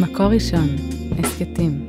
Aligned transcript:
מקור 0.00 0.26
ראשון, 0.26 0.68
הסכתים. 1.18 1.88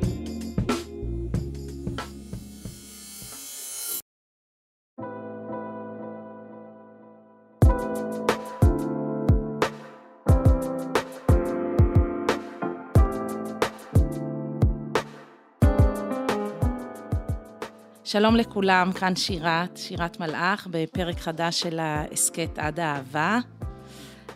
שלום 18.03 18.35
לכולם, 18.35 18.91
כאן 18.99 19.15
שירת, 19.15 19.77
שירת 19.77 20.19
מלאך, 20.19 20.67
בפרק 20.71 21.19
חדש 21.19 21.59
של 21.59 21.79
ההסכת 21.79 22.59
עד 22.59 22.79
האהבה. 22.79 23.39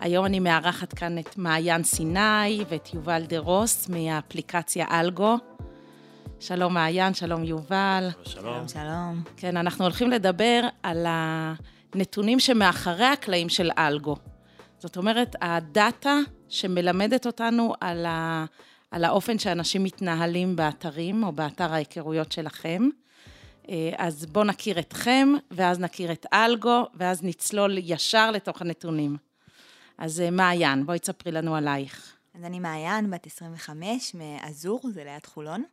היום 0.01 0.25
אני 0.25 0.39
מארחת 0.39 0.93
כאן 0.93 1.17
את 1.17 1.37
מעיין 1.37 1.83
סיני 1.83 2.63
ואת 2.69 2.93
יובל 2.93 3.23
דה 3.27 3.39
רוס 3.39 3.89
מהאפליקציה 3.89 4.85
אלגו. 4.91 5.37
שלום 6.39 6.73
מעיין, 6.73 7.13
שלום 7.13 7.43
יובל. 7.43 8.09
שלום. 8.23 8.67
שלום. 8.67 9.23
כן, 9.37 9.57
אנחנו 9.57 9.85
הולכים 9.85 10.09
לדבר 10.11 10.61
על 10.83 11.05
הנתונים 11.07 12.39
שמאחורי 12.39 13.05
הקלעים 13.05 13.49
של 13.49 13.69
אלגו. 13.77 14.15
זאת 14.79 14.97
אומרת, 14.97 15.35
הדאטה 15.41 16.17
שמלמדת 16.49 17.25
אותנו 17.25 17.73
על, 17.81 18.05
ה, 18.05 18.45
על 18.91 19.03
האופן 19.05 19.39
שאנשים 19.39 19.83
מתנהלים 19.83 20.55
באתרים 20.55 21.23
או 21.23 21.31
באתר 21.31 21.73
ההיכרויות 21.73 22.31
שלכם. 22.31 22.89
אה, 23.69 23.89
אז 23.97 24.25
בואו 24.25 24.45
נכיר 24.45 24.79
אתכם, 24.79 25.33
ואז 25.51 25.79
נכיר 25.79 26.11
את 26.11 26.25
אלגו, 26.33 26.85
ואז 26.93 27.23
נצלול 27.23 27.77
ישר 27.77 28.31
לתוך 28.31 28.61
הנתונים. 28.61 29.30
אז 30.01 30.21
אה, 30.21 30.31
מעיין, 30.31 30.85
בואי 30.85 30.99
תספרי 30.99 31.31
לנו 31.31 31.55
עלייך. 31.55 32.15
אז 32.33 32.43
אני 32.43 32.59
מעיין, 32.59 33.11
בת 33.11 33.27
25, 33.27 34.15
מאזור, 34.15 34.81
זה 34.93 35.03
ליד 35.03 35.25
חולון. 35.25 35.63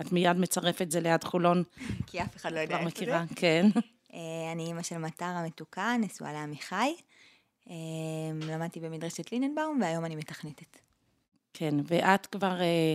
את 0.00 0.12
מיד 0.12 0.36
מצרפת 0.36 0.82
את 0.82 0.90
זה 0.90 1.00
ליד 1.00 1.24
חולון, 1.24 1.62
כי 2.06 2.22
אף 2.22 2.36
אחד 2.36 2.52
לא 2.52 2.58
יודע 2.58 2.78
כבר 2.78 2.86
איפה 2.86 2.98
זה. 2.98 3.04
מכירה, 3.04 3.24
כן. 3.36 3.66
אה, 4.14 4.52
אני 4.52 4.66
אימא 4.66 4.82
של 4.82 4.98
מטר 4.98 5.24
המתוקה, 5.24 5.96
נשואה 6.00 6.32
לעמיחי. 6.32 6.94
אה, 7.70 7.74
למדתי 8.40 8.80
במדרשת 8.80 9.32
ליננבאום, 9.32 9.78
והיום 9.82 10.04
אני 10.04 10.16
מתכנתת. 10.16 10.78
כן, 11.52 11.74
ואת 11.84 12.26
כבר 12.26 12.60
אה, 12.60 12.94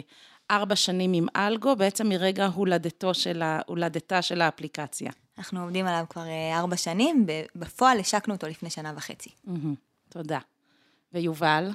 ארבע 0.51 0.75
שנים 0.75 1.13
עם 1.13 1.27
אלגו, 1.35 1.75
בעצם 1.75 2.09
מרגע 2.09 2.45
הולדתו 2.45 3.13
של 3.13 3.41
ה, 3.41 3.59
הולדתה 3.67 4.21
של 4.21 4.41
האפליקציה. 4.41 5.11
אנחנו 5.37 5.61
עובדים 5.61 5.87
עליו 5.87 6.05
כבר 6.09 6.25
ארבע 6.53 6.77
שנים, 6.77 7.25
בפועל 7.55 7.99
השקנו 7.99 8.33
אותו 8.33 8.47
לפני 8.47 8.69
שנה 8.69 8.93
וחצי. 8.95 9.29
מהמם, 9.43 9.75
תודה. 10.11 10.39
ויובל? 11.13 11.69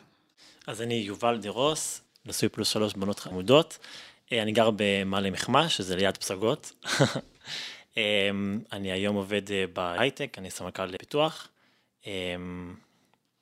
אז 0.66 0.82
אני 0.82 0.94
יובל 0.94 1.38
דירוס, 1.38 2.00
נשוי 2.26 2.48
פלוס 2.48 2.68
שלוש 2.68 2.94
בנות 2.94 3.18
חמודות. 3.18 3.78
אה, 4.32 4.42
אני 4.42 4.52
גר 4.52 4.70
במעלה 4.76 5.30
מחמש, 5.30 5.76
שזה 5.76 5.96
ליד 5.96 6.16
פסגות. 6.16 6.72
אה, 7.98 8.30
אני 8.72 8.92
היום 8.92 9.16
עובד 9.16 9.50
אה, 9.50 9.64
בהייטק, 9.72 10.34
אני 10.38 10.50
סמנכ"ל 10.50 10.96
פיתוח. 10.98 11.48
אה, 12.06 12.12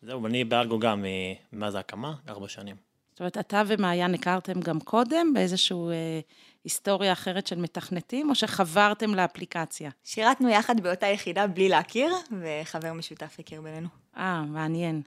זהו, 0.02 0.22
ואני 0.22 0.44
באלגו 0.44 0.78
גם 0.78 1.04
מאז 1.52 1.74
ההקמה, 1.74 2.14
ארבע 2.28 2.48
שנים. 2.48 2.76
זאת 3.10 3.20
אומרת, 3.20 3.38
אתה 3.38 3.62
ומעיין 3.66 4.14
הכרתם 4.14 4.60
גם 4.60 4.80
קודם 4.80 5.34
באיזושהי 5.34 5.76
אה, 5.76 6.20
היסטוריה 6.64 7.12
אחרת 7.12 7.46
של 7.46 7.58
מתכנתים, 7.58 8.30
או 8.30 8.34
שחברתם 8.34 9.14
לאפליקציה? 9.14 9.90
שירתנו 10.04 10.48
יחד 10.48 10.80
באותה 10.80 11.06
יחידה 11.06 11.46
בלי 11.46 11.68
להכיר, 11.68 12.14
וחבר 12.40 12.92
משותף 12.92 13.36
הכיר 13.38 13.60
בינינו. 13.60 14.03
אה, 14.16 14.42
מעניין. 14.42 15.02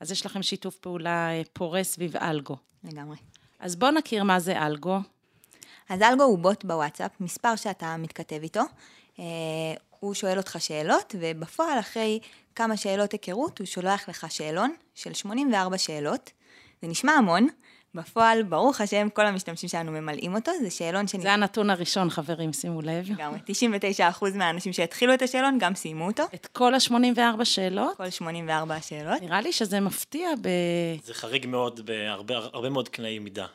אז 0.00 0.10
יש 0.12 0.26
לכם 0.26 0.42
שיתוף 0.42 0.76
פעולה 0.76 1.30
אה, 1.30 1.42
פורה 1.52 1.84
סביב 1.84 2.16
אלגו. 2.16 2.56
לגמרי. 2.84 3.16
אז 3.58 3.76
בואו 3.76 3.90
נכיר 3.90 4.24
מה 4.24 4.40
זה 4.40 4.66
אלגו. 4.66 4.98
אז 5.88 6.02
אלגו 6.02 6.22
הוא 6.22 6.38
בוט 6.38 6.64
בוואטסאפ, 6.64 7.10
מספר 7.20 7.56
שאתה 7.56 7.96
מתכתב 7.96 8.38
איתו. 8.42 8.62
אה, 9.18 9.24
הוא 10.00 10.14
שואל 10.14 10.38
אותך 10.38 10.56
שאלות, 10.58 11.14
ובפועל 11.18 11.78
אחרי 11.78 12.20
כמה 12.54 12.76
שאלות 12.76 13.12
היכרות, 13.12 13.58
הוא 13.58 13.66
שולח 13.66 14.08
לך 14.08 14.26
שאלון 14.30 14.74
של 14.94 15.14
84 15.14 15.78
שאלות. 15.78 16.30
זה 16.82 16.88
נשמע 16.88 17.12
המון, 17.12 17.48
בפועל, 17.94 18.42
ברוך 18.42 18.80
השם, 18.80 19.08
כל 19.12 19.26
המשתמשים 19.26 19.68
שלנו 19.68 19.92
ממלאים 19.92 20.34
אותו, 20.34 20.52
זה 20.62 20.70
שאלון 20.70 21.06
שנ... 21.06 21.20
זה 21.20 21.32
הנתון 21.32 21.70
הראשון, 21.70 22.10
חברים, 22.10 22.52
שימו 22.52 22.82
לב. 22.82 23.10
לגמרי, 23.10 23.38
99% 24.20 24.24
מהאנשים 24.34 24.72
שהתחילו 24.72 25.14
את 25.14 25.22
השאלון 25.22 25.58
גם 25.60 25.74
סיימו 25.74 26.06
אותו. 26.06 26.22
את 26.34 26.46
כל 26.46 26.74
ה-84 26.74 27.44
שאלות? 27.44 27.96
כל 27.96 28.10
84 28.10 28.74
השאלות. 28.74 29.22
נראה 29.22 29.40
לי 29.40 29.52
שזה 29.52 29.80
מפתיע 29.80 30.28
ב... 30.40 30.48
זה 31.04 31.14
חריג 31.14 31.46
מאוד 31.46 31.80
בהרבה 31.86 32.36
הרבה 32.36 32.70
מאוד 32.70 32.88
קנאי 32.88 33.18
מידה. 33.18 33.46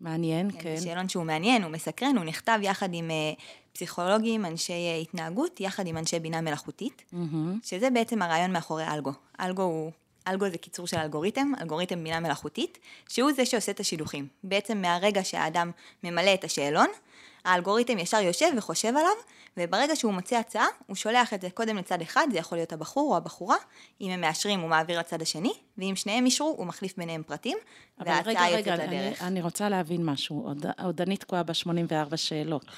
מעניין, 0.00 0.50
כן. 0.50 0.58
כן. 0.60 0.76
זה 0.76 0.84
שאלון 0.84 1.08
שהוא 1.08 1.24
מעניין, 1.24 1.62
הוא 1.62 1.70
מסקרן, 1.72 2.16
הוא 2.16 2.24
נכתב 2.24 2.58
יחד 2.62 2.88
עם 2.92 3.10
אה, 3.10 3.32
פסיכולוגים, 3.72 4.44
אנשי 4.46 4.72
אה, 4.72 4.96
התנהגות, 4.96 5.60
יחד 5.60 5.86
עם 5.86 5.96
אנשי 5.96 6.18
בינה 6.18 6.40
מלאכותית. 6.40 7.02
מהמם. 7.12 7.58
שזה 7.62 7.90
בעצם 7.90 8.22
הרעיון 8.22 8.52
מאחורי 8.52 8.84
אלגו. 8.88 9.12
אלגו 9.40 9.62
הוא, 9.62 9.92
אלגו 10.28 10.50
זה 10.50 10.58
קיצור 10.58 10.86
של 10.86 10.96
אלגוריתם, 10.96 11.52
אלגוריתם 11.60 12.04
בינה 12.04 12.20
מלאכותית, 12.20 12.78
שהוא 13.08 13.32
זה 13.32 13.46
שעושה 13.46 13.72
את 13.72 13.80
השידוכים. 13.80 14.28
בעצם 14.44 14.82
מהרגע 14.82 15.24
שהאדם 15.24 15.70
ממלא 16.04 16.34
את 16.34 16.44
השאלון, 16.44 16.88
האלגוריתם 17.44 17.98
ישר 17.98 18.16
יושב 18.16 18.46
וחושב 18.56 18.88
עליו, 18.88 19.10
וברגע 19.56 19.96
שהוא 19.96 20.12
מוצא 20.12 20.36
הצעה, 20.36 20.66
הוא 20.86 20.96
שולח 20.96 21.34
את 21.34 21.40
זה 21.40 21.50
קודם 21.50 21.76
לצד 21.76 22.02
אחד, 22.02 22.26
זה 22.32 22.38
יכול 22.38 22.58
להיות 22.58 22.72
הבחור 22.72 23.10
או 23.10 23.16
הבחורה, 23.16 23.56
אם 24.00 24.10
הם 24.10 24.20
מאשרים 24.20 24.60
הוא 24.60 24.70
מעביר 24.70 24.98
לצד 24.98 25.22
השני, 25.22 25.52
ואם 25.78 25.92
שניהם 25.96 26.26
אישרו 26.26 26.54
הוא 26.58 26.66
מחליף 26.66 26.96
ביניהם 26.96 27.22
פרטים, 27.22 27.58
אבל 28.00 28.10
רגע, 28.10 28.22
וההצעה 28.24 28.48
רגע, 28.48 28.58
יוצאת 28.58 28.80
אני, 28.80 28.96
לדרך. 28.96 29.22
אני 29.22 29.42
רוצה 29.42 29.68
להבין 29.68 30.04
משהו. 30.04 30.42
עוד, 30.46 30.66
עוד 30.82 31.00
אני 31.00 31.16
תקועה 31.16 31.42
ב-84 31.42 32.16
שאלות. 32.16 32.64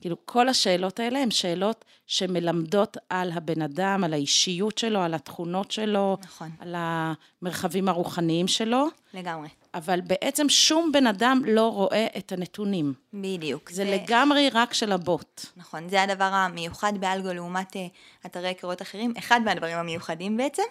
כאילו, 0.00 0.16
כל 0.24 0.48
השאלות 0.48 1.00
האלה 1.00 1.22
הן 1.22 1.30
שאלות 1.30 1.84
שמלמדות 2.06 2.96
על 3.08 3.32
הבן 3.32 3.62
אדם, 3.62 4.04
על 4.04 4.12
האישיות 4.12 4.78
שלו, 4.78 5.00
על 5.00 5.14
התכונות 5.14 5.70
שלו, 5.70 6.16
נכון. 6.22 6.50
על 6.58 6.74
המרחבים 6.78 7.88
הרוחניים 7.88 8.48
שלו, 8.48 8.86
לגמרי. 9.14 9.48
אבל 9.74 10.00
בעצם 10.00 10.48
שום 10.48 10.92
בן 10.92 11.06
אדם 11.06 11.42
לא 11.46 11.72
רואה 11.72 12.06
את 12.18 12.32
הנתונים. 12.32 12.94
בדיוק. 13.14 13.70
זה 13.70 13.84
לגמרי 13.84 14.48
רק 14.52 14.74
של 14.74 14.92
הבוט. 14.92 15.46
נכון, 15.56 15.88
זה 15.88 16.02
הדבר 16.02 16.24
המיוחד 16.24 16.92
באלגו 17.00 17.32
לעומת 17.32 17.76
אה, 17.76 17.86
אתרי 18.26 18.48
היכרויות 18.48 18.82
אחרים, 18.82 19.14
אחד 19.18 19.40
מהדברים 19.44 19.76
המיוחדים 19.76 20.36
בעצם, 20.36 20.62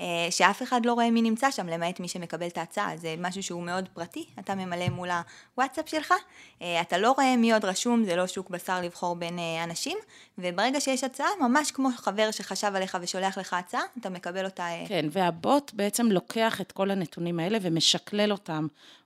אה, 0.00 0.04
שאף 0.30 0.62
אחד 0.62 0.86
לא 0.86 0.92
רואה 0.92 1.10
מי 1.10 1.22
נמצא 1.22 1.50
שם, 1.50 1.66
למעט 1.66 2.00
מי 2.00 2.08
שמקבל 2.08 2.46
את 2.46 2.58
ההצעה, 2.58 2.96
זה 2.96 3.14
משהו 3.18 3.42
שהוא 3.42 3.62
מאוד 3.62 3.88
פרטי, 3.88 4.24
אתה 4.38 4.54
ממלא 4.54 4.88
מול 4.88 5.08
הוואטסאפ 5.56 5.88
שלך, 5.88 6.14
אה, 6.62 6.80
אתה 6.80 6.98
לא 6.98 7.10
רואה 7.10 7.36
מי 7.36 7.52
עוד 7.52 7.64
רשום, 7.64 8.04
זה 8.04 8.16
לא 8.16 8.26
שוק 8.26 8.50
בשר 8.50 8.80
לבחור 8.80 9.16
בין 9.16 9.38
אנשים, 9.64 9.98
וברגע 10.38 10.80
שיש 10.80 11.04
הצעה, 11.04 11.28
ממש 11.40 11.70
כמו 11.70 11.88
חבר 11.96 12.30
שחשב 12.30 12.72
עליך 12.74 12.98
ושולח 13.00 13.38
לך 13.38 13.52
הצעה, 13.52 13.82
אתה 14.00 14.10
מקבל 14.10 14.44
אותה... 14.44 14.66
כן, 14.88 15.06
והבוט 15.10 15.72
בעצם 15.74 16.06
לוקח 16.06 16.60
את 16.60 16.72
כל 16.72 16.90
הנתונים 16.90 17.40
האלה 17.40 17.58
ומשקלל 17.62 18.32
אותם 18.32 18.47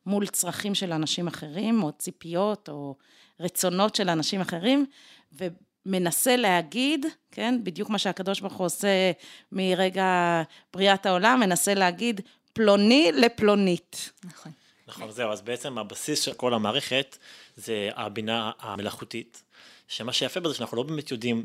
מול 0.06 0.26
צרכים 0.26 0.74
של 0.74 0.92
אנשים 0.92 1.26
אחרים, 1.26 1.82
או 1.82 1.92
ציפיות, 1.92 2.68
או 2.68 2.96
רצונות 3.40 3.94
של 3.94 4.08
אנשים 4.08 4.40
אחרים, 4.40 4.86
ומנסה 5.32 6.36
להגיד, 6.36 7.06
כן, 7.30 7.60
בדיוק 7.62 7.90
מה 7.90 7.98
שהקדוש 7.98 8.40
ברוך 8.40 8.54
הוא 8.54 8.66
עושה 8.66 9.12
מרגע 9.52 10.42
בריאת 10.72 11.06
העולם, 11.06 11.40
מנסה 11.40 11.74
להגיד 11.74 12.20
פלוני 12.52 13.12
לפלונית. 13.12 14.12
נכון. 14.24 14.52
נכון, 14.88 15.10
זהו, 15.10 15.32
אז 15.32 15.42
בעצם 15.42 15.78
הבסיס 15.78 16.22
של 16.22 16.32
כל 16.32 16.54
המערכת 16.54 17.18
זה 17.56 17.90
הבינה 17.94 18.50
המלאכותית, 18.58 19.42
שמה 19.88 20.12
שיפה 20.12 20.40
בזה 20.40 20.54
שאנחנו 20.54 20.76
לא 20.76 20.82
באמת 20.82 21.10
יודעים 21.10 21.44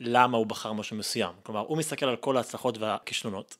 למה 0.00 0.38
הוא 0.38 0.46
בחר 0.46 0.72
משהו 0.72 0.96
מסוים. 0.96 1.32
כלומר, 1.42 1.60
הוא 1.60 1.78
מסתכל 1.78 2.06
על 2.06 2.16
כל 2.16 2.36
ההצלחות 2.36 2.78
והכישלונות, 2.78 3.56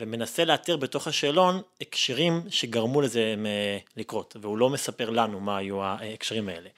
ומנסה 0.00 0.44
לאתר 0.44 0.76
בתוך 0.76 1.06
השאלון 1.06 1.60
הקשרים 1.80 2.42
שגרמו 2.48 3.00
לזה 3.00 3.34
אה, 3.46 3.78
לקרות, 3.96 4.36
והוא 4.40 4.58
לא 4.58 4.70
מספר 4.70 5.10
לנו 5.10 5.40
מה 5.40 5.56
היו 5.56 5.82
ההקשרים 5.82 6.48
האלה. 6.48 6.68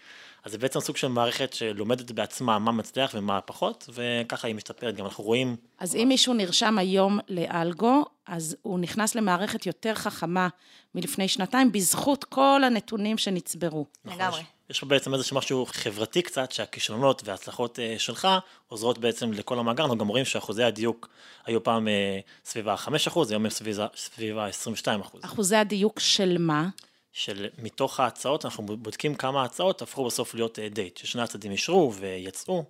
אז 0.44 0.52
זה 0.52 0.58
בעצם 0.58 0.81
סוג 0.81 0.96
של 0.96 1.08
מערכת 1.08 1.52
שלומדת 1.52 2.10
בעצמה 2.10 2.58
מה 2.58 2.72
מצליח 2.72 3.10
ומה 3.14 3.40
פחות, 3.40 3.90
וככה 3.94 4.49
היא 4.49 4.54
משתפרת. 4.54 4.94
גם 4.94 5.05
אנחנו 5.05 5.25
רואים 5.25 5.56
אז 5.78 5.96
אם 5.96 6.08
מישהו 6.08 6.34
נרשם 6.34 6.78
היום 6.78 7.19
לאלגו, 7.28 8.05
אז 8.26 8.56
הוא 8.62 8.78
נכנס 8.78 9.14
למערכת 9.14 9.66
יותר 9.66 9.94
חכמה 9.94 10.48
מלפני 10.94 11.28
שנתיים, 11.28 11.72
בזכות 11.72 12.25
כל 12.25 12.60
הנתונים 12.64 13.19
שנצברו. 13.19 13.87
לגמרי. 14.05 14.43
יש, 14.72 14.80
פה 14.80 14.86
בעצם 14.86 15.14
איזה 15.14 15.24
משהו 15.32 15.66
חברתי 15.66 16.22
קצת, 16.22 16.52
שהכישלונות 16.52 17.22
וההצלחות 17.24 17.78
אה, 17.78 17.94
שלך 17.98 18.28
עוזרות 18.69 18.98
בעצם 18.98 19.32
לכל 19.32 19.58
המאגר, 19.58 19.82
אנחנו 19.82 19.98
גם 19.98 20.08
רואים 20.08 20.24
שאחוזי 20.24 20.62
הדיוק 20.62 21.08
היו 21.46 21.62
פעם 21.62 21.88
אה, 21.88 22.20
סביב 22.44 22.69
ה-5%, 22.69 23.19
היום 23.30 23.44
הם 23.44 23.50
סביב, 23.50 23.80
ה- 23.80 23.86
סביב 23.96 24.38
ה-22%. 24.38 25.16
אחוזי 25.20 25.56
הדיוק 25.56 26.00
של 26.00 26.36
מה? 26.38 26.69
של 27.12 27.46
מתוך 27.58 28.00
ההצעות, 28.00 28.44
אנחנו 28.44 28.62
בודקים 28.62 29.14
כמה 29.14 29.44
הצעות 29.44 29.82
הפכו 29.82 30.04
בסוף 30.04 30.34
להיות 30.34 30.58
אה, 30.58 30.69
דייט, 30.69 30.96
ששני 30.96 31.22
הצדדים 31.22 31.52
אישרו 31.52 31.94
ויצאו. 31.94 32.64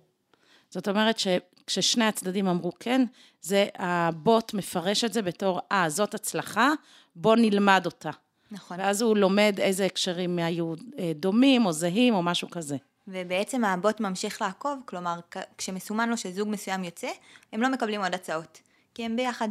זאת 0.69 0.87
אומרת 0.87 1.19
שכששני 1.19 2.05
הצדדים 2.05 2.47
אמרו 2.47 2.71
כן, 2.79 3.05
זה 3.41 3.67
הבוט 3.75 4.53
מפרש 4.53 5.03
את 5.03 5.13
זה 5.13 5.21
בתור, 5.21 5.59
אה, 5.71 5.89
זאת 5.89 6.13
הצלחה, 6.13 6.69
בוא 7.15 7.35
נלמד 7.35 7.81
אותה. 7.85 8.11
נכון. 8.51 8.79
ואז 8.79 9.01
הוא 9.01 9.17
לומד 9.17 9.55
איזה 9.59 9.85
הקשרים 9.85 10.39
היו 10.39 10.73
אה, 10.99 11.11
דומים 11.15 11.65
או 11.65 11.71
זהים 11.71 12.13
או 12.13 12.23
משהו 12.23 12.49
כזה. 12.49 12.77
ובעצם 13.07 13.65
הבוט 13.65 13.99
ממשיך 13.99 14.41
לעקוב, 14.41 14.79
כלומר, 14.85 15.19
כשמסומן 15.57 16.09
לו 16.09 16.17
שזוג 16.17 16.49
מסוים 16.49 16.83
יוצא, 16.83 17.09
הם 17.53 17.61
לא 17.61 17.69
מקבלים 17.69 18.01
עוד 18.01 18.13
הצעות, 18.13 18.61
כי 18.93 19.05
הם 19.05 19.15
ביחד. 19.15 19.49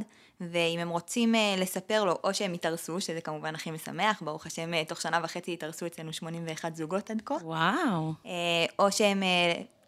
ואם 0.51 0.79
הם 0.79 0.89
רוצים 0.89 1.35
אה, 1.35 1.55
לספר 1.59 2.05
לו, 2.05 2.19
או 2.25 2.35
שהם 2.35 2.55
יתארסו, 2.55 3.01
שזה 3.01 3.21
כמובן 3.21 3.55
הכי 3.55 3.71
משמח, 3.71 4.23
ברוך 4.23 4.47
השם, 4.47 4.75
אה, 4.75 4.85
תוך 4.85 5.01
שנה 5.01 5.21
וחצי 5.23 5.51
יתארסו 5.51 5.87
אצלנו 5.87 6.13
81 6.13 6.77
זוגות 6.77 7.11
עד 7.11 7.23
כה. 7.25 7.35
וואו. 7.35 8.13
אה, 8.27 8.33
או 8.79 8.93
שהם 8.93 9.23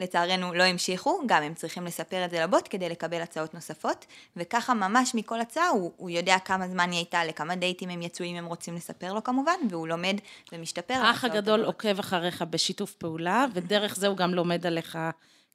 לצערנו 0.00 0.54
לא 0.54 0.62
המשיכו, 0.62 1.20
גם 1.26 1.42
הם 1.42 1.54
צריכים 1.54 1.84
לספר 1.84 2.24
את 2.24 2.30
זה 2.30 2.40
לבוט 2.40 2.68
כדי 2.70 2.88
לקבל 2.88 3.20
הצעות 3.22 3.54
נוספות, 3.54 4.06
וככה 4.36 4.74
ממש 4.74 5.14
מכל 5.14 5.40
הצעה 5.40 5.68
הוא, 5.68 5.92
הוא 5.96 6.10
יודע 6.10 6.36
כמה 6.44 6.68
זמן 6.68 6.90
היא 6.90 6.98
הייתה, 6.98 7.24
לכמה 7.24 7.56
דייטים 7.56 7.88
הם 7.88 8.02
יצאו 8.02 8.24
אם 8.24 8.36
הם 8.36 8.46
רוצים 8.46 8.74
לספר 8.74 9.12
לו 9.12 9.24
כמובן, 9.24 9.58
והוא 9.70 9.88
לומד 9.88 10.16
ומשתפר. 10.52 10.94
האח 10.94 11.24
הגדול 11.24 11.60
הבאות. 11.60 11.74
עוקב 11.74 11.98
אחריך 11.98 12.42
בשיתוף 12.42 12.94
פעולה, 12.94 13.46
ודרך 13.54 13.96
זה 13.96 14.06
הוא 14.06 14.16
גם 14.16 14.34
לומד 14.34 14.66
עליך 14.66 14.98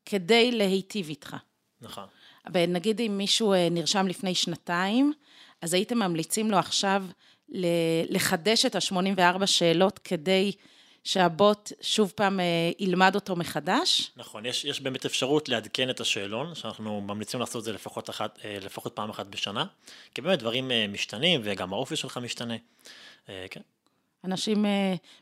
כדי 0.06 0.52
להיטיב 0.52 1.10
איתך. 1.10 1.36
נכון. 1.82 2.06
ונגיד 2.54 3.02
אם 3.02 3.18
מישהו 3.18 3.54
אה, 3.54 3.68
נרשם 3.72 4.08
לפני 4.08 4.36
שנתיים, 4.36 5.14
אז 5.62 5.74
הייתם 5.74 5.98
ממליצים 5.98 6.52
לו 6.52 6.58
עכשיו 6.58 7.06
לחדש 8.10 8.66
את 8.66 8.76
ה-84 8.76 9.46
שאלות 9.46 10.00
כדי 10.00 10.52
שהבוט 11.04 11.72
שוב 11.82 12.14
פעם 12.16 12.40
אה, 12.40 12.46
ילמד 12.80 13.16
אותו 13.16 13.36
מחדש? 13.36 14.12
נכון, 14.16 14.46
יש, 14.46 14.66
יש 14.66 14.82
באמת 14.82 15.06
אפשרות 15.06 15.50
לעדכן 15.50 15.90
את 15.90 16.00
השאלון, 16.00 16.56
שאנחנו 16.56 17.02
ממליצים 17.02 17.40
לעשות 17.40 17.60
את 17.60 17.64
זה 17.64 17.74
לפחות, 17.74 18.10
אחת, 18.10 18.40
אה, 18.46 18.58
לפחות 18.62 18.96
פעם 18.96 19.10
אחת 19.10 19.26
בשנה, 19.26 19.66
כי 20.16 20.22
באמת 20.22 20.40
דברים 20.40 20.72
משתנים 20.90 21.42
וגם 21.44 21.74
האופי 21.74 21.96
שלך 21.96 22.18
משתנה. 22.18 22.56
כן, 23.50 23.62
אנשים 24.24 24.66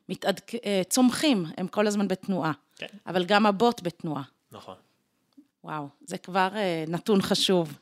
מתעדכ... 0.10 0.56
צומחים, 0.90 1.46
הם 1.58 1.68
כל 1.68 1.88
הזמן 1.88 2.08
בתנועה, 2.08 2.52
כן, 2.76 2.88
אבל 3.08 3.26
גם 3.26 3.46
הבוט 3.46 3.82
בתנועה. 3.84 4.24
נכון. 4.52 4.76
וואו, 5.64 5.88
זה 6.06 6.18
כבר 6.18 6.50
אה, 6.56 6.84
נתון 6.88 7.22
חשוב. 7.22 7.80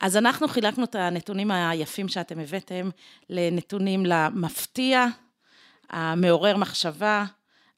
אז 0.00 0.16
אנחנו 0.16 0.48
חילקנו 0.48 0.84
את 0.84 0.94
הנתונים 0.94 1.50
היפים 1.50 2.08
שאתם 2.08 2.40
הבאתם 2.40 2.90
לנתונים 3.30 4.06
למפתיע, 4.06 5.06
המעורר 5.90 6.56
מחשבה, 6.56 7.24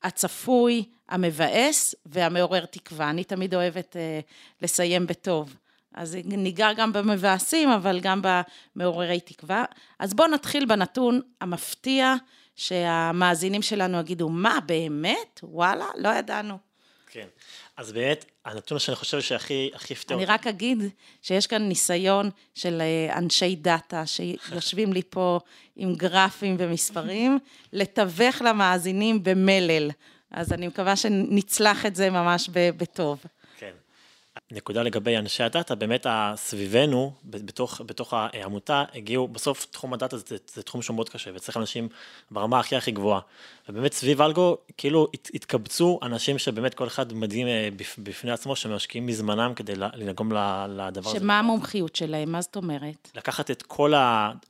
הצפוי, 0.02 0.84
המבאס 1.08 1.94
והמעורר 2.06 2.64
תקווה. 2.64 3.10
אני 3.10 3.24
תמיד 3.24 3.54
אוהבת 3.54 3.96
אה, 3.96 4.20
לסיים 4.62 5.06
בטוב. 5.06 5.56
אז 5.94 6.18
ניגע 6.24 6.72
גם 6.72 6.92
במבאסים, 6.92 7.70
אבל 7.70 8.00
גם 8.00 8.22
במעוררי 8.76 9.20
תקווה. 9.20 9.64
אז 9.98 10.14
בואו 10.14 10.28
נתחיל 10.28 10.64
בנתון 10.66 11.20
המפתיע, 11.40 12.14
שהמאזינים 12.56 13.62
שלנו 13.62 14.00
יגידו, 14.00 14.28
מה, 14.28 14.58
באמת? 14.66 15.40
וואלה, 15.42 15.86
לא 15.96 16.08
ידענו. 16.08 16.58
כן. 17.06 17.26
אז 17.80 17.92
באמת, 17.92 18.24
הנתון 18.44 18.78
שאני 18.78 18.96
חושב 18.96 19.20
שהכי 19.20 19.70
הכי 19.74 19.94
הפתיע 19.94 20.16
אני 20.16 20.24
רק 20.24 20.46
אגיד 20.46 20.78
שיש 21.22 21.46
כאן 21.46 21.62
ניסיון 21.62 22.30
של 22.54 22.80
אה, 22.80 23.18
אנשי 23.18 23.56
דאטה 23.56 24.06
שיושבים 24.06 24.92
לי 24.92 25.02
פה 25.10 25.40
עם 25.76 25.94
גרפים 25.94 26.56
ומספרים, 26.58 27.38
לתווך 27.72 28.42
למאזינים 28.42 29.22
במלל. 29.22 29.90
אז 30.30 30.52
אני 30.52 30.66
מקווה 30.66 30.96
שנצלח 30.96 31.86
את 31.86 31.96
זה 31.96 32.10
ממש 32.10 32.50
בטוב. 32.52 33.24
נקודה 34.52 34.82
לגבי 34.82 35.16
אנשי 35.16 35.42
הדאטה, 35.42 35.74
באמת 35.74 36.06
סביבנו, 36.36 37.12
בתוך, 37.24 37.80
בתוך 37.86 38.14
העמותה, 38.16 38.84
הגיעו, 38.94 39.28
בסוף 39.28 39.66
תחום 39.70 39.92
הדאטה 39.94 40.16
זה, 40.18 40.36
זה 40.54 40.62
תחום 40.62 40.82
שהוא 40.82 40.94
מאוד 40.94 41.08
קשה, 41.08 41.30
וצריך 41.34 41.56
אנשים 41.56 41.88
ברמה 42.30 42.60
הכי 42.60 42.76
הכי 42.76 42.90
גבוהה. 42.90 43.20
ובאמת 43.68 43.92
סביב 43.92 44.22
אלגו, 44.22 44.56
כאילו 44.76 45.08
הת, 45.14 45.30
התקבצו 45.34 45.98
אנשים 46.02 46.38
שבאמת 46.38 46.74
כל 46.74 46.86
אחד 46.86 47.12
מדהים 47.12 47.46
אה, 47.46 47.68
בפ- 47.76 47.98
בפני 47.98 48.30
עצמו, 48.30 48.56
שמשקיעים 48.56 49.06
מזמנם 49.06 49.52
כדי 49.56 49.72
לנגום 49.76 50.32
לדבר 50.68 51.10
הזה. 51.10 51.18
שמה 51.18 51.38
המומחיות 51.38 51.96
שלהם? 51.96 52.32
מה 52.32 52.40
זאת 52.40 52.56
אומרת? 52.56 53.10
לקחת 53.14 53.50
את 53.50 53.62
כל 53.62 53.92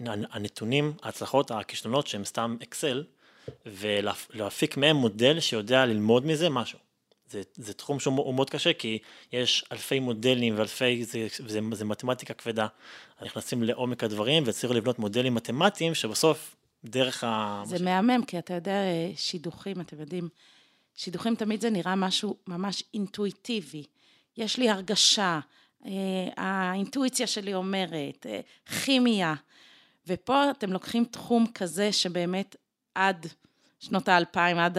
הנתונים, 0.07 0.93
ההצלחות, 1.03 1.51
הכישלונות 1.51 2.07
שהם 2.07 2.25
סתם 2.25 2.57
אקסל, 2.63 3.05
ולהפיק 3.67 4.77
מהם 4.77 4.97
מודל 4.97 5.41
שיודע 5.41 5.87
ללמוד 5.87 6.27
מזה 6.27 6.49
משהו. 6.49 6.79
זה, 7.31 7.43
זה 7.57 7.75
תחום 7.75 8.01
שהוא 8.01 8.17
הוא 8.17 8.35
מאוד 8.35 8.51
קשה, 8.51 8.73
כי 8.73 8.99
יש 9.33 9.65
אלפי 9.73 10.01
מודלים 10.01 10.59
ואלפי, 10.59 11.05
זה, 11.05 11.27
זה, 11.47 11.61
זה 11.73 11.85
מתמטיקה 11.85 12.35
כבדה. 12.35 12.67
נכנסים 13.23 13.63
לעומק 13.63 14.05
הדברים 14.05 14.43
וצריך 14.47 14.73
לבנות 14.73 14.99
מודלים 14.99 15.35
מתמטיים 15.35 15.95
שבסוף, 15.95 16.57
דרך 16.85 17.25
ה... 17.25 17.63
זה 17.67 17.85
מהמם, 17.85 18.25
כי 18.25 18.39
אתה 18.39 18.55
יודע, 18.55 18.73
אה, 18.73 19.11
שידוכים, 19.17 19.81
אתם 19.81 20.01
יודעים, 20.01 20.29
שידוכים 20.95 21.35
תמיד 21.35 21.61
זה 21.61 21.71
נראה 21.71 21.97
משהו 21.97 22.37
ממש 22.47 22.85
אינטואיטיבי. 22.95 23.85
יש 24.37 24.59
לי 24.59 24.71
הרגשה, 24.71 25.41
אה, 25.87 25.91
האינטואיציה 26.37 27.27
שלי 27.27 27.55
אומרת, 27.55 28.27
אה, 28.27 28.41
כימיה. 28.85 29.35
ופה 30.07 30.51
אתם 30.51 30.73
לוקחים 30.73 31.05
תחום 31.05 31.47
כזה 31.55 31.93
שבאמת 31.93 32.57
עד 32.95 33.27
שנות 33.81 34.09
האלפיים, 34.09 34.59
עד 34.59 34.79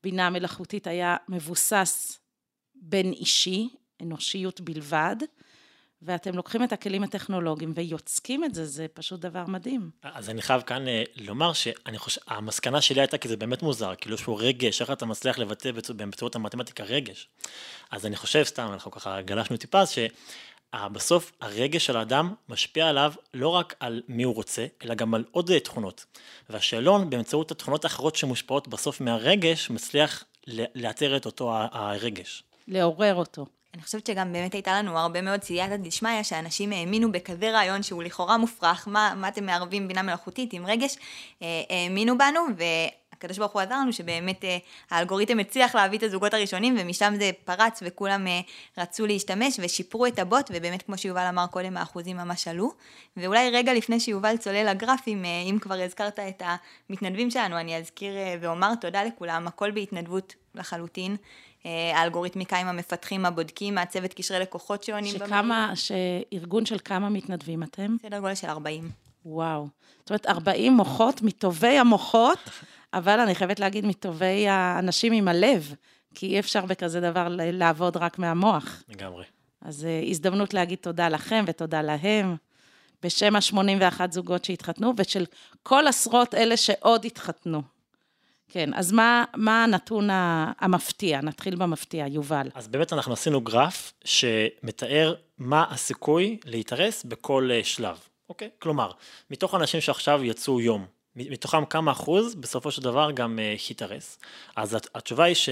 הבינה 0.00 0.26
המלאכותית, 0.26 0.86
היה 0.86 1.16
מבוסס 1.28 2.18
בין 2.74 3.12
אישי, 3.12 3.68
אנושיות 4.02 4.60
בלבד, 4.60 5.16
ואתם 6.02 6.36
לוקחים 6.36 6.62
את 6.64 6.72
הכלים 6.72 7.02
הטכנולוגיים 7.02 7.72
ויוצקים 7.74 8.44
את 8.44 8.54
זה, 8.54 8.66
זה 8.66 8.86
פשוט 8.94 9.20
דבר 9.20 9.46
מדהים. 9.46 9.90
אז 10.02 10.30
אני 10.30 10.42
חייב 10.42 10.62
כאן 10.62 10.88
אה, 10.88 11.02
לומר 11.16 11.52
שאני 11.52 11.98
חושב, 11.98 12.20
המסקנה 12.26 12.80
שלי 12.80 13.00
הייתה 13.00 13.18
כי 13.18 13.28
זה 13.28 13.36
באמת 13.36 13.62
מוזר, 13.62 13.94
כאילו 13.94 14.14
יש 14.14 14.22
פה 14.22 14.36
רגש, 14.40 14.80
איך 14.80 14.90
אתה 14.90 15.06
מצליח 15.06 15.38
לבטא 15.38 15.70
באמצעות 15.96 16.36
המתמטיקה 16.36 16.84
רגש. 16.84 17.28
אז 17.90 18.06
אני 18.06 18.16
חושב, 18.16 18.44
סתם, 18.44 18.70
אנחנו 18.72 18.90
ככה 18.90 19.22
גלשנו 19.22 19.56
טיפה, 19.56 19.86
שבסוף 20.76 21.32
הרגש 21.40 21.86
של 21.86 21.96
האדם 21.96 22.34
משפיע 22.48 22.88
עליו 22.88 23.12
לא 23.34 23.48
רק 23.48 23.74
על 23.80 24.02
מי 24.08 24.22
הוא 24.22 24.34
רוצה, 24.34 24.66
אלא 24.84 24.94
גם 24.94 25.14
על 25.14 25.24
עוד 25.30 25.50
אה, 25.50 25.60
תכונות. 25.60 26.04
והשאלון, 26.50 27.10
באמצעות 27.10 27.50
התכונות 27.50 27.84
האחרות 27.84 28.16
שמושפעות 28.16 28.68
בסוף 28.68 29.00
מהרגש, 29.00 29.70
מצליח 29.70 30.24
לאתר 30.74 31.16
את 31.16 31.26
אותו 31.26 31.52
הרגש. 31.72 32.42
לעורר 32.68 33.14
אותו. 33.14 33.46
אני 33.74 33.82
חושבת 33.82 34.06
שגם 34.06 34.32
באמת 34.32 34.52
הייתה 34.52 34.78
לנו 34.78 34.98
הרבה 34.98 35.20
מאוד 35.22 35.42
סייעתא 35.42 35.76
דשמיא, 35.76 36.22
שאנשים 36.22 36.72
האמינו 36.72 37.12
בכזה 37.12 37.50
רעיון 37.50 37.82
שהוא 37.82 38.02
לכאורה 38.02 38.38
מופרך, 38.38 38.88
מה, 38.88 39.12
מה 39.16 39.28
אתם 39.28 39.46
מערבים 39.46 39.88
בינה 39.88 40.02
מלאכותית 40.02 40.52
עם 40.52 40.66
רגש, 40.66 40.96
אה, 41.42 41.62
האמינו 41.70 42.18
בנו, 42.18 42.40
והקדוש 43.20 43.38
ברוך 43.38 43.52
הוא 43.52 43.60
עזר 43.60 43.74
לנו 43.74 43.92
שבאמת 43.92 44.44
אה, 44.44 44.58
האלגוריתם 44.90 45.38
הצליח 45.38 45.74
להביא 45.74 45.98
את 45.98 46.02
הזוגות 46.02 46.34
הראשונים, 46.34 46.76
ומשם 46.80 47.14
זה 47.18 47.30
פרץ 47.44 47.82
וכולם 47.86 48.26
אה, 48.26 48.40
רצו 48.78 49.06
להשתמש 49.06 49.60
ושיפרו 49.62 50.06
את 50.06 50.18
הבוט, 50.18 50.50
ובאמת 50.54 50.82
כמו 50.82 50.98
שיובל 50.98 51.26
אמר 51.28 51.46
קודם, 51.46 51.76
האחוזים 51.76 52.16
ממש 52.16 52.48
עלו. 52.48 52.72
ואולי 53.16 53.50
רגע 53.50 53.74
לפני 53.74 54.00
שיובל 54.00 54.36
צולל 54.36 54.70
לגרפים, 54.70 55.24
אה, 55.24 55.42
אם 55.50 55.58
כבר 55.60 55.74
הזכרת 55.74 56.18
את 56.18 56.42
המתנדבים 56.90 57.30
שלנו, 57.30 57.58
אני 57.60 57.76
אזכיר 57.76 58.12
ואומר 58.40 58.74
תודה 58.74 59.04
לכולם, 59.04 59.46
הכל 59.46 59.70
בהתנדבות 59.70 60.34
לחלוטין. 60.54 61.16
האלגוריתמיקה 61.94 62.56
עם 62.56 62.66
המפתחים, 62.66 63.26
הבודקים, 63.26 63.78
הצוות 63.78 64.14
קשרי 64.14 64.38
לקוחות 64.38 64.82
שעונים 64.82 65.14
שכמה, 65.14 65.72
שארגון 65.74 66.66
של 66.66 66.76
כמה 66.84 67.08
מתנדבים 67.08 67.62
אתם? 67.62 67.96
סדר 68.02 68.18
גודל 68.18 68.34
של 68.34 68.46
40. 68.46 68.90
וואו. 69.26 69.68
זאת 70.00 70.10
אומרת, 70.10 70.26
40 70.26 70.72
מוחות 70.72 71.22
מטובי 71.22 71.78
המוחות, 71.78 72.38
אבל 72.94 73.20
אני 73.20 73.34
חייבת 73.34 73.60
להגיד 73.60 73.86
מטובי 73.86 74.48
האנשים 74.48 75.12
עם 75.12 75.28
הלב, 75.28 75.74
כי 76.14 76.26
אי 76.26 76.38
אפשר 76.38 76.66
בכזה 76.66 77.00
דבר 77.00 77.28
לעבוד 77.30 77.96
רק 77.96 78.18
מהמוח. 78.18 78.82
לגמרי. 78.88 79.24
אז 79.62 79.84
אה, 79.84 80.00
הזדמנות 80.08 80.54
להגיד 80.54 80.78
תודה 80.78 81.08
לכם 81.08 81.44
ותודה 81.46 81.82
להם, 81.82 82.36
בשם 83.02 83.36
ה-81 83.36 84.00
זוגות 84.10 84.44
שהתחתנו, 84.44 84.92
ושל 84.96 85.26
כל 85.62 85.86
עשרות 85.86 86.34
אלה 86.34 86.56
שעוד 86.56 87.04
התחתנו. 87.04 87.62
כן, 88.48 88.74
אז 88.74 88.92
מה, 88.92 89.24
מה 89.36 89.64
הנתון 89.64 90.08
המפתיע? 90.58 91.20
נתחיל 91.20 91.56
במפתיע, 91.56 92.06
יובל. 92.06 92.48
אז 92.54 92.68
באמת 92.68 92.92
אנחנו 92.92 93.12
עשינו 93.12 93.40
גרף 93.40 93.92
שמתאר 94.04 95.14
מה 95.38 95.64
הסיכוי 95.70 96.38
להתארס 96.44 97.04
בכל 97.04 97.48
אה, 97.52 97.64
שלב, 97.64 97.98
אוקיי? 98.28 98.50
כלומר, 98.58 98.90
מתוך 99.30 99.54
אנשים 99.54 99.80
שעכשיו 99.80 100.24
יצאו 100.24 100.60
יום, 100.60 100.86
מתוכם 101.16 101.64
כמה 101.64 101.92
אחוז 101.92 102.34
בסופו 102.34 102.70
של 102.70 102.82
דבר 102.82 103.10
גם 103.10 103.38
אה, 103.38 103.54
התארס. 103.70 104.18
אז 104.56 104.74
הת- 104.74 104.88
התשובה 104.94 105.24
היא 105.24 105.34
ש... 105.34 105.48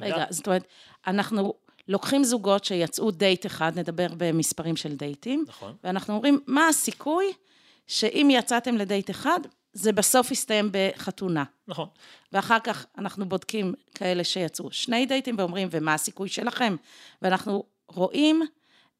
רגע, 0.00 0.24
זאת 0.30 0.46
אומרת, 0.46 0.62
אנחנו 1.06 1.54
לוקחים 1.88 2.24
זוגות 2.24 2.64
שיצאו 2.64 3.10
דייט 3.10 3.46
אחד, 3.46 3.78
נדבר 3.78 4.06
במספרים 4.16 4.76
של 4.76 4.96
דייטים, 4.96 5.44
נכון. 5.48 5.74
ואנחנו 5.84 6.14
אומרים, 6.14 6.40
מה 6.46 6.68
הסיכוי 6.68 7.32
שאם 7.86 8.28
יצאתם 8.32 8.76
לדייט 8.76 9.10
אחד, 9.10 9.40
זה 9.72 9.92
בסוף 9.92 10.30
יסתיים 10.30 10.70
בחתונה. 10.72 11.44
נכון. 11.68 11.88
ואחר 12.32 12.58
כך 12.64 12.86
אנחנו 12.98 13.28
בודקים 13.28 13.74
כאלה 13.94 14.24
שיצאו 14.24 14.72
שני 14.72 15.06
דייטים 15.06 15.34
ואומרים, 15.38 15.68
ומה 15.70 15.94
הסיכוי 15.94 16.28
שלכם? 16.28 16.76
ואנחנו 17.22 17.64
רואים 17.88 18.42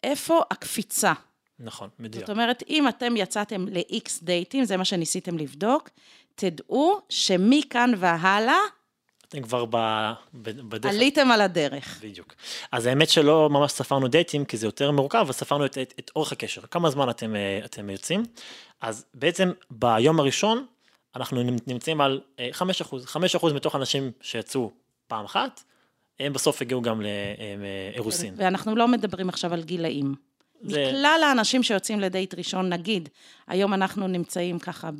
איפה 0.04 0.40
הקפיצה. 0.50 1.12
נכון, 1.60 1.88
מדויק. 1.98 2.26
זאת 2.26 2.30
אומרת, 2.30 2.62
אם 2.68 2.88
אתם 2.88 3.16
יצאתם 3.16 3.66
ל-X 3.68 4.10
דייטים, 4.22 4.64
זה 4.64 4.76
מה 4.76 4.84
שניסיתם 4.84 5.38
לבדוק, 5.38 5.90
תדעו 6.34 7.00
שמכאן 7.08 7.92
והלאה 7.96 8.58
אתם 9.28 9.42
כבר 9.42 9.64
ב, 9.64 9.76
בדרך. 10.42 10.94
עליתם 10.94 11.30
על 11.30 11.40
הדרך. 11.40 12.00
בדיוק. 12.02 12.34
אז 12.72 12.86
האמת 12.86 13.08
שלא 13.08 13.50
ממש 13.50 13.72
ספרנו 13.72 14.08
דייטים, 14.08 14.44
כי 14.44 14.56
זה 14.56 14.66
יותר 14.66 14.90
מורכב, 14.90 15.18
אבל 15.18 15.32
ספרנו 15.32 15.66
את, 15.66 15.78
את, 15.78 15.94
את 15.98 16.10
אורך 16.16 16.32
הקשר, 16.32 16.60
כמה 16.60 16.90
זמן 16.90 17.10
אתם, 17.10 17.36
אה, 17.36 17.60
אתם 17.64 17.90
יוצאים. 17.90 18.22
אז 18.80 19.04
בעצם 19.14 19.52
ביום 19.70 20.20
הראשון, 20.20 20.66
אנחנו 21.16 21.42
נמצאים 21.66 22.00
על 22.00 22.20
5%, 22.36 22.40
אה, 22.40 23.28
5% 23.50 23.54
מתוך 23.54 23.76
אנשים 23.76 24.10
שיצאו 24.20 24.70
פעם 25.06 25.24
אחת, 25.24 25.62
הם 26.20 26.32
בסוף 26.32 26.62
הגיעו 26.62 26.82
גם 26.82 27.02
לאירוסין. 27.02 28.34
ואנחנו 28.36 28.76
לא 28.76 28.88
מדברים 28.88 29.28
עכשיו 29.28 29.54
על 29.54 29.62
גילאים. 29.62 30.27
זה... 30.60 30.86
מכלל 30.88 31.20
האנשים 31.26 31.62
שיוצאים 31.62 32.00
לדייט 32.00 32.34
ראשון, 32.34 32.72
נגיד, 32.72 33.08
היום 33.46 33.74
אנחנו 33.74 34.08
נמצאים 34.08 34.58
ככה 34.58 34.90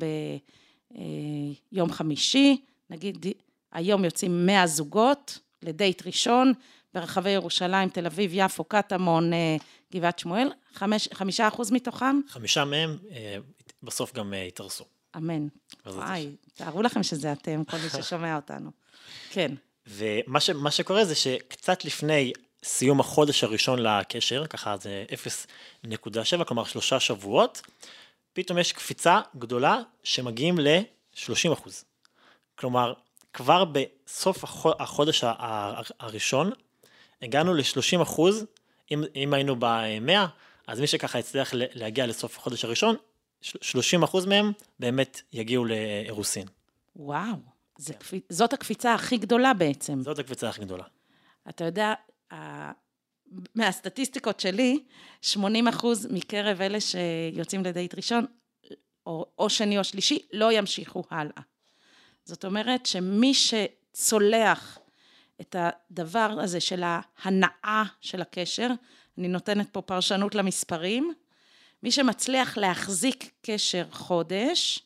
ביום 0.91 1.89
אה, 1.89 1.93
חמישי, 1.95 2.61
נגיד 2.89 3.25
היום 3.71 4.05
יוצאים 4.05 4.45
100 4.45 4.67
זוגות 4.67 5.39
לדייט 5.63 6.07
ראשון 6.07 6.53
ברחבי 6.93 7.29
ירושלים, 7.29 7.89
תל 7.89 8.05
אביב, 8.05 8.31
יפו, 8.33 8.63
קטמון, 8.63 9.33
אה, 9.33 9.57
גבעת 9.93 10.19
שמואל, 10.19 10.51
חמש, 10.73 11.09
חמישה 11.13 11.47
אחוז 11.47 11.71
מתוכם? 11.71 12.19
חמישה 12.27 12.65
מהם 12.65 12.97
אה, 13.11 13.37
בסוף 13.83 14.13
גם 14.13 14.33
התארסו. 14.47 14.85
אמן. 15.17 15.47
וואי, 15.85 16.29
תארו 16.53 16.81
לכם 16.81 17.03
שזה 17.03 17.31
אתם, 17.31 17.63
כל 17.63 17.77
מי 17.77 17.89
ששומע 17.89 18.35
אותנו. 18.35 18.71
כן. 19.33 19.51
ומה 19.87 20.39
ש, 20.39 20.49
שקורה 20.69 21.05
זה 21.05 21.15
שקצת 21.15 21.85
לפני 21.85 22.33
סיום 22.63 22.99
החודש 22.99 23.43
הראשון 23.43 23.79
לקשר, 23.79 24.45
ככה 24.47 24.77
זה 24.77 25.05
0.7, 25.85 26.43
כלומר 26.43 26.63
שלושה 26.63 26.99
שבועות, 26.99 27.61
פתאום 28.33 28.57
יש 28.57 28.73
קפיצה 28.73 29.19
גדולה 29.37 29.81
שמגיעים 30.03 30.59
ל-30 30.59 31.53
אחוז. 31.53 31.85
כלומר, 32.55 32.93
כבר 33.33 33.65
בסוף 33.65 34.43
החודש 34.79 35.23
הראשון, 35.99 36.51
הגענו 37.21 37.53
ל-30 37.53 38.01
אחוז, 38.01 38.45
אם, 38.91 39.03
אם 39.15 39.33
היינו 39.33 39.55
ב-100, 39.59 40.11
אז 40.67 40.79
מי 40.79 40.87
שככה 40.87 41.19
הצליח 41.19 41.49
להגיע 41.53 42.07
לסוף 42.07 42.37
החודש 42.37 42.65
הראשון, 42.65 42.95
30 43.41 44.03
אחוז 44.03 44.25
מהם 44.25 44.51
באמת 44.79 45.21
יגיעו 45.33 45.65
לאירוסין. 45.65 46.47
וואו, 46.95 47.35
כן. 47.85 47.93
קפיצ... 47.93 48.23
זאת 48.29 48.53
הקפיצה 48.53 48.93
הכי 48.93 49.17
גדולה 49.17 49.53
בעצם. 49.53 50.01
זאת 50.01 50.19
הקפיצה 50.19 50.49
הכי 50.49 50.61
גדולה. 50.61 50.83
אתה 51.49 51.65
יודע, 51.65 51.93
מהסטטיסטיקות 53.55 54.39
שלי, 54.39 54.83
80 55.21 55.67
אחוז 55.67 56.07
מקרב 56.11 56.61
אלה 56.61 56.77
שיוצאים 56.81 57.63
לדייט 57.63 57.95
ראשון, 57.95 58.25
או, 59.05 59.25
או 59.37 59.49
שני 59.49 59.77
או 59.77 59.83
שלישי, 59.83 60.19
לא 60.33 60.51
ימשיכו 60.51 61.03
הלאה. 61.09 61.41
זאת 62.25 62.45
אומרת 62.45 62.85
שמי 62.85 63.33
שצולח 63.33 64.79
את 65.41 65.55
הדבר 65.59 66.37
הזה 66.41 66.59
של 66.59 66.83
ההנאה 66.85 67.83
של 68.01 68.21
הקשר, 68.21 68.67
אני 69.17 69.27
נותנת 69.27 69.69
פה 69.69 69.81
פרשנות 69.81 70.35
למספרים, 70.35 71.13
מי 71.83 71.91
שמצליח 71.91 72.57
להחזיק 72.57 73.31
קשר 73.41 73.85
חודש, 73.91 74.79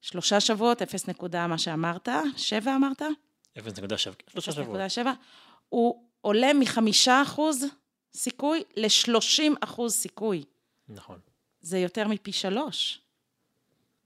שלושה 0.00 0.40
שבועות, 0.40 0.82
אפס 0.82 1.08
נקודה 1.08 1.46
מה 1.46 1.58
שאמרת, 1.58 2.08
שבע 2.36 2.76
אמרת? 2.76 3.02
אפס 3.58 3.78
נקודה 3.78 3.98
שבע, 3.98 4.14
שלושה 4.30 4.52
שבועות. 4.52 4.68
נקודה 4.68 4.88
שבע, 4.88 5.12
הוא 5.68 6.07
עולה 6.20 6.52
מחמישה 6.52 7.22
אחוז 7.22 7.64
סיכוי 8.14 8.62
לשלושים 8.76 9.54
אחוז 9.60 9.94
סיכוי. 9.94 10.44
נכון. 10.88 11.18
זה 11.60 11.78
יותר 11.78 12.08
מפי 12.08 12.32
שלוש. 12.32 13.00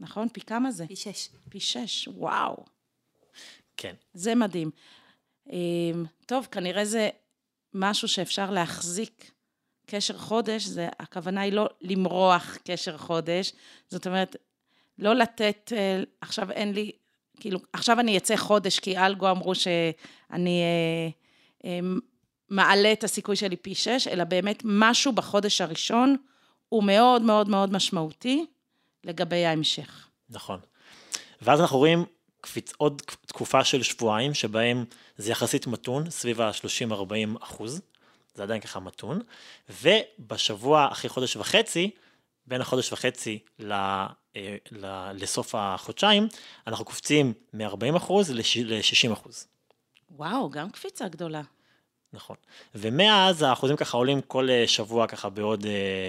נכון? 0.01 0.29
פי 0.29 0.41
כמה 0.41 0.71
זה? 0.71 0.87
פי 0.87 0.97
שש. 0.97 1.29
פי 1.49 1.61
שש, 1.61 2.09
וואו. 2.09 2.65
כן. 3.77 3.95
זה 4.15 4.35
מדהים. 4.35 4.71
אמ, 5.51 6.05
טוב, 6.27 6.49
כנראה 6.51 6.85
זה 6.85 7.11
משהו 7.75 8.09
שאפשר 8.09 8.51
להחזיק 8.51 9.31
קשר 9.87 10.19
חודש, 10.19 10.65
זה, 10.65 10.89
הכוונה 11.01 11.41
היא 11.41 11.53
לא 11.53 11.69
למרוח 11.81 12.59
קשר 12.65 12.99
חודש, 12.99 13.53
זאת 13.89 14.07
אומרת, 14.07 14.37
לא 14.99 15.15
לתת, 15.15 15.73
אה, 15.77 16.03
עכשיו 16.21 16.51
אין 16.51 16.73
לי, 16.73 16.93
כאילו, 17.41 17.59
עכשיו 17.73 18.01
אני 18.01 18.19
אצא 18.19 18.37
חודש, 18.37 18.79
כי 18.79 18.99
אלגו 18.99 19.31
אמרו 19.31 19.55
שאני 19.55 20.61
אה, 20.61 21.07
אה, 21.07 21.09
מעלה 22.51 22.93
את 22.93 23.05
הסיכוי 23.05 23.37
שלי 23.37 23.57
פי 23.57 23.75
שש, 23.75 24.09
אלא 24.09 24.25
באמת 24.25 24.63
משהו 24.65 25.13
בחודש 25.13 25.61
הראשון 25.61 26.17
הוא 26.69 26.85
מאוד 26.85 27.23
מאוד 27.23 27.49
מאוד 27.49 27.73
משמעותי 27.73 28.47
לגבי 29.05 29.45
ההמשך. 29.45 30.09
נכון. 30.31 30.61
ואז 31.43 31.61
אנחנו 31.61 31.79
רואים 31.79 32.05
קפיץ, 32.41 32.73
עוד 32.77 33.03
תקופה 33.27 33.65
של 33.65 33.83
שבועיים, 33.83 34.35
שבהם 34.35 34.85
זה 35.17 35.31
יחסית 35.31 35.67
מתון, 35.67 36.11
סביב 36.11 36.41
ה-30-40 36.41 37.39
אחוז, 37.41 37.81
זה 38.35 38.43
עדיין 38.43 38.61
ככה 38.61 38.81
מתון, 38.81 39.21
ובשבוע 39.83 40.89
אחרי 40.93 41.11
חודש 41.11 41.37
וחצי, 41.37 41.91
בין 42.47 42.61
החודש 42.61 42.93
וחצי 42.93 43.39
ל, 43.59 43.73
אה, 43.73 44.57
ל, 44.71 45.13
לסוף 45.15 45.55
החודשיים, 45.55 46.29
אנחנו 46.67 46.85
קופצים 46.85 47.33
מ-40 47.53 47.97
אחוז 47.97 48.31
ל-60 48.31 49.13
אחוז. 49.13 49.47
וואו, 50.17 50.51
גם 50.51 50.71
קפיצה 50.71 51.09
גדולה. 51.09 51.43
נכון. 52.13 52.37
ומאז 52.75 53.43
האחוזים 53.43 53.77
ככה 53.77 53.97
עולים 53.97 54.21
כל 54.21 54.51
אה, 54.51 54.65
שבוע 54.67 55.07
ככה 55.07 55.29
בעוד 55.29 55.67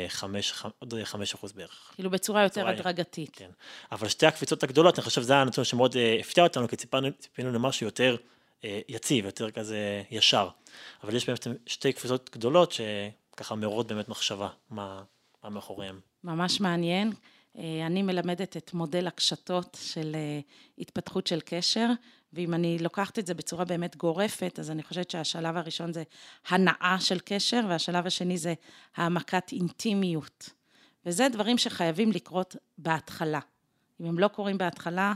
5, 0.08 0.54
אה, 0.66 0.70
עוד 0.80 0.94
5 1.04 1.34
אחוז 1.34 1.52
בערך. 1.52 1.92
כאילו 1.96 2.10
בצורה 2.10 2.44
יותר 2.44 2.68
הדרגתית. 2.68 3.30
כן. 3.34 3.50
אבל 3.92 4.08
שתי 4.08 4.26
הקפיצות 4.26 4.64
הגדולות, 4.64 5.00
אני 5.00 5.06
חושב 5.06 5.22
שזה 5.22 5.34
היה 5.34 5.42
הנתון 5.42 5.64
שמאוד 5.64 5.96
הפתיע 6.20 6.44
אותנו, 6.44 6.68
כי 6.68 6.76
ציפינו, 6.76 7.08
ציפינו 7.20 7.52
למשהו 7.52 7.86
יותר 7.86 8.16
יציב, 8.88 9.26
יותר 9.26 9.52
כזה 9.52 10.04
ישר. 10.12 10.50
אבל 11.04 11.16
יש 11.16 11.28
באמת 11.28 11.48
שתי 11.66 11.94
קפיצות 11.94 12.30
גדולות 12.34 12.72
שככה 12.72 13.56
מעוררות 13.56 13.88
באמת 13.88 14.10
מחשבה, 14.10 14.50
מה, 14.70 15.04
מה 15.44 15.50
מאחוריהם. 15.50 16.00
ממש 16.24 16.62
מעניין. 16.62 17.14
אה, 17.58 17.86
אני 17.86 18.02
מלמדת 18.02 18.58
את 18.58 18.74
מודל 18.74 19.08
הקשתות 19.08 19.78
של 19.82 20.16
אה, 20.16 20.40
התפתחות 20.78 21.28
של 21.28 21.40
קשר, 21.46 21.88
ואם 22.34 22.54
אני 22.54 22.78
לוקחת 22.80 23.20
את 23.20 23.28
זה 23.28 23.34
בצורה 23.34 23.66
באמת 23.66 23.96
גורפת, 23.96 24.60
אז 24.60 24.72
אני 24.72 24.84
חושבת 24.84 25.12
שהשלב 25.12 25.58
הראשון 25.58 25.94
זה 25.94 26.04
הנאה 26.48 26.98
של 27.00 27.20
קשר, 27.26 27.62
והשלב 27.70 28.08
השני 28.08 28.38
זה 28.38 28.54
העמקת 28.96 29.52
אינטימיות. 29.52 30.50
וזה 31.06 31.28
דברים 31.32 31.58
שחייבים 31.58 32.12
לקרות 32.12 32.56
בהתחלה. 32.78 33.40
אם 34.02 34.06
הם 34.06 34.20
לא 34.20 34.28
קורים 34.28 34.58
בהתחלה, 34.58 35.14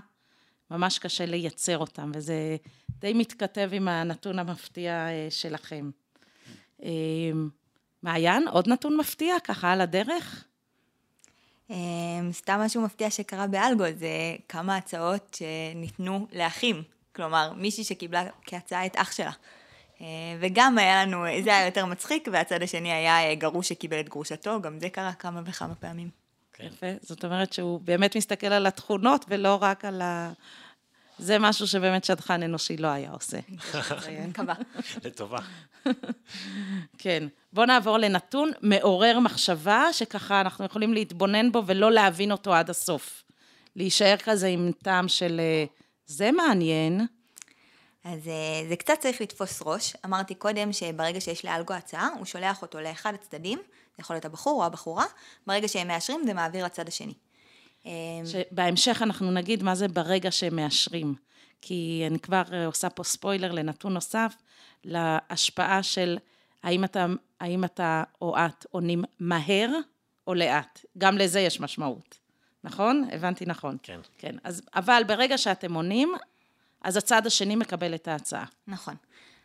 ממש 0.72 1.00
קשה 1.00 1.26
לייצר 1.26 1.78
אותם, 1.78 2.12
וזה 2.14 2.58
די 2.90 3.14
מתכתב 3.14 3.70
עם 3.74 3.88
הנתון 3.88 4.40
המפתיע 4.40 4.92
אה, 4.92 5.28
שלכם. 5.30 5.90
מעיין, 8.04 8.48
עוד 8.48 8.68
נתון 8.68 8.98
מפתיע, 8.98 9.36
ככה 9.44 9.72
על 9.72 9.82
הדרך? 9.82 10.46
אמ, 11.70 12.32
סתם 12.32 12.60
משהו 12.60 12.82
מפתיע 12.82 13.10
שקרה 13.10 13.48
באלגו, 13.48 13.84
זה 13.96 14.36
כמה 14.50 14.78
הצעות 14.78 15.38
שניתנו 15.40 16.28
לאחים. 16.34 16.97
כלומר, 17.18 17.54
מישהי 17.54 17.84
שקיבלה 17.84 18.24
כהצעה 18.46 18.86
את 18.86 18.96
אח 18.96 19.12
שלה. 19.12 19.32
אה, 20.02 20.06
וגם 20.40 20.78
היה 20.78 21.06
לנו, 21.06 21.26
זה 21.44 21.50
היה 21.58 21.66
יותר 21.66 21.86
מצחיק, 21.86 22.28
והצד 22.32 22.64
השני 22.64 22.92
היה 22.92 23.30
אה, 23.30 23.36
גרוש 23.36 23.70
שקיבל 23.70 24.00
את 24.00 24.10
גרושתו, 24.10 24.62
גם 24.62 24.80
זה 24.80 24.90
קרה 24.90 25.14
כמה 25.14 25.42
וכמה 25.46 25.76
פעמים. 25.76 26.10
כן. 26.54 26.66
יפה, 26.66 26.88
זאת 27.02 27.26
אומרת 27.26 27.54
שהוא 27.54 27.80
באמת 27.84 28.18
מסתכל 28.18 28.48
על 28.48 28.66
התכונות 28.66 29.26
ולא 29.28 29.58
רק 29.62 29.86
על 29.86 30.02
ה... 30.02 30.32
זה 31.20 31.40
משהו 31.40 31.68
שבאמת 31.68 32.04
שדכן 32.04 32.44
אנושי 32.44 32.78
לא 32.78 32.88
היה 32.88 33.12
עושה. 33.12 33.38
לטובה. 35.06 35.40
כן. 36.98 37.28
בואו 37.54 37.66
נעבור 37.66 37.98
לנתון 37.98 38.52
מעורר 38.62 39.20
מחשבה, 39.20 39.84
שככה 39.92 40.42
אנחנו 40.42 40.66
יכולים 40.66 40.94
להתבונן 40.94 41.52
בו 41.52 41.64
ולא 41.66 41.92
להבין 41.92 42.32
אותו 42.32 42.54
עד 42.54 42.70
הסוף. 42.70 43.24
להישאר 43.76 44.16
כזה 44.24 44.48
עם 44.48 44.72
טעם 44.84 45.08
של 45.08 45.40
אה, 45.40 45.66
זה 46.08 46.32
מעניין. 46.32 47.08
אז 48.04 48.28
אה, 48.28 48.70
זה 48.70 48.76
קצת 48.76 48.94
צריך 49.00 49.22
לתפוס 49.22 49.62
ראש. 49.66 49.94
אמרתי 50.06 50.36
קודם 50.36 50.74
שברגע 50.74 51.22
שיש 51.22 51.46
לאלגו 51.46 51.74
הצעה, 51.74 52.10
הוא 52.18 52.26
שולח 52.26 52.62
אותו 52.62 52.80
לאחד 52.80 53.14
הצדדים, 53.14 53.60
זה 53.60 54.02
יכול 54.02 54.16
להיות 54.16 54.26
הבחור 54.26 54.62
או 54.62 54.66
הבחורה, 54.66 55.06
ברגע 55.48 55.68
שהם 55.68 55.88
מאשרים 55.88 56.22
זה 56.26 56.34
מעביר 56.34 56.66
לצד 56.66 56.88
השני. 56.88 57.14
אמ, 57.86 57.92
שבהמשך 58.26 59.02
אנחנו 59.02 59.32
נגיד 59.32 59.64
מה 59.64 59.76
זה 59.76 59.88
ברגע 59.88 60.32
שהם 60.32 60.56
מאשרים. 60.56 61.16
כי 61.62 62.04
אני 62.08 62.20
כבר 62.20 62.44
אה, 62.54 62.66
עושה 62.66 62.90
פה 62.90 63.04
ספוילר 63.04 63.52
לנתון 63.52 63.94
נוסף, 63.94 64.36
להשפעה 64.84 65.84
של 65.84 66.18
האם 66.64 66.84
אתה, 66.84 67.06
האם 67.40 67.64
אתה 67.64 68.04
או 68.22 68.36
את 68.38 68.66
עונים 68.72 69.04
מהר 69.20 69.70
או 70.28 70.34
לאט. 70.34 70.86
גם 70.98 71.18
לזה 71.18 71.40
יש 71.40 71.60
משמעות, 71.60 72.20
נכון? 72.64 73.08
הבנתי 73.12 73.46
נכון. 73.46 73.78
כן. 73.84 74.00
כן. 74.18 74.36
אז, 74.44 74.62
אבל 74.76 75.04
ברגע 75.08 75.38
שאתם 75.38 75.74
עונים, 75.74 76.14
אז 76.82 76.98
הצד 76.98 77.28
השני 77.28 77.56
מקבל 77.56 77.96
את 77.96 78.08
ההצעה. 78.08 78.46
נכון. 78.68 78.96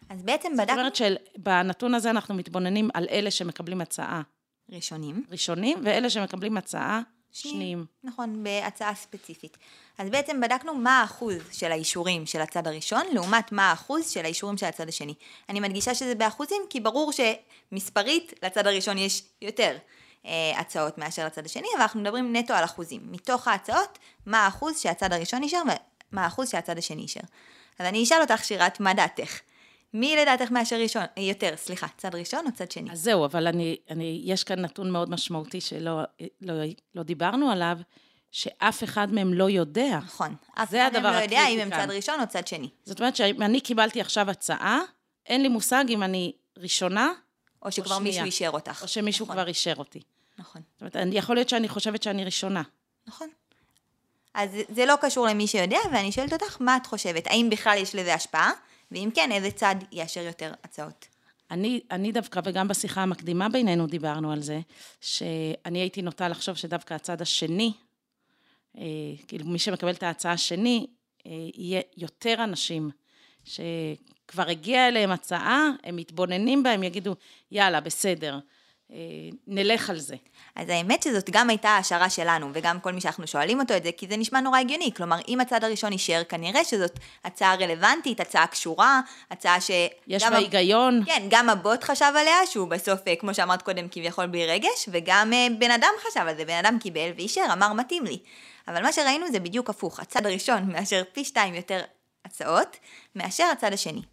אז 0.09 0.23
בעצם 0.23 0.53
בדקנו... 0.53 0.67
זאת 0.67 0.79
אומרת 0.79 0.97
שבנתון 1.37 1.95
הזה 1.95 2.11
אנחנו 2.11 2.35
מתבוננים 2.35 2.91
על 2.95 3.07
אלה 3.11 3.31
שמקבלים 3.31 3.81
הצעה. 3.81 4.23
ראשונים. 4.71 5.25
ראשונים, 5.31 5.79
ואלה 5.85 6.11
שמקבלים 6.11 6.57
הצעה 6.57 7.01
שניים. 7.33 7.85
נכון, 8.05 8.45
בהצעה 8.45 8.95
ספציפית. 8.95 9.57
אז 9.99 10.11
בעצם 10.11 10.41
בדקנו 10.41 10.75
מה 10.75 11.01
האחוז 11.01 11.37
של 11.53 11.73
האישורים 11.73 12.27
של 12.27 12.41
הצד 12.41 12.67
הראשון, 12.67 13.03
לעומת 13.13 13.53
מה 13.53 13.71
האחוז 13.71 14.11
של 14.11 14.25
האישורים 14.25 14.57
של 14.57 14.67
הצד 14.67 14.89
השני. 14.89 15.15
אני 15.49 15.61
מדגישה 15.61 15.95
שזה 15.95 16.15
באחוזים, 16.15 16.63
כי 16.71 16.81
ברור 16.81 17.13
שמספרית 17.13 18.33
לצד 18.43 18.67
הראשון 18.67 18.99
יש 18.99 19.23
יותר 19.43 19.77
אה, 20.27 20.61
הצעות 20.61 20.99
מאשר 20.99 21.27
לצד 21.27 21.47
השני, 21.47 21.69
אבל 21.75 21.83
אנחנו 21.83 22.01
מדברים 22.01 22.37
נטו 22.37 22.55
על 22.55 22.65
אחוזים. 22.65 23.01
מתוך 23.05 23.49
ההצעות, 23.49 23.99
מה 24.27 24.45
האחוז 24.45 24.79
שהצד 24.79 25.13
הראשון 25.13 25.43
אישר 25.43 25.63
ומה 26.13 26.25
האחוז 26.25 26.51
שהצד 26.51 26.79
השני 26.79 27.03
אישר. 27.03 27.21
אז 27.79 27.87
אני 27.87 28.03
אשאל 28.03 28.21
אותך, 28.21 28.45
שירת, 28.45 28.81
מה 28.81 28.95
דעתך? 28.95 29.41
מי 29.95 30.17
לדעתך 30.17 30.51
מאשר 30.51 30.77
ראשון, 30.77 31.03
אה, 31.19 31.23
יותר, 31.23 31.53
סליחה, 31.57 31.87
צד 31.97 32.15
ראשון 32.15 32.47
או 32.47 32.53
צד 32.53 32.71
שני? 32.71 32.93
אז 32.93 33.01
זהו, 33.01 33.25
אבל 33.25 33.47
אני, 33.47 33.77
אני, 33.91 34.23
יש 34.25 34.45
כאן 34.45 34.61
נתון 34.61 34.91
מאוד 34.91 35.11
משמעותי 35.11 35.61
שלא 35.61 36.01
לא, 36.41 36.55
לא 36.95 37.03
דיברנו 37.03 37.51
עליו, 37.51 37.79
שאף 38.33 38.85
אחד 38.85 39.13
מהם 39.13 39.35
לא 39.35 39.51
יודע. 39.51 39.99
נכון. 40.05 40.35
אף 40.55 40.71
אחד 40.71 40.91
מהם 40.93 41.03
לא 41.03 41.19
יודע 41.19 41.49
אם 41.49 41.61
הם 41.61 41.71
צד 41.71 41.91
ראשון 41.91 42.21
או 42.21 42.27
צד 42.27 42.47
שני. 42.47 42.69
זאת 42.85 43.01
אומרת 43.01 43.17
שאם 43.17 43.43
אני 43.43 43.61
קיבלתי 43.61 44.01
עכשיו 44.01 44.31
הצעה, 44.31 44.81
אין 45.27 45.43
לי 45.43 45.49
מושג 45.49 45.85
אם 45.89 46.03
אני 46.03 46.33
ראשונה 46.59 47.13
או 47.65 47.73
שכבר 47.73 47.95
או 47.95 48.01
מישהו 48.01 48.25
אישר 48.25 48.51
אותך. 48.51 48.83
או 48.83 48.89
שמישהו 48.89 49.25
נכון. 49.25 49.37
כבר 49.37 49.49
אישר 49.49 49.75
אותי. 49.79 50.01
נכון. 50.39 50.63
זאת 50.81 50.97
אומרת, 50.97 51.09
יכול 51.13 51.37
להיות 51.37 51.49
שאני 51.49 51.69
חושבת 51.69 52.03
שאני 52.03 52.25
ראשונה. 52.25 52.63
נכון. 53.07 53.29
אז 54.35 54.51
זה 54.69 54.87
לא 54.87 54.95
קשור 55.01 55.27
למי 55.27 55.47
שיודע, 55.47 55.79
ואני 55.93 56.13
שואלת 56.13 56.33
אותך, 56.33 56.57
מה 56.61 56.77
את 56.77 56.87
חושבת? 56.87 57.27
האם 57.27 57.49
בכלל 57.51 57.79
יש 57.79 57.95
לזה 57.95 58.15
השפעה? 58.15 58.51
ואם 58.93 59.09
כן, 59.15 59.33
איזה 59.33 59.51
צד 59.51 59.77
יאשר 59.93 60.21
יותר 60.21 60.53
הצעות? 60.65 61.07
אני, 61.51 61.81
אני 61.91 62.13
דווקא, 62.13 62.41
וגם 62.45 62.69
בשיחה 62.69 63.03
המקדימה 63.03 63.49
בינינו 63.49 63.87
דיברנו 63.87 64.33
על 64.33 64.43
זה, 64.43 64.61
שאני 65.01 65.79
הייתי 65.79 66.03
נוטה 66.03 66.29
לחשוב 66.29 66.57
שדווקא 66.57 66.95
הצד 66.95 67.23
השני, 67.23 67.73
אה, 68.79 68.83
כאילו 69.29 69.47
מי 69.47 69.59
שמקבל 69.59 69.91
את 69.91 70.03
ההצעה 70.03 70.33
השני, 70.33 70.87
אה, 71.27 71.31
יהיה 71.55 71.81
יותר 71.97 72.45
אנשים 72.45 72.91
שכבר 74.33 74.49
הגיעה 74.51 74.89
אליהם 74.89 75.11
הצעה, 75.11 75.69
הם 75.85 75.97
מתבוננים 75.97 76.63
בהם, 76.63 76.83
יגידו, 76.83 77.15
יאללה, 77.51 77.81
בסדר. 77.81 78.39
אה, 78.93 78.97
נלך 79.47 79.91
על 79.91 79.99
זה. 79.99 80.17
אז 80.57 80.69
האמת 80.69 81.03
שזאת 81.03 81.31
גם 81.31 81.51
הייתה 81.51 81.69
ההשערה 81.69 82.11
שלנו, 82.11 82.51
וגם 82.53 82.81
כל 82.81 82.93
מי 82.93 83.01
שאנחנו 83.01 83.27
שואלים 83.27 83.61
אותו 83.61 83.77
את 83.77 83.83
זה, 83.83 83.91
כי 83.97 84.07
זה 84.09 84.17
נשמע 84.17 84.41
נורא 84.41 84.59
הגיוני. 84.59 84.91
כלומר, 84.97 85.17
אם 85.29 85.41
הצד 85.41 85.65
הראשון 85.65 85.93
אישר, 85.93 86.23
כנראה 86.29 86.65
שזאת 86.65 86.99
הצעה 87.25 87.55
רלוונטית, 87.55 88.21
הצעה 88.21 88.47
קשורה, 88.47 89.01
הצעה 89.31 89.61
ש... 89.61 89.71
יש 90.07 90.23
בה 90.23 90.37
היגיון. 90.37 91.03
כן, 91.07 91.27
גם 91.31 91.49
הבוט 91.49 91.85
חשב 91.85 92.13
עליה, 92.21 92.47
שהוא 92.47 92.69
בסוף, 92.69 93.01
אה, 93.09 93.17
כמו 93.17 93.35
שאמרת 93.35 93.63
קודם, 93.63 93.89
כביכול 93.91 94.27
בלי 94.27 94.47
רגש, 94.47 94.89
וגם 94.93 95.33
אה, 95.33 95.47
בן 95.59 95.71
אדם 95.71 95.93
חשב 96.09 96.21
על 96.21 96.37
זה, 96.37 96.45
בן 96.45 96.65
אדם 96.65 96.79
קיבל 96.79 97.11
ואישר, 97.17 97.45
אמר 97.53 97.73
מתאים 97.73 98.05
לי. 98.05 98.19
אבל 98.69 98.83
מה 98.83 98.93
שראינו 98.93 99.27
זה 99.33 99.41
בדיוק 99.41 99.71
הפוך, 99.71 100.01
הצד 100.01 100.27
הראשון 100.27 100.63
מאשר 100.73 101.03
פי 101.13 101.25
שתיים 101.25 101.55
יותר 101.55 101.81
הצעות, 102.25 102.77
מאשר 103.17 103.45
הצד 103.53 103.73
השני. 103.73 104.12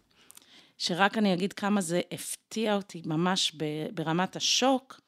שרק 0.80 1.18
אני 1.18 1.34
אגיד 1.34 1.52
כמה 1.52 1.80
זה 1.80 2.00
הפתיע 2.12 2.74
אותי 2.74 3.02
ממש 3.04 3.52
ברמת 3.94 4.36
השוק, 4.36 5.00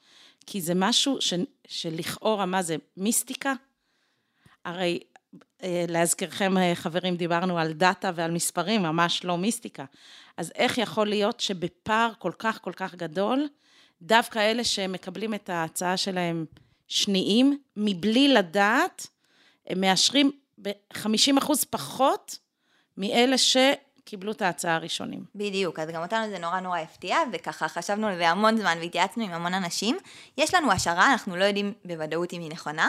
כי 0.47 0.61
זה 0.61 0.73
משהו 0.77 1.21
ש, 1.21 1.35
שלכאורה, 1.69 2.47
מה 2.47 2.63
זה, 2.63 2.77
מיסטיקה? 2.97 3.53
הרי 4.65 5.01
אה, 5.63 5.85
להזכירכם, 5.89 6.59
אה, 6.59 6.75
חברים, 6.75 7.17
דיברנו 7.17 7.59
על 7.59 7.73
דאטה 7.73 8.11
ועל 8.15 8.31
מספרים, 8.31 8.83
ממש 8.83 9.25
לא 9.25 9.39
מיסטיקה. 9.39 9.85
אז 10.37 10.53
איך 10.55 10.79
יכול 10.79 11.09
להיות 11.09 11.41
שבפער 11.41 12.13
כל 12.19 12.33
כך 12.39 12.63
כל 12.63 12.73
כך 12.77 12.95
גדול, 12.95 13.49
דווקא 14.03 14.39
אלה 14.39 14.65
שמקבלים 14.65 15.35
את 15.35 15.51
ההצעה 15.51 15.97
שלהם 15.97 16.45
שניים, 16.89 17.59
מבלי 17.77 18.29
לדעת, 18.29 19.07
הם 19.67 19.81
מאשרים 19.81 20.31
ב-50 20.63 21.39
אחוז 21.39 21.65
פחות 21.65 22.39
מאלה 22.97 23.39
ש... 23.39 23.57
קיבלו 24.05 24.33
את 24.33 24.43
ההצעה 24.43 24.75
הראשונים. 24.75 25.25
בדיוק, 25.35 25.79
אז 25.79 25.89
גם 25.89 26.03
אותנו 26.03 26.31
זה 26.31 26.39
נורא 26.39 26.61
נורא 26.61 26.79
הפתיע, 26.79 27.19
וככה 27.33 27.69
חשבנו 27.69 28.07
על 28.07 28.17
זה 28.17 28.29
המון 28.29 28.57
זמן 28.57 28.79
והתייעצנו 28.81 29.25
עם 29.25 29.33
המון 29.33 29.55
אנשים. 29.55 29.97
יש 30.39 30.55
לנו 30.55 30.73
השערה, 30.73 31.13
אנחנו 31.13 31.37
לא 31.37 31.45
יודעים 31.45 31.73
בוודאות 31.85 32.33
אם 32.33 32.41
היא 32.41 32.51
נכונה, 32.51 32.89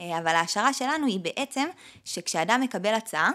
אה, 0.00 0.18
אבל 0.18 0.34
ההשערה 0.34 0.72
שלנו 0.72 1.06
היא 1.06 1.20
בעצם 1.20 1.68
שכשאדם 2.04 2.60
מקבל 2.60 2.94
הצעה, 2.94 3.30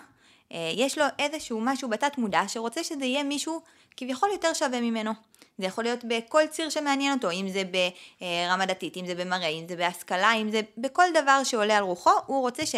אה, 0.52 0.72
יש 0.76 0.98
לו 0.98 1.06
איזשהו 1.20 1.62
משהו 1.62 1.90
בתת 1.90 2.18
מודע 2.18 2.42
שרוצה 2.48 2.84
שזה 2.84 3.06
יהיה 3.06 3.24
מישהו 3.24 3.62
כביכול 3.98 4.30
יותר 4.34 4.54
שווה 4.54 4.82
ממנו. 4.82 5.12
זה 5.58 5.66
יכול 5.66 5.84
להיות 5.84 6.00
בכל 6.04 6.48
ציר 6.50 6.70
שמעניין 6.70 7.14
אותו, 7.14 7.32
אם 7.32 7.50
זה 7.50 7.64
ברמה 7.64 8.66
דתית, 8.66 8.98
אם 8.98 9.06
זה 9.06 9.16
במראה, 9.16 9.48
אם 9.48 9.66
זה 9.70 9.76
בהשכלה, 9.76 10.34
אם 10.34 10.52
זה 10.52 10.62
בכל 10.78 11.04
דבר 11.24 11.44
שעולה 11.44 11.78
על 11.78 11.84
רוחו, 11.84 12.12
הוא 12.26 12.42
רוצה 12.42 12.66
ש... 12.66 12.76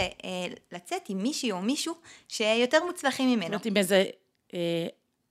לצאת 0.72 1.02
עם 1.10 1.18
מישהי 1.18 1.52
או 1.52 1.62
מישהו 1.62 1.94
שיותר 2.28 2.84
מוצלחים 2.86 3.30
ממנו. 3.30 3.44
זאת 3.44 3.52
אומרת, 3.52 3.66
עם 3.66 3.78
איזה 3.78 3.96
אה, 3.96 4.10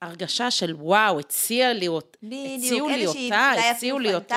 הרגשה 0.03 0.51
של 0.51 0.75
וואו, 0.79 1.19
הציע 1.19 1.73
לי, 1.73 1.89
הציעו 2.57 2.89
לי 2.89 3.07
אותה, 3.07 3.53
הציעו 3.71 3.99
לי 3.99 4.15
אותו. 4.15 4.35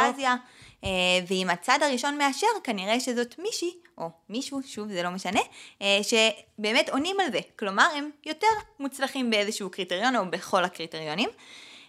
אה, 0.84 0.90
ואם 1.28 1.50
הצד 1.50 1.80
הראשון 1.82 2.18
מאשר, 2.18 2.48
כנראה 2.64 3.00
שזאת 3.00 3.36
מישהי, 3.40 3.72
או 3.98 4.10
מישהו, 4.30 4.60
שוב, 4.66 4.88
זה 4.88 5.04
לא 5.04 5.10
משנה, 5.10 5.42
אה, 5.82 6.00
שבאמת 6.04 6.90
עונים 6.90 7.20
על 7.20 7.32
זה. 7.32 7.40
כלומר, 7.60 7.88
הם 7.98 8.10
יותר 8.26 8.48
מוצלחים 8.80 9.30
באיזשהו 9.30 9.70
קריטריון, 9.70 10.16
או 10.16 10.32
בכל 10.32 10.64
הקריטריונים. 10.64 11.30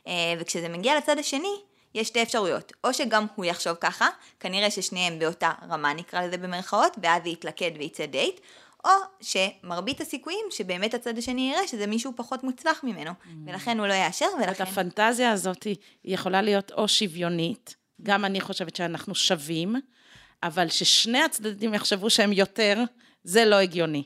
אה, 0.06 0.34
וכשזה 0.38 0.68
מגיע 0.68 0.96
לצד 0.96 1.18
השני, 1.18 1.56
יש 1.94 2.08
שתי 2.08 2.22
אפשרויות, 2.22 2.72
או 2.84 2.94
שגם 2.94 3.26
הוא 3.34 3.44
יחשוב 3.44 3.74
ככה, 3.74 4.08
כנראה 4.40 4.70
ששניהם 4.70 5.18
באותה 5.18 5.52
רמה 5.70 5.92
נקרא 5.92 6.22
לזה 6.22 6.36
במרכאות, 6.36 6.96
ואז 7.02 7.22
זה 7.22 7.28
יתלכד 7.28 7.70
וייצא 7.78 8.06
דייט, 8.06 8.40
או 8.84 8.90
שמרבית 9.20 10.00
הסיכויים 10.00 10.46
שבאמת 10.50 10.94
הצד 10.94 11.18
השני 11.18 11.50
יראה 11.52 11.66
שזה 11.66 11.86
מישהו 11.86 12.12
פחות 12.16 12.44
מוצלח 12.44 12.80
ממנו, 12.84 13.10
mm. 13.10 13.28
ולכן 13.46 13.78
הוא 13.78 13.86
לא 13.86 13.92
יאשר, 13.92 14.26
ולכן... 14.38 14.52
את 14.52 14.60
הפנטזיה 14.60 15.32
הזאת 15.32 15.66
יכולה 16.04 16.42
להיות 16.42 16.72
או 16.72 16.88
שוויונית, 16.88 17.76
גם 18.02 18.24
אני 18.24 18.40
חושבת 18.40 18.76
שאנחנו 18.76 19.14
שווים, 19.14 19.76
אבל 20.42 20.68
ששני 20.68 21.22
הצדדים 21.22 21.74
יחשבו 21.74 22.10
שהם 22.10 22.32
יותר, 22.32 22.82
זה 23.24 23.44
לא 23.44 23.56
הגיוני. 23.56 24.04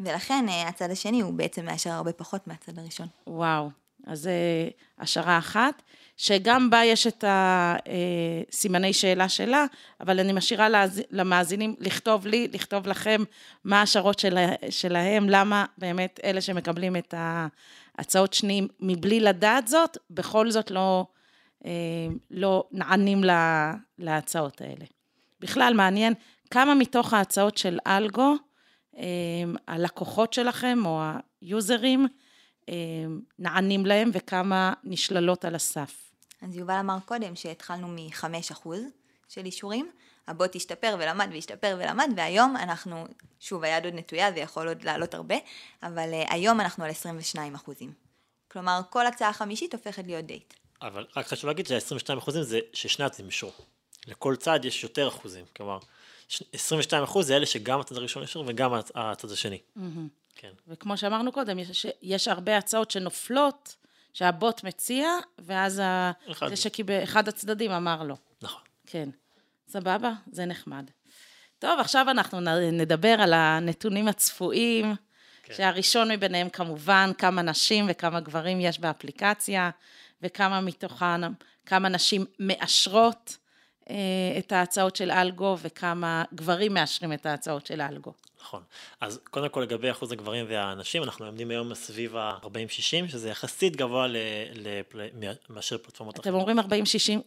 ולכן 0.00 0.46
אה, 0.48 0.68
הצד 0.68 0.90
השני 0.90 1.20
הוא 1.20 1.32
בעצם 1.32 1.64
מאשר 1.64 1.90
הרבה 1.90 2.12
פחות 2.12 2.46
מהצד 2.46 2.78
הראשון. 2.78 3.06
וואו, 3.26 3.70
אז 4.06 4.26
אה, 4.26 4.68
השערה 4.98 5.38
אחת. 5.38 5.82
שגם 6.16 6.70
בה 6.70 6.84
יש 6.84 7.06
את 7.06 7.24
הסימני 7.28 8.92
שאלה 8.92 9.28
שלה, 9.28 9.64
אבל 10.00 10.20
אני 10.20 10.32
משאירה 10.32 10.68
למאזינים 11.10 11.76
לכתוב 11.80 12.26
לי, 12.26 12.48
לכתוב 12.52 12.86
לכם 12.86 13.22
מה 13.64 13.82
השערות 13.82 14.18
שלה, 14.18 14.46
שלהם, 14.70 15.28
למה 15.28 15.64
באמת 15.78 16.20
אלה 16.24 16.40
שמקבלים 16.40 16.96
את 16.96 17.14
ההצעות 17.98 18.32
שניים 18.32 18.68
מבלי 18.80 19.20
לדעת 19.20 19.68
זאת, 19.68 19.98
בכל 20.10 20.50
זאת 20.50 20.70
לא, 20.70 21.06
אה, 21.64 21.70
לא 22.30 22.64
נענים 22.72 23.24
לה, 23.24 23.74
להצעות 23.98 24.60
האלה. 24.60 24.84
בכלל, 25.40 25.74
מעניין 25.76 26.14
כמה 26.50 26.74
מתוך 26.74 27.14
ההצעות 27.14 27.56
של 27.56 27.78
אלגו, 27.86 28.34
אה, 28.96 29.04
הלקוחות 29.68 30.32
שלכם 30.32 30.78
או 30.86 31.02
היוזרים, 31.42 32.06
אה, 32.68 32.74
נענים 33.38 33.86
להם 33.86 34.10
וכמה 34.12 34.72
נשללות 34.84 35.44
על 35.44 35.54
הסף. 35.54 36.03
אז 36.44 36.56
יובל 36.56 36.74
אמר 36.80 36.96
קודם 37.04 37.36
שהתחלנו 37.36 37.88
מ-5% 37.88 38.68
של 39.28 39.44
אישורים, 39.44 39.90
הבוט 40.28 40.56
השתפר 40.56 40.96
ולמד 40.98 41.28
והשתפר 41.32 41.76
ולמד, 41.78 42.10
והיום 42.16 42.56
אנחנו, 42.56 43.06
שוב, 43.40 43.64
היד 43.64 43.84
עוד 43.84 43.94
נטויה, 43.94 44.32
זה 44.32 44.40
יכול 44.40 44.68
עוד 44.68 44.82
לעלות 44.82 45.14
הרבה, 45.14 45.34
אבל 45.82 46.10
uh, 46.12 46.32
היום 46.34 46.60
אנחנו 46.60 46.84
על 46.84 46.90
22 46.90 47.54
אחוזים. 47.54 47.92
כלומר, 48.48 48.80
כל 48.90 49.06
הצעה 49.06 49.32
חמישית 49.32 49.74
הופכת 49.74 50.06
להיות 50.06 50.24
דייט. 50.24 50.54
אבל 50.82 51.06
רק 51.16 51.26
חשוב 51.26 51.46
להגיד 51.46 51.66
שה-22 51.66 52.18
אחוזים 52.18 52.42
זה 52.42 52.60
ששני 52.72 53.04
הצדדים 53.04 53.26
אישרו. 53.26 53.52
לכל 54.06 54.36
צד 54.36 54.64
יש 54.64 54.82
יותר 54.82 55.08
אחוזים, 55.08 55.44
כלומר, 55.56 55.78
22 56.52 57.02
אחוז 57.02 57.26
זה 57.26 57.36
אלה 57.36 57.46
שגם 57.46 57.80
הצד 57.80 57.96
הראשון 57.96 58.22
אישרו 58.22 58.44
וגם 58.46 58.72
הצד 58.94 59.30
השני. 59.30 59.58
Mm-hmm. 59.76 59.80
כן. 60.34 60.52
וכמו 60.68 60.96
שאמרנו 60.96 61.32
קודם, 61.32 61.58
יש, 61.58 61.86
יש 62.02 62.28
הרבה 62.28 62.56
הצעות 62.56 62.90
שנופלות 62.90 63.76
שהבוט 64.14 64.64
מציע, 64.64 65.08
ואז 65.38 65.82
אחד. 66.30 66.48
זה 66.48 66.56
שקיבל, 66.56 67.02
אחד 67.02 67.28
הצדדים 67.28 67.70
אמר 67.70 68.02
לו. 68.02 68.16
נכון. 68.42 68.62
כן. 68.86 69.08
סבבה? 69.68 70.12
זה 70.32 70.44
נחמד. 70.44 70.90
טוב, 71.58 71.80
עכשיו 71.80 72.06
אנחנו 72.10 72.40
נדבר 72.72 73.16
על 73.20 73.32
הנתונים 73.32 74.08
הצפויים, 74.08 74.94
כן. 75.42 75.54
שהראשון 75.54 76.10
מביניהם 76.10 76.48
כמובן 76.48 77.10
כמה 77.18 77.42
נשים 77.42 77.86
וכמה 77.88 78.20
גברים 78.20 78.60
יש 78.60 78.78
באפליקציה, 78.78 79.70
וכמה 80.22 80.60
מתוכן, 80.60 81.20
כמה 81.66 81.88
נשים 81.88 82.24
מאשרות 82.38 83.36
את 84.38 84.52
ההצעות 84.52 84.96
של 84.96 85.10
אלגו, 85.10 85.56
וכמה 85.62 86.24
גברים 86.34 86.74
מאשרים 86.74 87.12
את 87.12 87.26
ההצעות 87.26 87.66
של 87.66 87.80
אלגו. 87.80 88.12
נכון. 88.40 88.62
אז 89.00 89.20
קודם 89.30 89.48
כל 89.48 89.60
לגבי 89.60 89.90
אחוז 89.90 90.12
הגברים 90.12 90.46
והנשים, 90.48 91.02
אנחנו 91.02 91.26
עומדים 91.26 91.50
היום 91.50 91.74
סביב 91.74 92.16
ה-40-60, 92.16 93.08
שזה 93.08 93.28
יחסית 93.28 93.76
גבוה 93.76 94.06
ל- 94.06 94.16
ל- 94.54 94.80
מאשר 95.50 95.78
פלטפורמות 95.78 96.20
אתם 96.20 96.34
אומרים 96.34 96.58
40-60, 96.58 96.62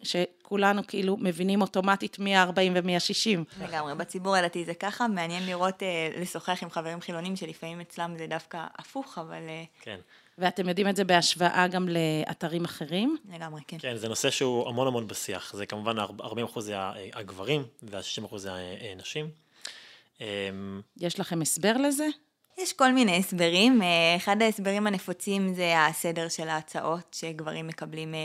שכולנו 0.03 0.87
כאילו 0.87 1.17
מבינים 1.17 1.61
אוטומטית 1.61 2.19
מי 2.19 2.35
ה-40 2.35 2.71
ומי 2.75 2.95
ה-60. 2.95 3.63
לגמרי, 3.63 3.95
בציבור 3.95 4.35
הדתי 4.35 4.65
זה 4.65 4.73
ככה, 4.73 5.07
מעניין 5.07 5.45
לראות, 5.45 5.83
אה, 5.83 6.09
לשוחח 6.21 6.63
עם 6.63 6.69
חברים 6.69 7.01
חילונים, 7.01 7.35
שלפעמים 7.35 7.81
אצלם 7.81 8.15
זה 8.17 8.27
דווקא 8.27 8.65
הפוך, 8.79 9.17
אבל 9.17 9.41
אה, 9.49 9.63
כן. 9.81 9.99
ואתם 10.37 10.69
יודעים 10.69 10.87
את 10.89 10.95
זה 10.95 11.03
בהשוואה 11.03 11.67
גם 11.67 11.89
לאתרים 11.89 12.65
אחרים? 12.65 13.17
לגמרי, 13.33 13.61
כן. 13.67 13.77
כן, 13.79 13.95
זה 13.95 14.09
נושא 14.09 14.29
שהוא 14.29 14.69
המון 14.69 14.87
המון 14.87 15.07
בשיח. 15.07 15.53
זה 15.55 15.65
כמובן 15.65 15.95
40% 15.99 16.59
זה 16.59 16.75
הגברים 17.13 17.63
וה-60% 17.83 18.37
זה 18.37 18.51
הנשים. 18.91 19.29
אמ, 20.21 20.81
יש 20.97 21.19
לכם 21.19 21.41
הסבר 21.41 21.77
לזה? 21.77 22.07
יש 22.57 22.73
כל 22.73 22.91
מיני 22.91 23.17
הסברים. 23.17 23.81
אה, 23.81 24.15
אחד 24.15 24.41
ההסברים 24.41 24.87
הנפוצים 24.87 25.53
זה 25.53 25.85
הסדר 25.85 26.29
של 26.29 26.49
ההצעות, 26.49 27.01
שגברים 27.11 27.67
מקבלים 27.67 28.15
אה, 28.15 28.19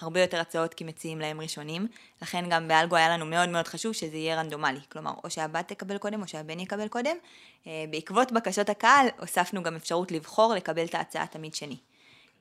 הרבה 0.00 0.20
יותר 0.20 0.40
הצעות 0.40 0.74
כי 0.74 0.84
מציעים 0.84 1.18
להם 1.18 1.40
ראשונים. 1.40 1.86
לכן 2.22 2.44
גם 2.50 2.68
באלגו 2.68 2.96
היה 2.96 3.08
לנו 3.08 3.26
מאוד 3.26 3.48
מאוד 3.48 3.68
חשוב 3.68 3.92
שזה 3.92 4.16
יהיה 4.16 4.40
רנדומלי. 4.40 4.80
כלומר, 4.92 5.12
או 5.24 5.30
שהבת 5.30 5.68
תקבל 5.68 5.98
קודם 5.98 6.22
או 6.22 6.28
שהבן 6.28 6.60
יקבל 6.60 6.88
קודם. 6.88 7.16
אה, 7.66 7.84
בעקבות 7.90 8.32
בקשות 8.32 8.68
הקהל, 8.68 9.06
הוספנו 9.20 9.62
גם 9.62 9.76
אפשרות 9.76 10.12
לבחור 10.12 10.54
לקבל 10.54 10.84
את 10.84 10.94
ההצעה 10.94 11.26
תמיד 11.26 11.54
שני. 11.54 11.76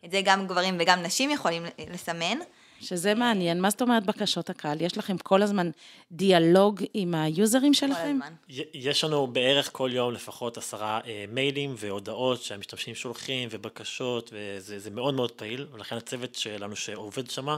את 0.05 0.12
זה 0.12 0.21
גם 0.23 0.47
גברים 0.47 0.77
וגם 0.79 1.03
נשים 1.03 1.31
יכולים 1.31 1.63
לסמן. 1.89 2.38
שזה 2.82 3.13
מעניין. 3.13 3.62
מה 3.62 3.70
זאת 3.70 3.82
אומרת 3.82 4.06
בקשות 4.06 4.50
הקהל? 4.50 4.82
יש 4.82 4.98
לכם 4.98 5.18
כל 5.18 5.42
הזמן 5.42 5.70
דיאלוג 6.12 6.84
עם 6.94 7.16
היוזרים 7.16 7.74
שלכם? 7.74 8.20
כל 8.20 8.26
הזמן. 8.26 8.34
יש 8.74 9.04
לנו 9.04 9.28
בערך 9.28 9.70
כל 9.72 9.90
יום 9.94 10.13
לפחות 10.13 10.58
עשרה 10.58 11.00
אה, 11.08 11.26
מיילים 11.30 11.76
והודעות 11.78 12.42
שהמשתמשים 12.42 12.96
שולחים 12.96 13.50
ובקשות, 13.52 14.34
וזה 14.34 14.90
מאוד 14.90 15.13
מאוד 15.13 15.32
פעיל, 15.32 15.68
ולכן 15.72 15.98
הצוות 15.98 16.36
שלנו 16.36 16.76
שעובד 16.76 17.30
שמה, 17.30 17.58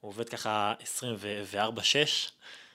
הוא 0.00 0.08
עובד 0.08 0.28
ככה 0.28 0.74
24-6. 1.54 1.56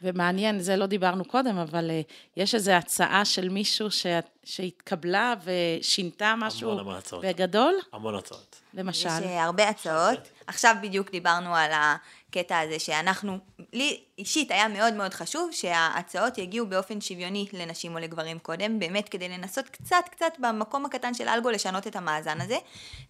ומעניין, 0.01 0.59
זה 0.59 0.75
לא 0.75 0.85
דיברנו 0.85 1.25
קודם, 1.25 1.57
אבל 1.57 1.89
uh, 1.89 2.13
יש 2.37 2.55
איזו 2.55 2.71
הצעה 2.71 3.25
של 3.25 3.49
מישהו 3.49 3.91
ש... 3.91 4.05
שהתקבלה 4.43 5.33
ושינתה 5.43 6.35
משהו 6.37 6.69
המון 6.69 6.79
המון 6.79 6.95
הצעות. 6.95 7.25
בגדול? 7.25 7.73
המון 7.93 8.15
הצעות. 8.15 8.61
למשל. 8.73 9.09
יש 9.09 9.23
אה, 9.23 9.43
הרבה 9.43 9.69
הצעות. 9.69 10.19
עכשיו 10.47 10.75
בדיוק 10.81 11.11
דיברנו 11.11 11.55
על 11.55 11.71
הקטע 11.73 12.59
הזה 12.59 12.79
שאנחנו, 12.79 13.37
לי 13.73 14.01
אישית 14.17 14.51
היה 14.51 14.67
מאוד 14.67 14.93
מאוד 14.93 15.13
חשוב 15.13 15.49
שההצעות 15.51 16.37
יגיעו 16.37 16.67
באופן 16.67 17.01
שוויוני 17.01 17.47
לנשים 17.53 17.95
או 17.95 17.99
לגברים 17.99 18.39
קודם, 18.39 18.79
באמת 18.79 19.09
כדי 19.09 19.29
לנסות 19.29 19.69
קצת 19.69 20.05
קצת 20.11 20.33
במקום 20.39 20.85
הקטן 20.85 21.13
של 21.13 21.27
אלגו 21.27 21.49
לשנות 21.49 21.87
את 21.87 21.95
המאזן 21.95 22.41
הזה, 22.41 22.57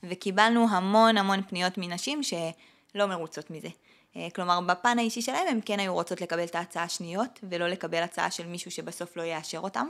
וקיבלנו 0.03 0.67
המון 0.69 1.17
המון 1.17 1.41
פניות 1.41 1.73
מנשים 1.77 2.23
שלא 2.23 3.05
מרוצות 3.05 3.51
מזה. 3.51 3.69
אה, 4.17 4.27
כלומר, 4.35 4.59
בפן 4.61 4.99
האישי 4.99 5.21
שלהם 5.21 5.47
הם 5.47 5.61
כן 5.61 5.79
היו 5.79 5.93
רוצות 5.93 6.21
לקבל 6.21 6.43
את 6.43 6.55
ההצעה 6.55 6.83
השניות, 6.83 7.39
ולא 7.49 7.67
לקבל 7.67 8.03
הצעה 8.03 8.31
של 8.31 8.47
מישהו 8.47 8.71
שבסוף 8.71 9.17
לא 9.17 9.23
יאשר 9.23 9.59
אותם. 9.59 9.87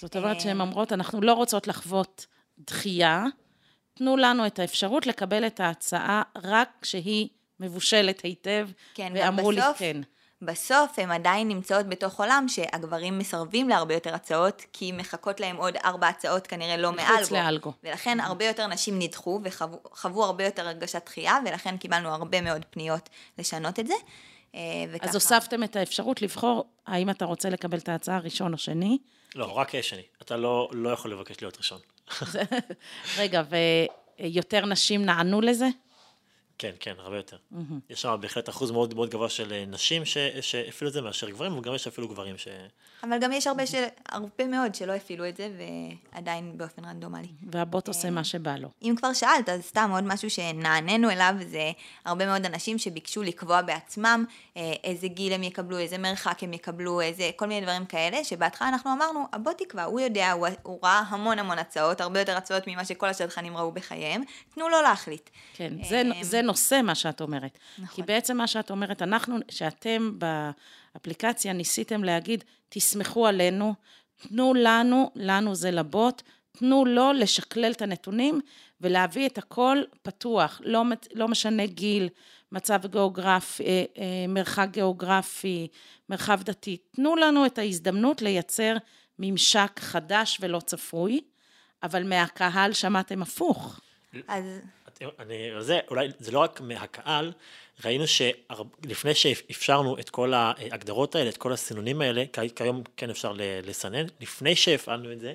זאת 0.00 0.16
אומרת 0.16 0.40
שהן 0.40 0.60
אומרות, 0.60 0.92
אנחנו 0.92 1.20
לא 1.20 1.32
רוצות 1.32 1.66
לחוות 1.68 2.26
דחייה, 2.66 3.24
תנו 3.94 4.16
לנו 4.16 4.46
את 4.46 4.58
האפשרות 4.58 5.06
לקבל 5.06 5.46
את 5.46 5.60
ההצעה 5.60 6.22
רק 6.36 6.68
כשהיא 6.82 7.28
מבושלת 7.60 8.20
היטב, 8.20 8.68
כן, 8.94 9.12
ואמרו 9.16 9.50
לי 9.50 9.60
בסוף- 9.60 9.78
כן. 9.78 10.00
בסוף 10.42 10.98
הן 10.98 11.10
עדיין 11.10 11.48
נמצאות 11.48 11.86
בתוך 11.86 12.20
עולם 12.20 12.44
שהגברים 12.48 13.18
מסרבים 13.18 13.68
להרבה 13.68 13.94
יותר 13.94 14.14
הצעות, 14.14 14.62
כי 14.72 14.92
מחכות 14.92 15.40
להם 15.40 15.56
עוד 15.56 15.76
ארבע 15.76 16.08
הצעות 16.08 16.46
כנראה 16.46 16.76
לא 16.76 16.92
מחוץ 16.92 17.08
מאלגו. 17.08 17.34
לאלגו. 17.34 17.72
ולכן 17.84 18.20
הרבה 18.20 18.44
יותר 18.44 18.66
נשים 18.66 18.98
נדחו 18.98 19.40
וחוו 19.44 19.80
חוו 19.92 20.24
הרבה 20.24 20.44
יותר 20.44 20.66
הרגשת 20.66 21.02
דחייה, 21.06 21.38
ולכן 21.46 21.76
קיבלנו 21.76 22.08
הרבה 22.08 22.40
מאוד 22.40 22.64
פניות 22.70 23.08
לשנות 23.38 23.78
את 23.78 23.86
זה. 23.86 23.94
אה, 24.54 24.60
וככה... 24.92 25.08
אז 25.08 25.14
הוספתם 25.14 25.62
את 25.62 25.76
האפשרות 25.76 26.22
לבחור 26.22 26.64
האם 26.86 27.10
אתה 27.10 27.24
רוצה 27.24 27.50
לקבל 27.50 27.78
את 27.78 27.88
ההצעה 27.88 28.18
ראשון 28.18 28.52
או 28.52 28.58
שני. 28.58 28.98
לא, 29.34 29.58
רק 29.58 29.80
שני. 29.80 30.02
אתה 30.22 30.36
לא, 30.36 30.68
לא 30.72 30.90
יכול 30.90 31.12
לבקש 31.12 31.40
להיות 31.40 31.56
ראשון. 31.56 31.78
רגע, 33.18 33.42
ויותר 34.18 34.66
נשים 34.66 35.04
נענו 35.04 35.40
לזה? 35.40 35.68
כן, 36.62 36.72
כן, 36.80 36.94
הרבה 36.98 37.16
יותר. 37.16 37.36
יש 37.90 38.02
שם 38.02 38.16
בהחלט 38.20 38.48
אחוז 38.48 38.70
מאוד 38.70 38.94
מאוד 38.94 39.10
גבוה 39.10 39.28
של 39.28 39.52
אה, 39.52 39.64
נשים 39.66 40.04
ש- 40.04 40.18
שהפעילו 40.40 40.88
את 40.88 40.92
זה 40.92 41.00
מאשר 41.00 41.30
גברים, 41.30 41.58
וגם 41.58 41.74
יש 41.74 41.86
אפילו 41.86 42.08
גברים 42.08 42.38
ש... 42.38 42.48
אבל 43.02 43.18
גם 43.20 43.32
יש 43.32 43.46
הרבה, 43.46 43.66
של... 43.66 43.84
הרבה 44.08 44.46
מאוד 44.46 44.74
שלא 44.74 44.92
הפעילו 44.92 45.28
את 45.28 45.36
זה, 45.36 45.50
ועדיין 46.14 46.58
באופן 46.58 46.84
רנדומלי. 46.84 47.28
והבוט 47.50 47.88
עושה 47.88 48.10
מה 48.10 48.24
שבא 48.24 48.56
לו. 48.56 48.68
אם 48.82 48.94
כבר 48.96 49.12
שאלת, 49.12 49.48
אז 49.48 49.62
סתם 49.62 49.90
עוד 49.92 50.04
משהו 50.04 50.30
שנעננו 50.30 51.10
אליו, 51.10 51.34
זה 51.46 51.70
הרבה 52.04 52.26
מאוד 52.26 52.44
אנשים 52.46 52.78
שביקשו 52.78 53.22
לקבוע 53.22 53.62
בעצמם 53.62 54.24
אה, 54.56 54.72
איזה 54.84 55.08
גיל 55.08 55.32
הם 55.32 55.42
יקבלו, 55.42 55.78
איזה 55.78 55.98
מרחק 55.98 56.42
הם 56.42 56.52
יקבלו, 56.52 57.00
איזה, 57.00 57.30
כל 57.36 57.46
מיני 57.46 57.60
דברים 57.60 57.86
כאלה, 57.86 58.24
שבהתחלה 58.24 58.68
אנחנו 58.68 58.92
אמרנו, 58.92 59.24
הבוא 59.32 59.52
תקבע, 59.52 59.84
הוא 59.84 60.00
יודע, 60.00 60.32
הוא, 60.32 60.46
הוא 60.62 60.78
ראה 60.82 61.02
המון 61.08 61.38
המון 61.38 61.58
הצעות, 61.58 62.00
הרבה 62.00 62.20
יותר 62.20 62.36
הצעות 62.36 62.62
ממה 62.66 62.84
שכל 62.84 63.06
השדכנים 63.08 63.56
ראו 63.56 63.72
בחייהם, 63.72 64.22
תנו 64.54 64.68
לו 64.68 64.82
להחליט. 64.82 65.30
כן, 65.54 65.72
זה, 65.88 66.02
זה 66.20 66.42
נושא 66.52 66.80
מה 66.84 66.94
שאת 66.94 67.20
אומרת. 67.20 67.58
נכון. 67.78 67.94
כי 67.94 68.02
בעצם 68.02 68.36
מה 68.36 68.46
שאת 68.46 68.70
אומרת, 68.70 69.02
אנחנו, 69.02 69.36
שאתם 69.50 70.18
באפליקציה 70.18 71.52
ניסיתם 71.52 72.04
להגיד, 72.04 72.44
תסמכו 72.68 73.26
עלינו, 73.26 73.74
תנו 74.28 74.54
לנו, 74.54 75.10
לנו 75.14 75.54
זה 75.54 75.70
לבוט, 75.70 76.22
תנו 76.52 76.84
לו 76.84 77.12
לשקלל 77.12 77.72
את 77.72 77.82
הנתונים 77.82 78.40
ולהביא 78.80 79.26
את 79.26 79.38
הכל 79.38 79.78
פתוח, 80.02 80.60
לא, 80.64 80.82
לא 81.14 81.28
משנה 81.28 81.66
גיל, 81.66 82.08
מצב 82.52 82.80
גיאוגרפי, 82.86 83.64
אה, 83.64 83.84
אה, 83.98 84.26
מרחק 84.28 84.68
גיאוגרפי, 84.70 85.68
מרחב 86.08 86.42
דתי. 86.42 86.76
תנו 86.90 87.16
לנו 87.16 87.46
את 87.46 87.58
ההזדמנות 87.58 88.22
לייצר 88.22 88.76
ממשק 89.18 89.80
חדש 89.80 90.38
ולא 90.40 90.60
צפוי, 90.60 91.20
אבל 91.82 92.08
מהקהל 92.08 92.72
שמעתם 92.72 93.22
הפוך. 93.22 93.80
אז 94.28 94.44
אני, 95.18 95.50
זה, 95.60 95.80
אולי, 95.90 96.08
זה 96.18 96.32
לא 96.32 96.38
רק 96.38 96.60
מהקהל, 96.60 97.32
ראינו 97.84 98.04
שלפני 98.06 99.14
שאפשרנו 99.14 99.98
את 99.98 100.10
כל 100.10 100.34
ההגדרות 100.34 101.14
האלה, 101.14 101.28
את 101.28 101.36
כל 101.36 101.52
הסינונים 101.52 102.00
האלה, 102.00 102.24
כי 102.32 102.54
כיום 102.54 102.82
כן 102.96 103.10
אפשר 103.10 103.32
לסנן, 103.38 104.06
לפני 104.20 104.56
שהפעלנו 104.56 105.12
את 105.12 105.20
זה, 105.20 105.34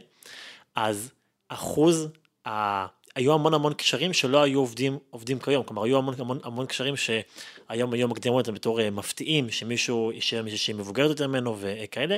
אז 0.75 1.11
אחוז, 1.47 2.07
ה... 2.47 2.85
היו 3.15 3.33
המון 3.33 3.53
המון 3.53 3.73
קשרים 3.73 4.13
שלא 4.13 4.43
היו 4.43 4.59
עובדים, 4.59 4.97
עובדים 5.09 5.39
כיום, 5.39 5.63
כלומר 5.63 5.83
היו 5.83 5.97
המון 5.97 6.13
המון, 6.19 6.39
המון 6.43 6.65
קשרים 6.65 6.95
שהיום 6.97 7.93
היום 7.93 8.11
מגדירים 8.11 8.37
אותם 8.37 8.53
בתור 8.53 8.81
אה, 8.81 8.89
מפתיעים, 8.89 9.49
שמישהו 9.49 10.11
יישאר 10.11 10.43
מישהי 10.43 10.57
שהיא 10.57 10.75
מבוגרת 10.75 11.09
יותר 11.09 11.27
ממנו 11.27 11.57
וכאלה. 11.59 12.17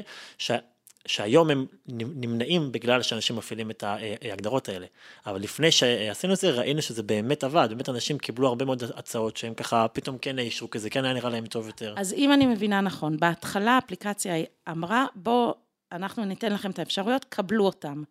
שהיום 1.06 1.50
הם 1.50 1.66
נמנעים 1.88 2.72
בגלל 2.72 3.02
שאנשים 3.02 3.36
מפעילים 3.36 3.72
את 3.72 3.84
ההגדרות 3.84 4.70
האלה. 4.70 4.86
אבל 5.26 5.42
לפני 5.42 5.72
שעשינו 5.72 6.34
את 6.34 6.38
זה, 6.40 6.52
ראינו 6.52 6.82
שזה 6.82 7.04
באמת 7.04 7.44
עבד, 7.44 7.68
באמת 7.70 7.90
אנשים 7.90 8.18
קיבלו 8.18 8.48
הרבה 8.48 8.66
מאוד 8.66 8.84
הצעות 8.96 9.38
שהם 9.38 9.54
ככה 9.54 9.88
פתאום 9.88 10.18
כן 10.18 10.40
אישרו, 10.40 10.70
כי 10.70 10.80
זה 10.80 10.90
כן 10.90 11.06
היה 11.06 11.14
נראה 11.14 11.30
להם 11.30 11.46
טוב 11.46 11.68
יותר. 11.68 11.96
אז 11.98 12.14
אם 12.14 12.34
אני 12.34 12.46
מבינה 12.46 12.82
נכון, 12.82 13.18
בהתחלה 13.18 13.72
האפליקציה 13.72 14.34
אמרה, 14.70 15.06
בואו, 15.16 15.69
אנחנו 15.92 16.26
ניתן 16.26 16.54
לכם 16.54 16.72
את 16.72 16.80
האפשרויות, 16.80 17.26
קבלו 17.26 17.66
אותם. 17.66 18.04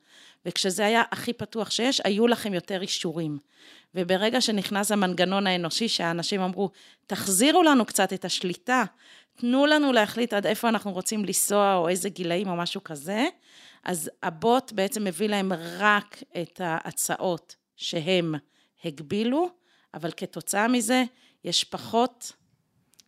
וכשזה 0.47 0.87
היה 0.87 1.03
הכי 1.11 1.33
פתוח 1.33 1.71
שיש, 1.71 2.01
היו 2.05 2.27
לכם 2.27 2.55
יותר 2.55 2.83
אישורים. 2.83 3.38
וברגע 3.95 4.41
שנכנס 4.41 4.93
המנגנון 4.93 5.47
האנושי, 5.47 5.88
שהאנשים 5.88 6.41
אמרו, 6.41 6.71
תחזירו 7.07 7.62
לנו 7.62 7.85
קצת 7.85 8.12
את 8.12 8.25
השליטה, 8.25 8.85
תנו 9.37 9.67
לנו 9.67 9.93
להחליט 9.93 10.33
עד 10.33 10.47
איפה 10.47 10.69
אנחנו 10.69 10.93
רוצים 10.93 11.25
לנסוע, 11.25 11.75
או 11.75 11.88
איזה 11.88 12.09
גילאים, 12.09 12.49
או 12.49 12.57
משהו 12.57 12.85
כזה, 12.85 13.27
אז 13.85 14.11
הבוט 14.23 14.73
בעצם 14.73 15.05
מביא 15.05 15.29
להם 15.29 15.53
רק 15.79 16.23
את 16.41 16.61
ההצעות 16.64 17.57
שהם 17.77 18.35
הגבילו, 18.85 19.49
אבל 19.95 20.11
כתוצאה 20.17 20.69
מזה, 20.69 21.05
יש 21.45 21.64
פחות 21.64 22.33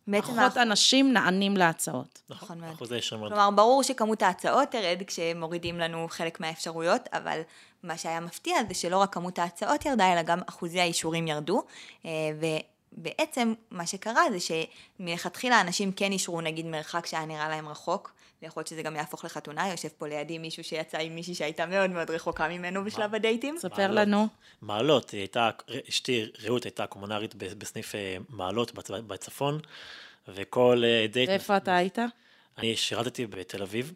בעצם 0.07 0.27
פחות 0.27 0.39
אנחנו- 0.39 0.61
אנשים 0.61 1.13
נענים 1.13 1.57
להצעות. 1.57 2.21
נכון 2.29 2.59
מאוד. 2.59 2.73
אחוזי 2.73 2.95
מאוד. 3.19 3.31
כלומר, 3.31 3.49
ברור 3.51 3.83
שכמות 3.83 4.21
ההצעות 4.21 4.69
תרד 4.69 5.01
כשמורידים 5.07 5.79
לנו 5.79 6.07
חלק 6.09 6.39
מהאפשרויות, 6.39 7.01
אבל 7.13 7.41
מה 7.83 7.97
שהיה 7.97 8.19
מפתיע 8.19 8.55
זה 8.67 8.73
שלא 8.73 8.97
רק 8.97 9.13
כמות 9.13 9.39
ההצעות 9.39 9.85
ירדה, 9.85 10.13
אלא 10.13 10.21
גם 10.21 10.39
אחוזי 10.49 10.79
האישורים 10.79 11.27
ירדו, 11.27 11.63
ובעצם 12.93 13.53
מה 13.71 13.85
שקרה 13.85 14.23
זה 14.31 14.37
שמלכתחילה 14.99 15.61
אנשים 15.61 15.91
כן 15.91 16.11
אישרו 16.11 16.41
נגיד 16.41 16.65
מרחק 16.65 17.05
שהיה 17.05 17.25
נראה 17.25 17.49
להם 17.49 17.67
רחוק, 17.69 18.11
ויכול 18.41 18.61
להיות 18.61 18.67
שזה 18.67 18.81
גם 18.81 18.95
יהפוך 18.95 19.25
לחתונה, 19.25 19.67
יושב 19.69 19.87
פה 19.97 20.07
לידי 20.07 20.37
מישהו 20.37 20.63
שיצא 20.63 20.97
עם 20.97 21.15
מישהי 21.15 21.35
שהייתה 21.35 21.65
מאוד 21.65 21.89
מאוד 21.89 22.09
רחוקה 22.11 22.47
ממנו 22.47 22.83
בשלב 22.83 23.15
הדייטים. 23.15 23.55
ספר. 23.59 23.91
לנו. 23.91 24.27
מעלות, 24.61 25.09
היא 25.09 25.19
הייתה, 25.19 25.49
אשתי 25.89 26.25
רעות 26.43 26.63
הייתה 26.63 26.87
קומונרית 26.87 27.35
בסניף 27.35 27.95
אה, 27.95 28.17
מעלות 28.29 28.71
בצ- 28.71 29.01
בצפון, 29.07 29.59
וכל 30.27 30.81
אה, 30.85 31.05
דייט... 31.11 31.29
ואיפה 31.29 31.57
אתה 31.57 31.75
היית? 31.75 31.97
אני 32.57 32.75
שירתתי 32.75 33.25
בתל 33.25 33.61
אביב, 33.61 33.93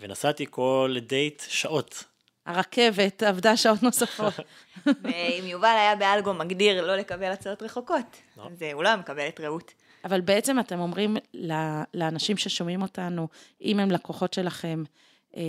ונסעתי 0.00 0.46
כל 0.50 0.96
דייט 1.00 1.42
שעות 1.48 2.04
הרכבת 2.46 3.22
עבדה 3.22 3.56
שעות 3.56 3.82
נוספות. 3.82 4.34
ואם 5.02 5.44
יובל 5.46 5.74
היה 5.78 5.96
באלגו 5.96 6.34
מגדיר 6.34 6.86
לא 6.86 6.96
לקבל 6.96 7.32
הצעות 7.32 7.62
רחוקות, 7.62 8.16
לא. 8.36 8.48
אז 8.52 8.62
אה, 8.62 8.72
הוא 8.72 8.82
לא 8.82 8.88
היה 8.88 8.96
מקבל 8.96 9.28
את 9.28 9.40
רעות. 9.40 9.72
אבל 10.04 10.20
בעצם 10.20 10.60
אתם 10.60 10.80
אומרים 10.80 11.16
ל- 11.34 11.82
לאנשים 11.94 12.36
ששומעים 12.36 12.82
אותנו, 12.82 13.28
אם 13.62 13.80
הם 13.80 13.90
לקוחות 13.90 14.34
שלכם, 14.34 14.84
אה, 15.36 15.42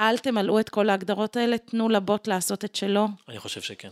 אל 0.00 0.18
תמלאו 0.18 0.60
את 0.60 0.68
כל 0.68 0.90
ההגדרות 0.90 1.36
האלה, 1.36 1.58
תנו 1.58 1.88
לבוט 1.88 2.26
לעשות 2.26 2.64
את 2.64 2.76
שלו. 2.76 3.06
אני 3.28 3.38
חושב 3.38 3.60
שכן. 3.60 3.90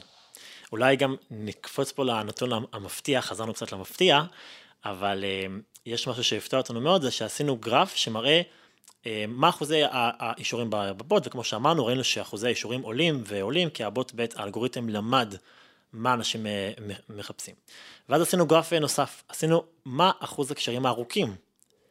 אולי 0.72 0.96
גם 0.96 1.16
נקפוץ 1.30 1.92
פה 1.92 2.04
לנתון 2.04 2.64
המפתיע, 2.72 3.20
חזרנו 3.20 3.54
קצת 3.54 3.72
למפתיע, 3.72 4.22
אבל 4.84 5.24
אה, 5.24 5.46
יש 5.86 6.08
משהו 6.08 6.24
שהפתיע 6.24 6.58
אותנו 6.58 6.80
מאוד, 6.80 7.02
זה 7.02 7.10
שעשינו 7.10 7.56
גרף 7.56 7.94
שמראה 7.94 8.30
אה, 8.30 8.42
מה 9.28 9.48
אחוזי 9.48 9.80
האישורים 9.92 10.66
בבוט, 10.70 11.26
וכמו 11.26 11.44
שאמרנו, 11.44 11.86
ראינו 11.86 12.04
שאחוזי 12.04 12.46
האישורים 12.46 12.82
עולים 12.82 13.22
ועולים, 13.26 13.70
כי 13.70 13.84
הבוט 13.84 14.12
בית, 14.12 14.36
האלגוריתם 14.36 14.88
למד 14.88 15.34
מה 15.92 16.12
אנשים 16.12 16.46
אה, 16.46 16.72
מחפשים. 17.08 17.54
ואז 18.08 18.22
עשינו 18.22 18.46
גרף 18.46 18.72
נוסף, 18.72 19.22
עשינו 19.28 19.64
מה 19.84 20.10
אחוז 20.20 20.50
הקשרים 20.50 20.86
הארוכים 20.86 21.34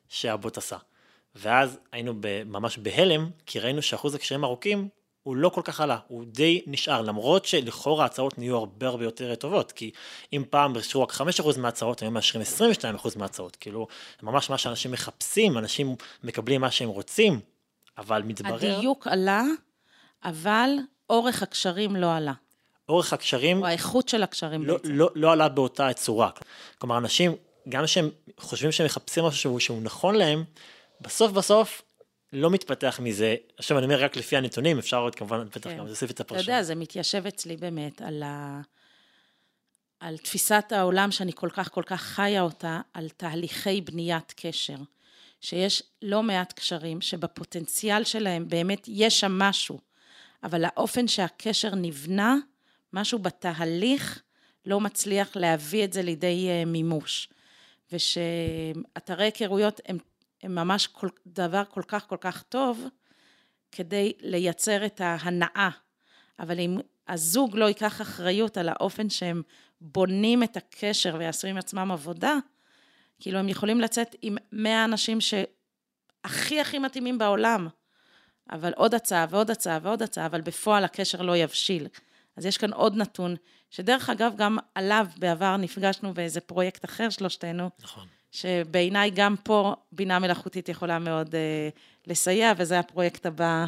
שהבוט 0.09 0.57
עשה. 0.57 0.77
ואז 1.35 1.79
היינו 1.91 2.13
ממש 2.45 2.77
בהלם, 2.77 3.29
כי 3.45 3.59
ראינו 3.59 3.81
שאחוז 3.81 4.15
הקשרים 4.15 4.43
הארוכים 4.43 4.89
הוא 5.29 5.35
לא 5.35 5.49
כל 5.49 5.61
כך 5.63 5.81
עלה, 5.81 5.97
הוא 6.07 6.23
די 6.27 6.61
נשאר, 6.67 7.01
למרות 7.01 7.45
שלכאורה 7.45 8.03
ההצעות 8.03 8.37
נהיו 8.37 8.57
הרבה 8.57 8.87
הרבה 8.87 9.03
יותר 9.03 9.35
טובות, 9.35 9.71
כי 9.71 9.91
אם 10.33 10.43
פעם 10.49 10.75
אישרו 10.75 11.01
רק 11.03 11.11
5% 11.11 11.23
מההצעות, 11.57 12.01
היום 12.01 12.13
מאשרים 12.13 12.43
22% 13.05 13.19
מההצעות, 13.19 13.55
כאילו, 13.55 13.87
ממש 14.23 14.49
מה 14.49 14.57
שאנשים 14.57 14.91
מחפשים, 14.91 15.57
אנשים 15.57 15.95
מקבלים 16.23 16.61
מה 16.61 16.71
שהם 16.71 16.89
רוצים, 16.89 17.39
אבל 17.97 18.21
מתברר, 18.21 18.77
הדיוק 18.77 19.07
עלה, 19.07 19.43
אבל 20.23 20.69
אורך 21.09 21.43
הקשרים 21.43 21.95
לא 21.95 22.15
עלה, 22.15 22.33
אורך 22.89 23.13
הקשרים 23.13 23.61
או 23.61 23.65
האיכות 23.65 24.09
של 24.09 24.23
הקשרים 24.23 24.65
לא, 24.65 24.73
בעצם. 24.73 24.89
לא, 24.91 25.09
לא 25.15 25.31
עלה 25.31 25.49
באותה 25.49 25.93
צורה. 25.93 26.29
כלומר, 26.77 26.97
אנשים, 26.97 27.35
גם 27.69 27.87
שהם 27.87 28.09
חושבים 28.39 28.71
שהם 28.71 28.85
מחפשים 28.85 29.23
משהו 29.23 29.39
שהוא, 29.39 29.59
שהוא 29.59 29.81
נכון 29.81 30.15
להם, 30.15 30.43
בסוף 31.01 31.31
בסוף 31.31 31.81
לא 32.33 32.49
מתפתח 32.49 32.99
מזה, 33.03 33.35
עכשיו 33.57 33.77
אני 33.77 33.85
אומר 33.85 34.03
רק 34.03 34.15
לפי 34.15 34.37
הנתונים, 34.37 34.79
אפשר 34.79 34.97
עוד 34.97 35.15
כמובן 35.15 35.45
בטח 35.45 35.69
כן. 35.69 35.77
גם 35.77 35.85
להוסיף 35.85 36.11
את 36.11 36.15
אתה 36.15 36.23
הפרשנות. 36.23 36.47
יודע, 36.47 36.63
זה 36.63 36.75
מתיישב 36.75 37.25
אצלי 37.25 37.57
באמת 37.57 38.01
על, 38.01 38.23
ה... 38.23 38.61
על 39.99 40.17
תפיסת 40.17 40.65
העולם 40.71 41.11
שאני 41.11 41.31
כל 41.35 41.49
כך 41.49 41.71
כל 41.71 41.83
כך 41.85 42.01
חיה 42.01 42.41
אותה, 42.41 42.81
על 42.93 43.09
תהליכי 43.09 43.81
בניית 43.81 44.33
קשר. 44.35 44.75
שיש 45.41 45.83
לא 46.01 46.23
מעט 46.23 46.53
קשרים 46.53 47.01
שבפוטנציאל 47.01 48.03
שלהם 48.03 48.49
באמת 48.49 48.85
יש 48.87 49.19
שם 49.19 49.39
משהו, 49.39 49.79
אבל 50.43 50.65
האופן 50.65 51.07
שהקשר 51.07 51.75
נבנה, 51.75 52.35
משהו 52.93 53.19
בתהליך 53.19 54.21
לא 54.65 54.79
מצליח 54.79 55.35
להביא 55.35 55.83
את 55.83 55.93
זה 55.93 56.01
לידי 56.01 56.47
אה, 56.49 56.65
מימוש. 56.65 57.29
ושאתרי 57.91 59.25
היכרויות 59.25 59.81
הם, 59.85 59.97
הם 60.43 60.55
ממש 60.55 60.87
כל, 60.87 61.09
דבר 61.27 61.63
כל 61.69 61.83
כך 61.87 62.07
כל 62.07 62.17
כך 62.21 62.43
טוב, 62.43 62.87
כדי 63.71 64.13
לייצר 64.19 64.85
את 64.85 65.01
ההנאה. 65.01 65.69
אבל 66.39 66.59
אם 66.59 66.77
הזוג 67.07 67.55
לא 67.57 67.65
ייקח 67.65 68.01
אחריות 68.01 68.57
על 68.57 68.69
האופן 68.69 69.09
שהם 69.09 69.41
בונים 69.81 70.43
את 70.43 70.57
הקשר 70.57 71.15
ויעשו 71.19 71.47
עם 71.47 71.57
עצמם 71.57 71.91
עבודה, 71.91 72.35
כאילו 73.19 73.39
הם 73.39 73.49
יכולים 73.49 73.81
לצאת 73.81 74.15
עם 74.21 74.37
100 74.51 74.85
אנשים 74.85 75.17
שהכי 75.21 76.61
הכי 76.61 76.79
מתאימים 76.79 77.17
בעולם, 77.17 77.67
אבל 78.51 78.73
עוד 78.75 78.93
הצעה 78.93 79.25
ועוד 79.29 79.51
הצעה 79.51 79.79
ועוד 79.81 80.01
הצעה, 80.01 80.25
אבל 80.25 80.41
בפועל 80.41 80.83
הקשר 80.83 81.21
לא 81.21 81.37
יבשיל. 81.37 81.87
אז 82.37 82.45
יש 82.45 82.57
כאן 82.57 82.73
עוד 82.73 82.95
נתון, 82.95 83.35
שדרך 83.69 84.09
אגב, 84.09 84.33
גם 84.37 84.57
עליו 84.75 85.07
בעבר 85.17 85.57
נפגשנו 85.57 86.13
באיזה 86.13 86.41
פרויקט 86.41 86.85
אחר 86.85 87.09
שלושתנו, 87.09 87.69
נכון. 87.79 88.07
שבעיניי 88.31 89.11
גם 89.15 89.35
פה 89.43 89.75
בינה 89.91 90.19
מלאכותית 90.19 90.69
יכולה 90.69 90.99
מאוד 90.99 91.35
אה, 91.35 91.69
לסייע, 92.07 92.53
וזה 92.57 92.79
הפרויקט 92.79 93.25
הבא, 93.25 93.65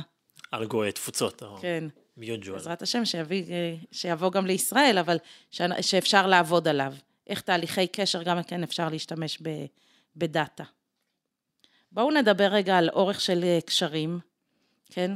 אלגו 0.54 0.92
תפוצות, 0.92 1.44
או 1.44 1.58
כן, 1.62 1.84
מיוג'ואל. 2.18 2.58
בעזרת 2.58 2.82
השם, 2.82 3.06
שיביא, 3.06 3.44
אה, 3.50 3.76
שיבוא 3.92 4.32
גם 4.32 4.46
לישראל, 4.46 4.98
אבל 4.98 5.18
ש, 5.52 5.62
שאפשר 5.82 6.28
לעבוד 6.28 6.68
עליו. 6.68 6.94
איך 7.28 7.42
תהליכי 7.42 7.88
קשר 7.88 8.24
גם 8.24 8.44
כן 8.44 8.64
אפשר 8.64 8.90
להשתמש 8.90 9.38
ב, 9.42 9.50
בדאטה. 10.16 10.64
בואו 11.92 12.12
נדבר 12.12 12.48
רגע 12.48 12.78
על 12.78 12.90
אורך 12.90 13.22
של 13.22 13.44
אה, 13.44 13.60
קשרים, 13.66 14.20
כן? 14.90 15.12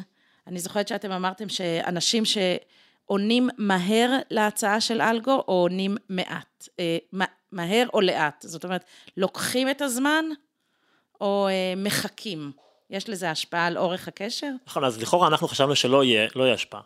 אני 0.48 0.60
זוכרת 0.60 0.88
שאתם 0.88 1.12
אמרתם 1.12 1.50
שאנשים 1.50 2.24
שעונים 2.26 3.50
מהר 3.58 4.12
להצעה 4.32 4.82
של 4.82 5.02
אלגו, 5.02 5.44
או 5.48 5.54
עונים 5.54 5.98
מעט, 6.10 6.68
אה, 6.80 6.98
מהר 7.56 7.88
או 7.94 8.02
לאט. 8.02 8.46
זאת 8.48 8.64
אומרת, 8.64 8.84
לוקחים 9.18 9.70
את 9.70 9.82
הזמן, 9.82 10.26
או 11.22 11.48
אה, 11.48 11.74
מחכים. 11.78 12.52
יש 12.90 13.10
לזה 13.10 13.32
השפעה 13.32 13.68
על 13.68 13.78
אורך 13.78 14.08
הקשר? 14.08 14.52
נכון, 14.68 14.84
אז 14.84 15.02
לכאורה 15.02 15.28
אנחנו 15.28 15.48
חשבנו 15.48 15.76
שלא 15.76 16.04
יהיה, 16.04 16.28
לא 16.36 16.44
יהיה 16.44 16.54
השפעה. 16.54 16.82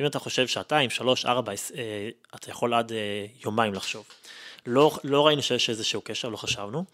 אם 0.00 0.06
אתה 0.06 0.18
חושב 0.18 0.46
שעתיים, 0.46 0.90
שלוש, 0.90 1.26
ארבע, 1.26 1.52
אה, 1.52 2.08
אתה 2.34 2.50
יכול 2.50 2.74
עד 2.74 2.92
אה, 2.92 3.26
יומיים 3.44 3.74
לחשוב. 3.74 4.04
לא, 4.66 4.90
לא 5.04 5.26
ראינו 5.26 5.42
שיש 5.42 5.70
איזשהו 5.70 6.00
קשר, 6.04 6.28
לא 6.28 6.36
חשבנו. 6.36 6.84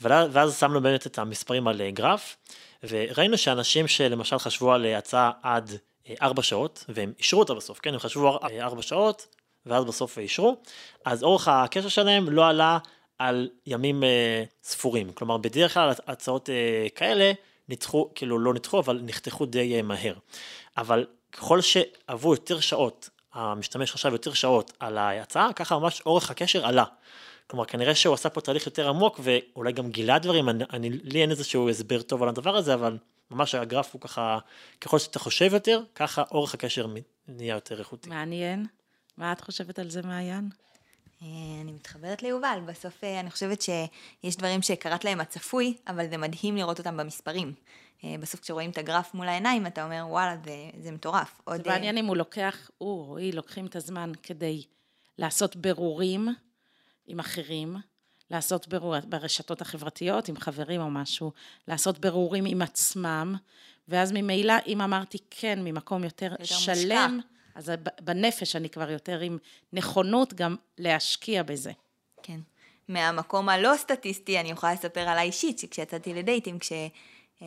ואז, 0.00 0.58
שמנו 0.58 0.80
באמת 0.80 1.06
את 1.06 1.18
המספרים 1.18 1.68
על 1.68 1.80
אה, 1.80 1.90
גרף, 1.90 2.36
וראינו 2.82 3.38
שאנשים 3.38 3.88
שלמשל 3.88 4.38
חשבו 4.38 4.72
על 4.72 4.86
אה, 4.86 4.98
הצעה 4.98 5.30
עד 5.42 5.70
אה, 6.08 6.14
ארבע 6.22 6.42
שעות, 6.42 6.84
והם 6.88 7.12
אישרו 7.18 7.40
אותה 7.40 7.54
בסוף, 7.54 7.78
כן, 7.80 7.94
הם 7.94 8.00
חשבו 8.00 8.38
ארבע 8.60 8.82
שעות, 8.82 9.36
ואז 9.66 9.84
בסוף 9.84 10.18
אישרו, 10.18 10.56
אז 11.04 11.22
אורך 11.22 11.48
הקשר 11.48 11.88
שלהם 11.88 12.30
לא 12.30 12.46
עלה 12.46 12.78
על 13.18 13.48
ימים 13.66 14.04
אה, 14.04 14.44
ספורים. 14.62 15.12
כלומר, 15.12 15.36
בדרך 15.36 15.74
כלל 15.74 15.92
הצעות 16.06 16.50
אה, 16.50 16.86
כאלה 16.94 17.32
נדחו, 17.68 18.10
כאילו 18.14 18.38
לא 18.38 18.54
נדחו, 18.54 18.78
אבל 18.78 19.00
נחתכו 19.02 19.46
די 19.46 19.76
אה, 19.76 19.82
מהר. 19.82 20.14
אבל 20.76 21.06
ככל 21.32 21.60
שעברו 21.60 22.34
יותר 22.34 22.60
שעות, 22.60 23.10
המשתמש 23.32 23.92
חשב 23.92 24.12
יותר 24.12 24.32
שעות 24.32 24.72
על 24.78 24.98
ההצעה, 24.98 25.52
ככה 25.52 25.78
ממש 25.78 26.02
אורך 26.06 26.30
הקשר 26.30 26.66
עלה. 26.66 26.84
כלומר, 27.46 27.64
כנראה 27.64 27.94
שהוא 27.94 28.14
עשה 28.14 28.30
פה 28.30 28.40
תהליך 28.40 28.66
יותר 28.66 28.88
עמוק, 28.88 29.20
ואולי 29.22 29.72
גם 29.72 29.90
גילה 29.90 30.18
דברים, 30.18 30.48
אני, 30.48 30.64
אני, 30.72 30.90
לי 30.90 31.22
אין 31.22 31.30
איזשהו 31.30 31.68
הסבר 31.68 32.02
טוב 32.02 32.22
על 32.22 32.28
הדבר 32.28 32.56
הזה, 32.56 32.74
אבל 32.74 32.98
ממש 33.30 33.54
הגרף 33.54 33.92
הוא 33.92 34.00
ככה, 34.00 34.38
ככל 34.80 34.98
שאתה 34.98 35.18
חושב 35.18 35.52
יותר, 35.52 35.82
ככה 35.94 36.22
אורך 36.30 36.54
הקשר 36.54 36.86
נהיה 37.28 37.54
יותר 37.54 37.78
איכותי. 37.78 38.08
מעניין. 38.08 38.66
מה 39.20 39.32
את 39.32 39.40
חושבת 39.40 39.78
על 39.78 39.90
זה, 39.90 40.02
מעיין? 40.02 40.48
אה, 41.22 41.26
אני 41.60 41.72
מתחברת 41.72 42.22
ליובל, 42.22 42.60
בסוף 42.66 43.04
אה, 43.04 43.20
אני 43.20 43.30
חושבת 43.30 43.62
שיש 43.62 44.36
דברים 44.36 44.62
שקראת 44.62 45.04
להם 45.04 45.20
הצפוי, 45.20 45.76
אבל 45.86 46.10
זה 46.10 46.16
מדהים 46.16 46.56
לראות 46.56 46.78
אותם 46.78 46.96
במספרים. 46.96 47.52
אה, 48.04 48.14
בסוף 48.20 48.40
כשרואים 48.40 48.70
את 48.70 48.78
הגרף 48.78 49.14
מול 49.14 49.28
העיניים, 49.28 49.66
אתה 49.66 49.84
אומר, 49.84 50.04
וואלה, 50.08 50.36
זה, 50.44 50.70
זה 50.82 50.90
מטורף. 50.90 51.40
עוד, 51.44 51.64
זה 51.64 51.70
אה, 51.70 51.74
מעניין 51.74 51.96
אם 51.96 52.06
הוא 52.06 52.16
לוקח, 52.16 52.70
הוא 52.78 53.10
או 53.10 53.18
היא 53.18 53.34
לוקחים 53.34 53.66
את 53.66 53.76
הזמן 53.76 54.12
כדי 54.22 54.62
לעשות 55.18 55.56
בירורים 55.56 56.28
עם 57.06 57.20
אחרים, 57.20 57.76
לעשות 58.30 58.68
בירור 58.68 59.00
ברשתות 59.00 59.60
החברתיות 59.60 60.28
עם 60.28 60.36
חברים 60.36 60.80
או 60.80 60.90
משהו, 60.90 61.32
לעשות 61.68 61.98
בירורים 61.98 62.44
עם 62.46 62.62
עצמם, 62.62 63.34
ואז 63.88 64.12
ממילא, 64.12 64.54
אם 64.66 64.80
אמרתי 64.80 65.18
כן 65.30 65.58
ממקום 65.64 66.04
יותר, 66.04 66.30
יותר 66.30 66.44
שלם, 66.44 67.14
מושקע. 67.14 67.39
אז 67.60 67.72
בנפש 68.00 68.56
אני 68.56 68.70
כבר 68.70 68.90
יותר 68.90 69.20
עם 69.20 69.38
נכונות 69.72 70.34
גם 70.34 70.56
להשקיע 70.78 71.42
בזה. 71.42 71.72
כן. 72.22 72.40
מהמקום 72.88 73.48
הלא 73.48 73.76
סטטיסטי, 73.76 74.40
אני 74.40 74.50
יכולה 74.50 74.72
לספר 74.72 75.00
עליי 75.00 75.26
אישית, 75.26 75.58
שכשיצאתי 75.58 76.14
לדייטים, 76.14 76.58
כש... 76.58 76.72
אה, 77.42 77.46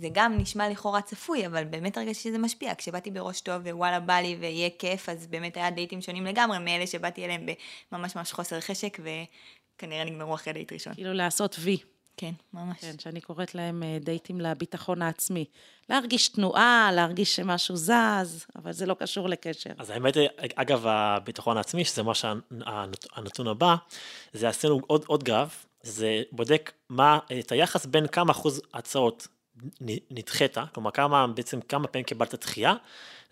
זה 0.00 0.08
גם 0.12 0.38
נשמע 0.38 0.68
לכאורה 0.68 1.02
צפוי, 1.02 1.46
אבל 1.46 1.64
באמת 1.64 1.96
הרגשתי 1.96 2.28
שזה 2.28 2.38
משפיע. 2.38 2.74
כשבאתי 2.78 3.10
בראש 3.10 3.40
טוב 3.40 3.62
ווואלה 3.62 4.00
בא 4.00 4.14
לי 4.14 4.36
ויהיה 4.40 4.70
כיף, 4.78 5.08
אז 5.08 5.26
באמת 5.26 5.56
היה 5.56 5.70
דייטים 5.70 6.00
שונים 6.00 6.26
לגמרי 6.26 6.58
מאלה 6.58 6.86
שבאתי 6.86 7.24
אליהם 7.24 7.46
בממש 7.92 8.16
ממש 8.16 8.32
חוסר 8.32 8.60
חשק, 8.60 8.98
וכנראה 9.00 10.04
נגמרו 10.04 10.34
אחרי 10.34 10.52
דייט 10.52 10.72
ראשון. 10.72 10.94
כאילו 10.94 11.12
לעשות 11.12 11.56
וי. 11.58 11.78
כן, 12.16 12.32
ממש. 12.52 12.76
כן, 12.80 12.98
שאני 12.98 13.20
קוראת 13.20 13.54
להם 13.54 13.82
אה, 13.82 13.98
דייטים 14.00 14.40
לביטחון 14.40 15.02
העצמי. 15.02 15.44
להרגיש 15.88 16.28
תנועה, 16.28 16.90
להרגיש 16.92 17.36
שמשהו 17.36 17.76
זז, 17.76 18.46
אבל 18.56 18.72
זה 18.72 18.86
לא 18.86 18.94
קשור 18.94 19.28
לקשר. 19.28 19.70
אז 19.78 19.90
האמת, 19.90 20.16
אגב, 20.54 20.86
הביטחון 20.86 21.56
העצמי, 21.56 21.84
שזה 21.84 22.02
מה 22.02 22.14
שהנתון 22.14 23.48
הבא, 23.48 23.74
זה 24.32 24.48
עשינו 24.48 24.80
עוד, 24.86 25.04
עוד 25.06 25.24
גרף, 25.24 25.66
זה 25.82 26.22
בודק 26.32 26.72
מה, 26.88 27.18
את 27.40 27.52
היחס 27.52 27.86
בין 27.86 28.06
כמה 28.06 28.32
אחוז 28.32 28.62
הצעות 28.74 29.28
נדחית, 30.10 30.56
כלומר 30.74 30.90
כמה, 30.90 31.26
בעצם 31.26 31.60
כמה 31.60 31.86
פעמים 31.86 32.04
קיבלת 32.04 32.34
דחייה, 32.34 32.74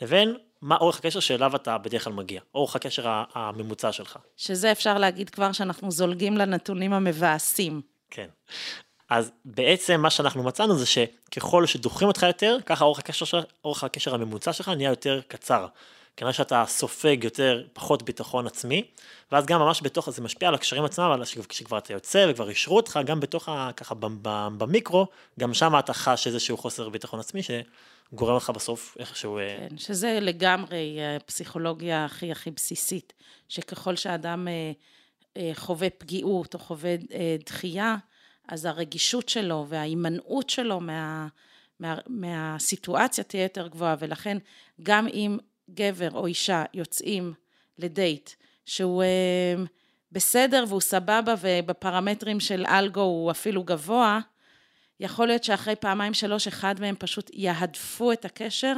לבין 0.03 0.37
מה 0.63 0.77
אורך 0.77 0.99
הקשר 0.99 1.21
שאליו 1.21 1.57
אתה 1.57 1.79
בדרך 1.79 2.05
כלל 2.05 2.13
מגיע, 2.13 2.41
אורך 2.55 2.77
הקשר 2.77 3.23
הממוצע 3.35 3.93
שלך. 3.93 4.19
שזה 4.37 4.73
אפשר 4.73 4.99
להגיד 4.99 5.31
כבר 5.31 5.53
שאנחנו 5.53 5.91
זולגים 5.91 6.37
לנתונים 6.37 6.93
המבאסים. 6.93 7.92
כן. 8.15 8.27
אז 9.09 9.33
בעצם 9.45 10.01
מה 10.01 10.11
שאנחנו 10.11 10.43
מצאנו 10.43 10.79
זה 10.79 10.87
שככל 10.87 11.67
שדוחים 11.67 12.09
אותך 12.09 12.23
יותר, 12.23 12.57
ככה 12.67 12.85
אורך 12.85 12.99
הקשר, 12.99 13.41
אורך 13.65 13.85
הקשר 13.85 14.15
הממוצע 14.15 14.53
שלך 14.53 14.69
נהיה 14.69 14.91
יותר 14.91 15.21
קצר. 15.29 15.67
כנראה 16.17 16.33
שאתה 16.33 16.65
סופג 16.67 17.25
יותר, 17.25 17.65
פחות 17.73 18.03
ביטחון 18.03 18.47
עצמי, 18.47 18.83
ואז 19.33 19.47
גם 19.47 19.61
ממש 19.61 19.81
בתוך, 19.83 20.11
זה 20.11 20.23
משפיע 20.23 20.49
על 20.49 20.55
הקשרים 20.55 20.85
עצמם, 20.85 21.05
אבל 21.05 21.25
כשכבר 21.49 21.79
אתה 21.79 21.93
יוצא 21.93 22.27
וכבר 22.29 22.49
אישרו 22.49 22.77
אותך, 22.77 23.01
גם 23.05 23.21
בתוך, 23.21 23.49
ה, 23.49 23.71
ככה 23.77 23.95
במיקרו, 24.59 25.07
גם 25.41 25.55
שם 25.55 25.79
אתה 25.79 25.93
חש 25.93 26.27
איזשהו 26.27 26.57
חוסר 26.57 26.89
ביטחון 26.89 27.21
עצמי, 27.21 27.41
שגורם 27.43 28.37
לך 28.37 28.51
בסוף 28.51 28.97
איכשהו... 28.99 29.39
אה, 29.39 29.57
כן, 29.69 29.79
שזה 29.79 30.19
לגמרי 30.21 30.99
הפסיכולוגיה 31.17 32.05
הכי 32.05 32.33
הכי 32.33 32.51
בסיסית, 32.51 33.13
שככל 33.49 33.97
שאדם 33.97 34.49
אה, 34.49 34.53
אה, 34.53 34.73
חווה 35.55 35.91
פגיעות 35.91 36.55
או 36.55 36.59
חווה 36.59 36.95
דחייה, 37.47 37.97
אז 38.49 38.65
הרגישות 38.65 39.29
שלו 39.29 39.67
וההימנעות 39.69 40.51
שלו 40.51 40.81
מה, 40.81 41.29
מה, 41.81 41.99
מהסיטואציה 42.07 43.25
תהיה 43.25 43.43
יותר 43.43 43.69
גבוהה, 43.69 43.97
ולכן 43.99 44.39
גם 44.83 45.07
אם 45.09 45.39
גבר 45.71 46.11
או 46.11 46.27
אישה 46.27 46.65
יוצאים 46.75 47.35
לדייט 47.79 48.31
שהוא 48.67 49.03
אה, 49.03 49.65
בסדר 50.13 50.65
והוא 50.69 50.81
סבבה 50.81 51.35
ובפרמטרים 51.41 52.41
של 52.41 52.65
אלגו 52.69 53.01
הוא 53.01 53.31
אפילו 53.31 53.65
גבוה, 53.65 54.21
יכול 55.01 55.27
להיות 55.27 55.45
שאחרי 55.45 55.77
פעמיים 55.77 56.15
שלוש 56.15 56.47
אחד 56.47 56.81
מהם 56.81 56.95
פשוט 56.99 57.31
יהדפו 57.35 58.13
את 58.13 58.25
הקשר, 58.25 58.75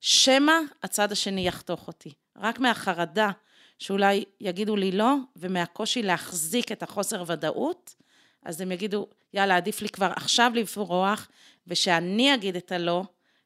שמא 0.00 0.52
הצד 0.82 1.12
השני 1.12 1.46
יחתוך 1.46 1.86
אותי. 1.86 2.12
רק 2.36 2.58
מהחרדה 2.58 3.30
שאולי 3.78 4.24
יגידו 4.40 4.76
לי 4.76 4.92
לא, 4.92 5.14
ומהקושי 5.36 6.02
להחזיק 6.02 6.72
את 6.72 6.82
החוסר 6.82 7.24
ודאות, 7.26 7.94
אז 8.44 8.60
הם 8.60 8.72
יגידו, 8.72 9.06
יאללה, 9.34 9.56
עדיף 9.56 9.82
לי 9.82 9.88
כבר 9.88 10.12
עכשיו 10.16 10.52
לברוח, 10.54 11.28
ושאני 11.66 12.34
אגיד 12.34 12.56
את 12.56 12.72
הלא, 12.72 13.02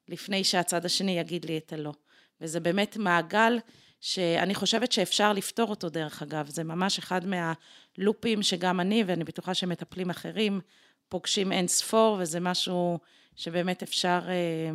לפני 0.09 0.45
שהצד 0.45 0.85
השני 0.85 1.19
יגיד 1.19 1.45
לי 1.45 1.59
את 1.59 1.73
הלא. 1.73 1.93
וזה 2.41 2.61
באמת 2.61 2.97
מעגל 2.97 3.59
שאני 4.01 4.55
חושבת 4.55 4.93
שאפשר 4.93 5.33
לפתור 5.33 5.71
אותו 5.71 5.89
דרך 5.89 6.23
אגב, 6.23 6.49
זה 6.49 6.65
ממש 6.65 6.99
אחד 6.99 7.21
מהלופים 7.27 8.43
שגם 8.43 8.81
אני, 8.81 9.05
ואני 9.07 9.25
בטוחה 9.25 9.55
שמטפלים 9.55 10.11
אחרים, 10.11 10.61
פוגשים 11.09 11.53
אין 11.53 11.69
ספור, 11.69 12.17
וזה 12.21 12.41
משהו 12.41 12.99
שבאמת 13.37 13.83
אפשר, 13.83 14.21
אה, 14.29 14.71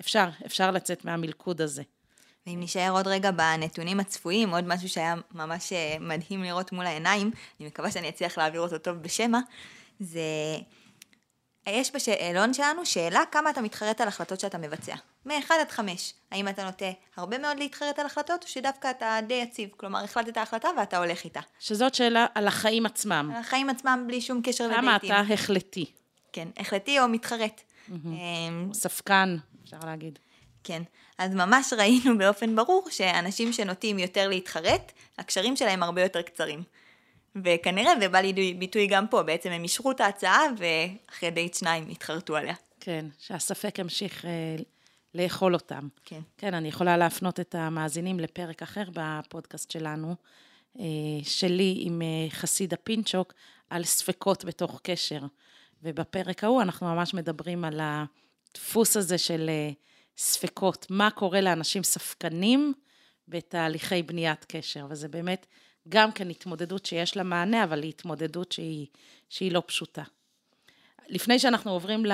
אפשר, 0.00 0.28
אפשר 0.46 0.70
לצאת 0.70 1.04
מהמלכוד 1.04 1.60
הזה. 1.60 1.82
ואם 2.46 2.60
נשאר 2.60 2.90
עוד 2.92 3.06
רגע 3.06 3.30
בנתונים 3.30 4.00
הצפויים, 4.00 4.54
עוד 4.54 4.64
משהו 4.66 4.88
שהיה 4.88 5.14
ממש 5.32 5.72
אה, 5.72 5.96
מדהים 6.00 6.42
לראות 6.42 6.72
מול 6.72 6.86
העיניים, 6.86 7.30
אני 7.60 7.68
מקווה 7.68 7.90
שאני 7.90 8.08
אצליח 8.08 8.38
להעביר 8.38 8.60
אותו 8.60 8.78
טוב 8.78 8.96
בשמע, 8.96 9.38
זה... 10.00 10.20
יש 11.66 11.94
בשאלון 11.94 12.54
שלנו 12.54 12.86
שאלה 12.86 13.20
כמה 13.32 13.50
אתה 13.50 13.60
מתחרט 13.60 14.00
על 14.00 14.08
החלטות 14.08 14.40
שאתה 14.40 14.58
מבצע. 14.58 14.94
מ-1 15.26 15.52
עד 15.60 15.70
5. 15.70 16.12
האם 16.30 16.48
אתה 16.48 16.64
נוטה 16.64 16.90
הרבה 17.16 17.38
מאוד 17.38 17.58
להתחרט 17.58 17.98
על 17.98 18.06
החלטות, 18.06 18.42
או 18.42 18.48
שדווקא 18.48 18.90
אתה 18.90 19.18
די 19.26 19.34
יציב? 19.34 19.68
כלומר, 19.76 20.04
החלטת 20.04 20.36
החלטה 20.36 20.68
ואתה 20.78 20.98
הולך 20.98 21.24
איתה. 21.24 21.40
שזאת 21.58 21.94
שאלה 21.94 22.26
על 22.34 22.46
החיים 22.46 22.86
עצמם. 22.86 23.30
על 23.34 23.40
החיים 23.40 23.70
עצמם 23.70 24.04
בלי 24.06 24.20
שום 24.20 24.40
קשר 24.44 24.64
לדייטים. 24.64 24.84
כמה 24.84 24.96
אתה 24.96 25.32
החלטי. 25.34 25.84
כן, 26.32 26.48
החלטי 26.56 27.00
או 27.00 27.08
מתחרט. 27.08 27.60
אמ, 27.90 28.68
ספקן, 28.72 29.36
אפשר 29.64 29.78
להגיד. 29.84 30.18
כן, 30.64 30.82
אז 31.18 31.34
ממש 31.34 31.72
ראינו 31.78 32.18
באופן 32.18 32.56
ברור 32.56 32.88
שאנשים 32.90 33.52
שנוטים 33.52 33.98
יותר 33.98 34.28
להתחרט, 34.28 34.92
הקשרים 35.18 35.56
שלהם 35.56 35.82
הרבה 35.82 36.02
יותר 36.02 36.22
קצרים. 36.22 36.62
וכנראה 37.44 37.92
זה 38.00 38.08
בא 38.08 38.18
לידי 38.18 38.54
ביטוי 38.54 38.86
גם 38.86 39.06
פה, 39.06 39.22
בעצם 39.22 39.50
הם 39.50 39.62
אישרו 39.62 39.90
את 39.90 40.00
ההצעה 40.00 40.40
ואחרי 40.58 41.30
דייט 41.30 41.54
שניים 41.54 41.88
התחרטו 41.88 42.36
עליה. 42.36 42.54
כן, 42.80 43.06
שהספק 43.18 43.78
ימשיך 43.78 44.24
אה, 44.24 44.30
לאכול 45.14 45.54
אותם. 45.54 45.88
כן. 46.04 46.20
כן, 46.38 46.54
אני 46.54 46.68
יכולה 46.68 46.96
להפנות 46.96 47.40
את 47.40 47.54
המאזינים 47.54 48.20
לפרק 48.20 48.62
אחר 48.62 48.84
בפודקאסט 48.92 49.70
שלנו, 49.70 50.14
אה, 50.78 50.84
שלי 51.22 51.74
עם 51.78 52.02
אה, 52.02 52.30
חסידה 52.30 52.76
פינצ'וק, 52.76 53.32
על 53.70 53.84
ספקות 53.84 54.44
בתוך 54.44 54.80
קשר. 54.82 55.20
ובפרק 55.82 56.44
ההוא 56.44 56.62
אנחנו 56.62 56.94
ממש 56.94 57.14
מדברים 57.14 57.64
על 57.64 57.80
הדפוס 57.82 58.96
הזה 58.96 59.18
של 59.18 59.46
אה, 59.48 59.70
ספקות, 60.18 60.86
מה 60.90 61.10
קורה 61.10 61.40
לאנשים 61.40 61.82
ספקנים 61.82 62.72
בתהליכי 63.28 64.02
בניית 64.02 64.44
קשר, 64.44 64.86
וזה 64.90 65.08
באמת 65.08 65.46
גם 65.88 66.12
כן 66.12 66.30
התמודדות 66.30 66.86
שיש 66.86 67.16
לה 67.16 67.22
מענה, 67.22 67.64
אבל 67.64 67.82
היא 67.82 67.88
התמודדות 67.88 68.52
שהיא, 68.52 68.86
שהיא 69.28 69.52
לא 69.52 69.62
פשוטה. 69.66 70.02
לפני 71.08 71.38
שאנחנו 71.38 71.70
עוברים 71.70 72.04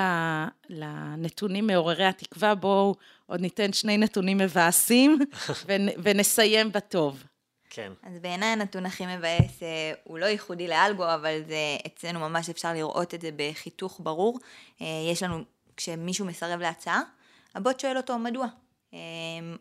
לנתונים 0.69 1.67
מעוררי 1.67 2.05
התקווה, 2.05 2.55
בואו 2.55 2.95
עוד 3.25 3.41
ניתן 3.41 3.73
שני 3.73 3.97
נתונים 3.97 4.37
מבאסים 4.37 5.19
ונסיים 6.03 6.71
בטוב. 6.71 7.23
כן. 7.69 7.91
אז 8.03 8.19
בעיניי 8.21 8.49
הנתון 8.49 8.85
הכי 8.85 9.05
מבאס 9.05 9.63
אה, 9.63 9.93
הוא 10.03 10.19
לא 10.19 10.25
ייחודי 10.25 10.67
לאלגו, 10.67 11.13
אבל 11.13 11.41
זה 11.47 11.77
אצלנו 11.87 12.19
ממש 12.19 12.49
אפשר 12.49 12.73
לראות 12.73 13.13
את 13.13 13.21
זה 13.21 13.29
בחיתוך 13.35 13.99
ברור. 14.03 14.39
אה, 14.81 14.87
יש 15.11 15.23
לנו, 15.23 15.43
כשמישהו 15.77 16.25
מסרב 16.25 16.59
להצעה, 16.59 17.01
הבוט 17.55 17.79
שואל 17.79 17.97
אותו 17.97 18.19
מדוע. 18.19 18.47
אה, 18.93 18.99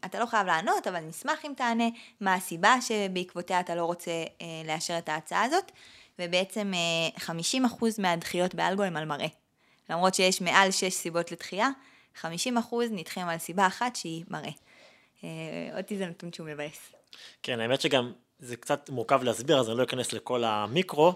אתה 0.05 0.19
לא 0.19 0.27
חייב 0.27 0.47
לענות, 0.47 0.87
אבל 0.87 1.01
נשמח 1.01 1.45
אם 1.45 1.53
תענה 1.57 1.89
מה 2.21 2.35
הסיבה 2.35 2.75
שבעקבותיה 2.81 3.61
אתה 3.61 3.75
לא 3.75 3.85
רוצה 3.85 4.25
לאשר 4.65 4.99
את 4.99 5.09
ההצעה 5.09 5.43
הזאת. 5.43 5.73
ובעצם 6.21 6.73
50% 7.19 7.23
אה, 7.25 7.89
מהדחיות 7.99 8.55
באלגו 8.55 8.83
הם 8.83 8.97
על 8.97 9.05
מראה. 9.05 9.27
למרות 9.91 10.15
שיש 10.15 10.41
מעל 10.41 10.71
6 10.71 10.85
סיבות 10.85 11.33
לדחייה, 11.33 11.69
50% 12.23 12.27
נדחים 12.91 13.29
על 13.29 13.39
סיבה 13.39 13.67
אחת 13.67 13.97
שהיא 13.97 14.25
מראה. 14.29 14.51
אה, 15.25 15.29
אותי 15.79 15.99
זה 15.99 16.07
נתון 16.07 16.33
שהוא 16.33 16.47
מבאס. 16.47 16.93
כן, 17.43 17.61
האמת 17.61 17.81
שגם 17.81 18.13
זה 18.39 18.57
קצת 18.57 18.91
מורכב 18.91 19.23
להסביר, 19.23 19.61
אז 19.61 19.71
אני 19.71 19.79
לא 19.79 19.83
אכנס 19.83 20.13
לכל 20.13 20.45
המיקרו, 20.45 21.13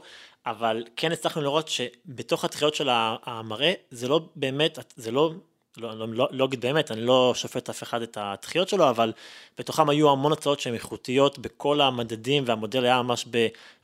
אבל 0.47 0.85
כן 0.97 1.13
הצלחנו 1.13 1.43
לראות 1.43 1.69
שבתוך 1.69 2.45
הדחיות 2.45 2.75
של 2.75 2.89
המראה, 2.91 3.73
זה 3.91 4.09
לא 4.09 4.29
באמת, 4.37 4.79
זה 4.97 5.11
לא 5.11 5.33
לא, 5.77 5.99
לא, 5.99 6.09
לא, 6.09 6.29
לא 6.31 6.45
אגיד 6.45 6.61
באמת, 6.61 6.91
אני 6.91 7.01
לא 7.01 7.33
שופט 7.35 7.69
אף 7.69 7.83
אחד 7.83 8.03
את 8.03 8.19
הדחיות 8.21 8.69
שלו, 8.69 8.91
אבל 8.91 9.13
בתוכם 9.59 9.91
היו 9.91 10.11
המון 10.11 10.33
הצעות 10.33 10.61
שהן 10.61 10.75
איכותיות 10.75 11.39
בכל 11.39 11.81
המדדים, 11.81 12.45
והמודל 12.47 12.85
היה 12.85 13.03
ממש 13.03 13.27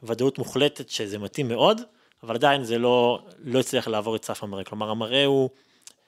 בוודאות 0.02 0.38
מוחלטת 0.38 0.90
שזה 0.90 1.18
מתאים 1.18 1.48
מאוד, 1.48 1.80
אבל 2.22 2.34
עדיין 2.34 2.64
זה 2.64 2.78
לא, 2.78 3.24
לא 3.38 3.60
הצליח 3.60 3.88
לעבור 3.88 4.16
את 4.16 4.24
סף 4.24 4.42
המראה. 4.42 4.64
כלומר, 4.64 4.90
המראה 4.90 5.24
הוא 5.24 5.50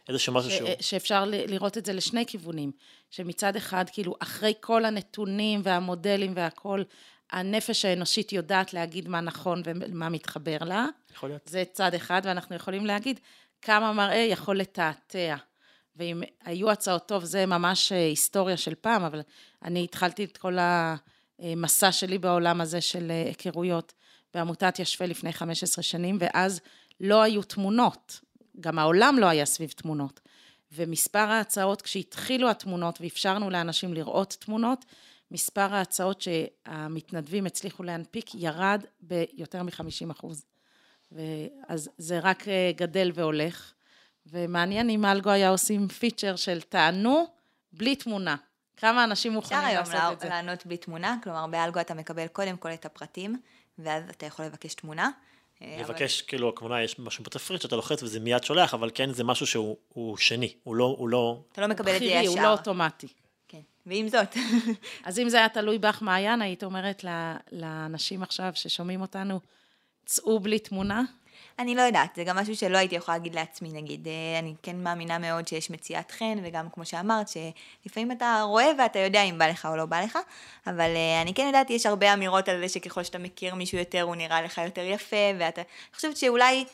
איזשהו 0.08 0.32
משהו 0.32 0.50
שהוא... 0.50 0.68
שאפשר 0.80 1.24
לראות 1.24 1.78
את 1.78 1.86
זה 1.86 1.92
לשני 1.92 2.26
כיוונים, 2.26 2.72
שמצד 3.10 3.56
אחד, 3.56 3.84
כאילו, 3.92 4.14
אחרי 4.18 4.52
כל 4.60 4.84
הנתונים 4.84 5.60
והמודלים 5.64 6.32
והכול, 6.36 6.84
הנפש 7.30 7.84
האנושית 7.84 8.32
יודעת 8.32 8.74
להגיד 8.74 9.08
מה 9.08 9.20
נכון 9.20 9.62
ומה 9.64 10.08
מתחבר 10.08 10.56
לה. 10.60 10.86
יכול 11.14 11.28
להיות. 11.28 11.42
זה 11.46 11.64
צד 11.72 11.94
אחד, 11.94 12.22
ואנחנו 12.24 12.56
יכולים 12.56 12.86
להגיד 12.86 13.20
כמה 13.62 13.92
מראה 13.92 14.26
יכול 14.30 14.58
לתעתע. 14.58 15.36
ואם 15.96 16.22
היו 16.44 16.70
הצעות 16.70 17.08
טוב, 17.08 17.24
זה 17.24 17.46
ממש 17.46 17.92
אה, 17.92 18.06
היסטוריה 18.06 18.56
של 18.56 18.74
פעם, 18.74 19.02
אבל 19.04 19.20
אני 19.62 19.84
התחלתי 19.84 20.24
את 20.24 20.36
כל 20.36 20.56
המסע 20.58 21.92
שלי 21.92 22.18
בעולם 22.18 22.60
הזה 22.60 22.80
של 22.80 23.10
אה, 23.10 23.22
היכרויות 23.26 23.92
בעמותת 24.34 24.78
ישווה 24.78 25.06
לפני 25.06 25.32
15 25.32 25.82
שנים, 25.82 26.18
ואז 26.20 26.60
לא 27.00 27.22
היו 27.22 27.42
תמונות, 27.42 28.20
גם 28.60 28.78
העולם 28.78 29.16
לא 29.18 29.26
היה 29.26 29.46
סביב 29.46 29.70
תמונות. 29.70 30.20
ומספר 30.72 31.18
ההצעות, 31.18 31.82
כשהתחילו 31.82 32.50
התמונות 32.50 33.00
ואפשרנו 33.00 33.50
לאנשים 33.50 33.94
לראות 33.94 34.36
תמונות, 34.40 34.84
מספר 35.30 35.74
ההצעות 35.74 36.20
שהמתנדבים 36.20 37.46
הצליחו 37.46 37.82
להנפיק 37.82 38.34
ירד 38.34 38.84
ביותר 39.00 39.62
מ-50 39.62 40.10
אחוז. 40.10 40.44
אז 41.68 41.88
זה 41.98 42.18
רק 42.18 42.48
אה, 42.48 42.72
גדל 42.76 43.10
והולך. 43.14 43.71
ומעניין 44.26 44.90
אם 44.90 45.04
אלגו 45.04 45.30
היה 45.30 45.48
עושים 45.48 45.88
פיצ'ר 45.88 46.36
של 46.36 46.60
תענו 46.60 47.26
בלי 47.72 47.96
תמונה. 47.96 48.36
כמה 48.76 49.04
אנשים 49.04 49.32
מוכנים 49.32 49.60
לעשות 49.60 49.80
את 49.80 49.86
זה? 49.86 49.92
אפשר 49.92 50.26
היום 50.26 50.46
לענות 50.46 50.66
בלי 50.66 50.76
תמונה, 50.76 51.16
כלומר 51.22 51.46
באלגו 51.46 51.80
אתה 51.80 51.94
מקבל 51.94 52.26
קודם 52.26 52.56
כל 52.56 52.72
את 52.72 52.86
הפרטים, 52.86 53.40
ואז 53.78 54.02
אתה 54.10 54.26
יכול 54.26 54.44
לבקש 54.44 54.74
תמונה. 54.74 55.10
אה, 55.62 55.76
לבקש, 55.80 56.20
אבל... 56.20 56.28
כאילו, 56.28 56.54
כמובן 56.54 56.80
יש 56.84 56.98
משהו 56.98 57.24
בתפריט 57.24 57.62
שאתה 57.62 57.76
לוחץ 57.76 58.02
וזה 58.02 58.20
מיד 58.20 58.44
שולח, 58.44 58.74
אבל 58.74 58.90
כן 58.94 59.12
זה 59.12 59.24
משהו 59.24 59.46
שהוא 59.46 60.16
שני, 60.16 60.54
הוא 60.62 60.76
לא... 60.76 60.94
הוא 60.98 61.08
לא... 61.08 61.42
אתה 61.52 61.60
לא 61.60 61.66
מקבל 61.66 61.96
את 61.96 61.98
זה 61.98 62.04
ישר. 62.04 62.30
הוא 62.30 62.40
לא 62.40 62.52
אוטומטי. 62.52 63.08
כן, 63.48 63.60
ועם 63.86 64.08
זאת. 64.08 64.36
אז 65.04 65.18
אם 65.18 65.28
זה 65.28 65.36
היה 65.36 65.48
תלוי 65.48 65.78
בך, 65.78 66.02
מעיין, 66.02 66.42
היית 66.42 66.64
אומרת 66.64 67.04
לאנשים 67.52 68.22
עכשיו 68.22 68.52
ששומעים 68.54 69.00
אותנו, 69.00 69.40
צאו 70.06 70.40
בלי 70.40 70.58
תמונה? 70.58 71.02
אני 71.58 71.74
לא 71.74 71.82
יודעת, 71.82 72.10
זה 72.16 72.24
גם 72.24 72.36
משהו 72.36 72.56
שלא 72.56 72.78
הייתי 72.78 72.94
יכולה 72.94 73.16
להגיד 73.16 73.34
לעצמי, 73.34 73.68
נגיד, 73.72 74.08
אה, 74.08 74.38
אני 74.38 74.54
כן 74.62 74.76
מאמינה 74.82 75.18
מאוד 75.18 75.48
שיש 75.48 75.70
מציאת 75.70 76.10
חן, 76.10 76.38
וגם 76.42 76.66
כמו 76.72 76.84
שאמרת, 76.84 77.26
שלפעמים 77.28 78.12
אתה 78.12 78.42
רואה 78.44 78.66
ואתה 78.78 78.98
יודע 78.98 79.22
אם 79.22 79.38
בא 79.38 79.46
לך 79.46 79.66
או 79.70 79.76
לא 79.76 79.86
בא 79.86 80.00
לך, 80.00 80.18
אבל 80.66 80.96
אה, 80.96 81.22
אני 81.22 81.34
כן 81.34 81.46
יודעת, 81.46 81.70
יש 81.70 81.86
הרבה 81.86 82.14
אמירות 82.14 82.48
על 82.48 82.60
זה 82.60 82.68
שככל 82.68 83.02
שאתה 83.02 83.18
מכיר 83.18 83.54
מישהו 83.54 83.78
יותר, 83.78 84.02
הוא 84.02 84.16
נראה 84.16 84.42
לך 84.42 84.58
יותר 84.58 84.84
יפה, 84.84 85.16
ואתה, 85.38 85.60
אני 85.60 85.94
חושבת 85.94 86.16
שאולי... 86.16 86.64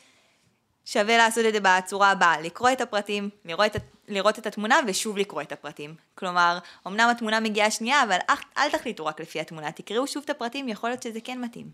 שווה 0.85 1.17
לעשות 1.17 1.45
את 1.45 1.53
זה 1.53 1.59
בצורה 1.59 2.11
הבאה, 2.11 2.41
לקרוא 2.41 2.69
את 2.71 2.81
הפרטים, 2.81 3.29
לראות 3.45 3.75
את, 3.75 3.81
לראות 4.07 4.39
את 4.39 4.47
התמונה 4.47 4.79
ושוב 4.87 5.17
לקרוא 5.17 5.41
את 5.41 5.51
הפרטים. 5.51 5.95
כלומר, 6.15 6.57
אמנם 6.87 7.09
התמונה 7.11 7.39
מגיעה 7.39 7.71
שנייה, 7.71 8.03
אבל 8.03 8.17
אל, 8.29 8.35
אל 8.57 8.69
תחליטו 8.69 9.05
רק 9.05 9.21
לפי 9.21 9.39
התמונה, 9.39 9.71
תקראו 9.71 10.07
שוב 10.07 10.23
את 10.23 10.29
הפרטים, 10.29 10.69
יכול 10.69 10.89
להיות 10.89 11.03
שזה 11.03 11.19
כן 11.23 11.41
מתאים. 11.41 11.69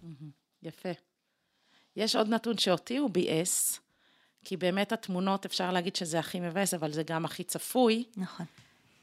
יפה. 0.63 0.89
יש 1.95 2.15
עוד 2.15 2.29
נתון 2.29 2.57
שאותי 2.57 2.97
הוא 2.97 3.09
ביאס, 3.09 3.79
כי 4.45 4.57
באמת 4.57 4.91
התמונות, 4.91 5.45
אפשר 5.45 5.71
להגיד 5.71 5.95
שזה 5.95 6.19
הכי 6.19 6.39
מבאס, 6.39 6.73
אבל 6.73 6.91
זה 6.91 7.03
גם 7.03 7.25
הכי 7.25 7.43
צפוי. 7.43 8.03
נכון. 8.17 8.45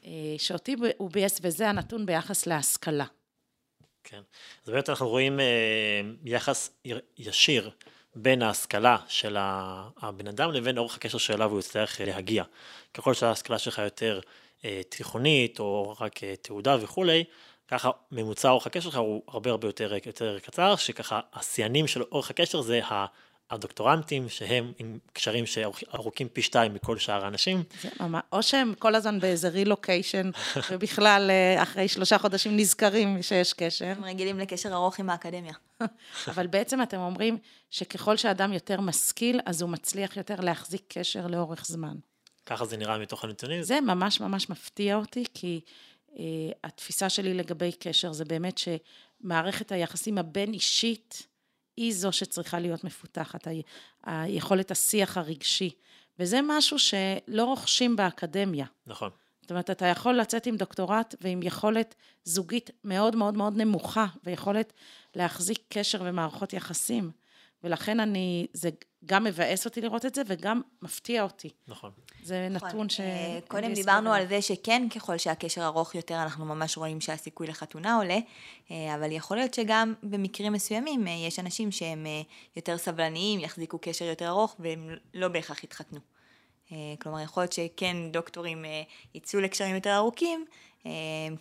אה, 0.05 0.35
שאותי 0.37 0.75
הוא 0.97 1.11
ביאס, 1.11 1.39
וזה 1.41 1.69
הנתון 1.69 2.05
ביחס 2.05 2.47
להשכלה. 2.47 3.05
כן. 4.03 4.21
אז 4.63 4.69
באמת 4.69 4.89
אנחנו 4.89 5.09
רואים 5.09 5.39
אה, 5.39 6.01
יחס 6.25 6.69
ישיר 7.17 7.71
בין 8.15 8.41
ההשכלה 8.41 8.97
של 9.07 9.37
הבן 9.39 10.27
אדם 10.27 10.51
לבין 10.51 10.77
אורך 10.77 10.95
הקשר 10.95 11.17
שאליו 11.17 11.51
הוא 11.51 11.59
יצטרך 11.59 12.01
אה, 12.01 12.05
להגיע. 12.05 12.43
ככל 12.93 13.13
שההשכלה 13.13 13.59
שלך 13.59 13.77
יותר 13.77 14.19
תיכונית 14.89 15.59
או 15.59 15.95
רק 15.99 16.23
תעודה 16.23 16.77
וכולי, 16.81 17.23
ככה 17.73 17.91
ממוצע 18.11 18.49
אורך 18.49 18.67
הקשר 18.67 18.89
שלך 18.89 18.97
הוא 18.97 19.21
הרבה 19.27 19.49
הרבה 19.49 19.67
יותר, 19.67 19.93
יותר 20.05 20.39
קצר, 20.39 20.75
שככה 20.75 21.19
השיאנים 21.33 21.87
של 21.87 22.01
אורך 22.01 22.29
הקשר 22.29 22.61
זה 22.61 22.81
הדוקטורנטים, 23.49 24.29
שהם 24.29 24.71
עם 24.79 24.97
קשרים 25.13 25.45
שארוכים 25.45 26.27
פי 26.29 26.41
שתיים 26.41 26.73
מכל 26.73 26.97
שאר 26.97 27.25
האנשים. 27.25 27.63
זה 27.81 27.89
ממש, 27.99 28.21
או 28.31 28.43
שהם 28.43 28.73
כל 28.79 28.95
הזמן 28.95 29.19
באיזה 29.19 29.49
רילוקיישן, 29.49 30.29
ובכלל 30.69 31.31
אחרי 31.57 31.87
שלושה 31.87 32.17
חודשים 32.17 32.57
נזכרים 32.57 33.21
שיש 33.21 33.53
קשר. 33.53 33.85
הם 33.85 34.05
רגילים 34.05 34.39
לקשר 34.39 34.73
ארוך 34.73 34.99
עם 34.99 35.09
האקדמיה. 35.09 35.53
אבל 36.31 36.47
בעצם 36.47 36.81
אתם 36.81 36.97
אומרים 36.97 37.37
שככל 37.69 38.17
שאדם 38.17 38.53
יותר 38.53 38.81
משכיל, 38.81 39.39
אז 39.45 39.61
הוא 39.61 39.69
מצליח 39.69 40.17
יותר 40.17 40.35
להחזיק 40.39 40.83
קשר 40.87 41.27
לאורך 41.27 41.65
זמן. 41.65 41.95
ככה 42.45 42.65
זה 42.65 42.77
נראה 42.77 42.97
מתוך 42.97 43.23
הנתונים. 43.23 43.61
זה 43.61 43.81
ממש 43.81 44.21
ממש 44.21 44.49
מפתיע 44.49 44.95
אותי, 44.95 45.23
כי 45.33 45.61
התפיסה 46.63 47.09
שלי 47.09 47.33
לגבי 47.33 47.71
קשר 47.71 48.13
זה 48.13 48.25
באמת 48.25 48.57
שמערכת 48.57 49.71
היחסים 49.71 50.17
הבין-אישית 50.17 51.27
היא 51.77 51.93
זו 51.93 52.11
שצריכה 52.11 52.59
להיות 52.59 52.83
מפותחת, 52.83 53.47
היכולת 54.03 54.71
השיח 54.71 55.17
הרגשי. 55.17 55.69
וזה 56.19 56.39
משהו 56.43 56.79
שלא 56.79 57.43
רוכשים 57.43 57.95
באקדמיה. 57.95 58.65
נכון. 58.87 59.09
זאת 59.41 59.51
אומרת, 59.51 59.69
אתה 59.69 59.85
יכול 59.85 60.13
לצאת 60.13 60.45
עם 60.45 60.57
דוקטורט 60.57 61.15
ועם 61.21 61.43
יכולת 61.43 61.95
זוגית 62.23 62.69
מאוד 62.83 63.15
מאוד 63.15 63.37
מאוד 63.37 63.57
נמוכה, 63.57 64.05
ויכולת 64.23 64.73
להחזיק 65.15 65.59
קשר 65.69 66.01
ומערכות 66.01 66.53
יחסים. 66.53 67.11
ולכן 67.63 67.99
אני, 67.99 68.47
זה 68.53 68.69
גם 69.05 69.23
מבאס 69.23 69.65
אותי 69.65 69.81
לראות 69.81 70.05
את 70.05 70.15
זה, 70.15 70.21
וגם 70.27 70.61
מפתיע 70.81 71.23
אותי. 71.23 71.49
נכון. 71.67 71.91
זה 72.23 72.47
נכון. 72.51 72.69
נתון 72.69 72.89
ש... 72.89 72.99
אה, 72.99 73.39
קודם 73.47 73.73
דיברנו 73.73 74.13
על 74.13 74.27
זה 74.27 74.41
שכן, 74.41 74.87
ככל 74.95 75.17
שהקשר 75.17 75.65
ארוך 75.65 75.95
יותר, 75.95 76.23
אנחנו 76.23 76.45
ממש 76.45 76.77
רואים 76.77 77.01
שהסיכוי 77.01 77.47
לחתונה 77.47 77.95
עולה, 77.95 78.17
אה, 78.71 78.95
אבל 78.95 79.11
יכול 79.11 79.37
להיות 79.37 79.53
שגם 79.53 79.93
במקרים 80.03 80.53
מסוימים, 80.53 81.07
אה, 81.07 81.13
יש 81.27 81.39
אנשים 81.39 81.71
שהם 81.71 82.05
יותר 82.55 82.77
סבלניים, 82.77 83.39
יחזיקו 83.39 83.77
קשר 83.81 84.05
יותר 84.05 84.27
ארוך, 84.27 84.55
והם 84.59 84.89
לא 85.13 85.27
בהכרח 85.27 85.63
יתחתנו. 85.63 85.99
כלומר, 87.01 87.19
יכול 87.19 87.43
להיות 87.43 87.53
שכן 87.53 87.97
דוקטורים 88.11 88.65
יצאו 89.15 89.39
לקשרים 89.39 89.75
יותר 89.75 89.95
ארוכים, 89.95 90.45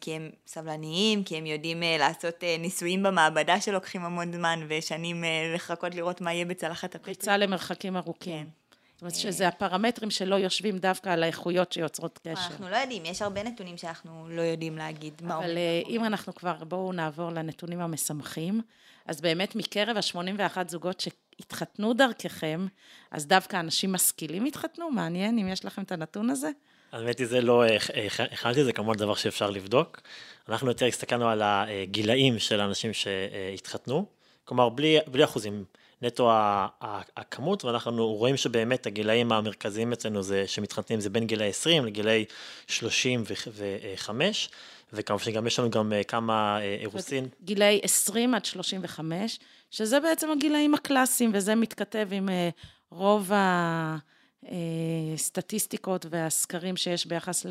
כי 0.01 0.15
הם 0.15 0.31
סבלניים, 0.47 1.25
כי 1.25 1.37
הם 1.37 1.47
יודעים 1.47 1.83
לעשות 1.99 2.35
ניסויים 2.59 3.03
במעבדה 3.03 3.61
שלוקחים 3.61 4.05
המון 4.05 4.33
זמן, 4.33 4.67
ושנים 4.69 5.25
לחכות 5.55 5.95
לראות 5.95 6.21
מה 6.21 6.33
יהיה 6.33 6.45
בצלחת 6.45 6.95
הפטרי. 6.95 7.13
ריצה 7.13 7.37
למרחקים 7.37 7.97
ארוכים. 7.97 8.45
כן. 8.45 8.47
זאת 8.95 9.03
אומרת 9.03 9.15
שזה 9.15 9.49
הפרמטרים 9.49 10.11
שלא 10.11 10.35
יושבים 10.35 10.79
דווקא 10.79 11.09
על 11.09 11.23
האיכויות 11.23 11.73
שיוצרות 11.73 12.19
קשר. 12.19 12.41
אנחנו 12.51 12.69
לא 12.69 12.77
יודעים, 12.77 13.05
יש 13.05 13.23
הרבה 13.23 13.43
נתונים 13.43 13.77
שאנחנו 13.77 14.29
לא 14.29 14.43
יודעים 14.43 14.77
להגיד 14.77 15.23
מה 15.23 15.39
אבל 15.39 15.59
אם 15.89 16.05
אנחנו 16.05 16.35
כבר, 16.35 16.65
בואו 16.65 16.93
נעבור 16.93 17.31
לנתונים 17.31 17.81
המשמחים. 17.81 18.61
אז 19.07 19.21
באמת 19.21 19.57
מקרב 19.57 19.97
ה-81 19.97 20.59
זוגות 20.69 21.01
שהתחתנו 21.01 21.95
דרככם, 21.95 22.67
אז 23.11 23.27
דווקא 23.27 23.61
אנשים 23.61 23.93
משכילים 23.93 24.45
התחתנו? 24.45 24.91
מעניין 24.91 25.39
אם 25.39 25.49
יש 25.49 25.65
לכם 25.65 25.83
את 25.83 25.93
הנתון 25.93 26.31
הזה. 26.31 26.51
האמת 26.93 27.19
היא, 27.19 27.27
זה 27.27 27.41
לא, 27.41 27.65
הכנתי, 28.33 28.65
זה 28.65 28.73
כמובן 28.73 28.95
דבר 28.95 29.15
שאפשר 29.15 29.51
לבדוק. 29.51 30.01
אנחנו 30.49 30.69
יותר 30.69 30.87
הסתכלנו 30.87 31.29
על 31.29 31.43
הגילאים 31.45 32.39
של 32.39 32.61
האנשים 32.61 32.91
שהתחתנו, 32.93 34.07
כלומר 34.45 34.69
בלי, 34.69 34.99
בלי 35.07 35.25
אחוזים. 35.25 35.65
נטו 36.03 36.31
הכמות, 37.17 37.65
ואנחנו 37.65 38.07
רואים 38.07 38.37
שבאמת 38.37 38.87
הגילאים 38.87 39.33
המרכזיים 39.33 39.93
אצלנו 39.93 40.23
זה, 40.23 40.45
שמתחתנים 40.47 41.01
זה 41.01 41.11
בין 41.11 41.27
גילאי 41.27 41.49
20 41.49 41.85
לגילאי 41.85 42.25
35, 42.67 44.51
וכמובן 44.93 45.25
שגם 45.25 45.47
יש 45.47 45.59
לנו 45.59 45.71
גם 45.71 45.93
אה, 45.93 46.05
כמה 46.05 46.59
אה, 46.61 46.77
אירוסין. 46.81 47.29
גילאי 47.45 47.81
20 47.83 48.35
עד 48.35 48.45
35, 48.45 49.39
שזה 49.71 50.01
בעצם 50.01 50.31
הגילאים 50.31 50.75
הקלאסיים, 50.75 51.31
וזה 51.35 51.55
מתכתב 51.55 52.09
עם 52.11 52.29
אה, 52.29 52.49
רוב 52.91 53.31
הסטטיסטיקות 55.15 56.07
והסקרים 56.11 56.77
שיש 56.77 57.07
ביחס 57.07 57.47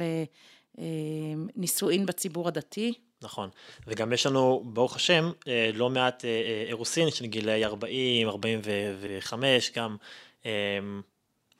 לנישואין 0.77 2.05
בציבור 2.05 2.47
הדתי. 2.47 2.93
נכון, 3.21 3.49
וגם 3.87 4.13
יש 4.13 4.25
לנו, 4.25 4.63
ברוך 4.65 4.95
השם, 4.95 5.31
אה, 5.47 5.69
לא 5.73 5.89
מעט 5.89 6.25
אה, 6.25 6.29
אה, 6.29 6.63
אירוסין 6.67 7.09
של 7.09 7.25
גילאי 7.25 7.65
40, 7.65 8.27
45, 8.27 9.71
גם... 9.71 9.97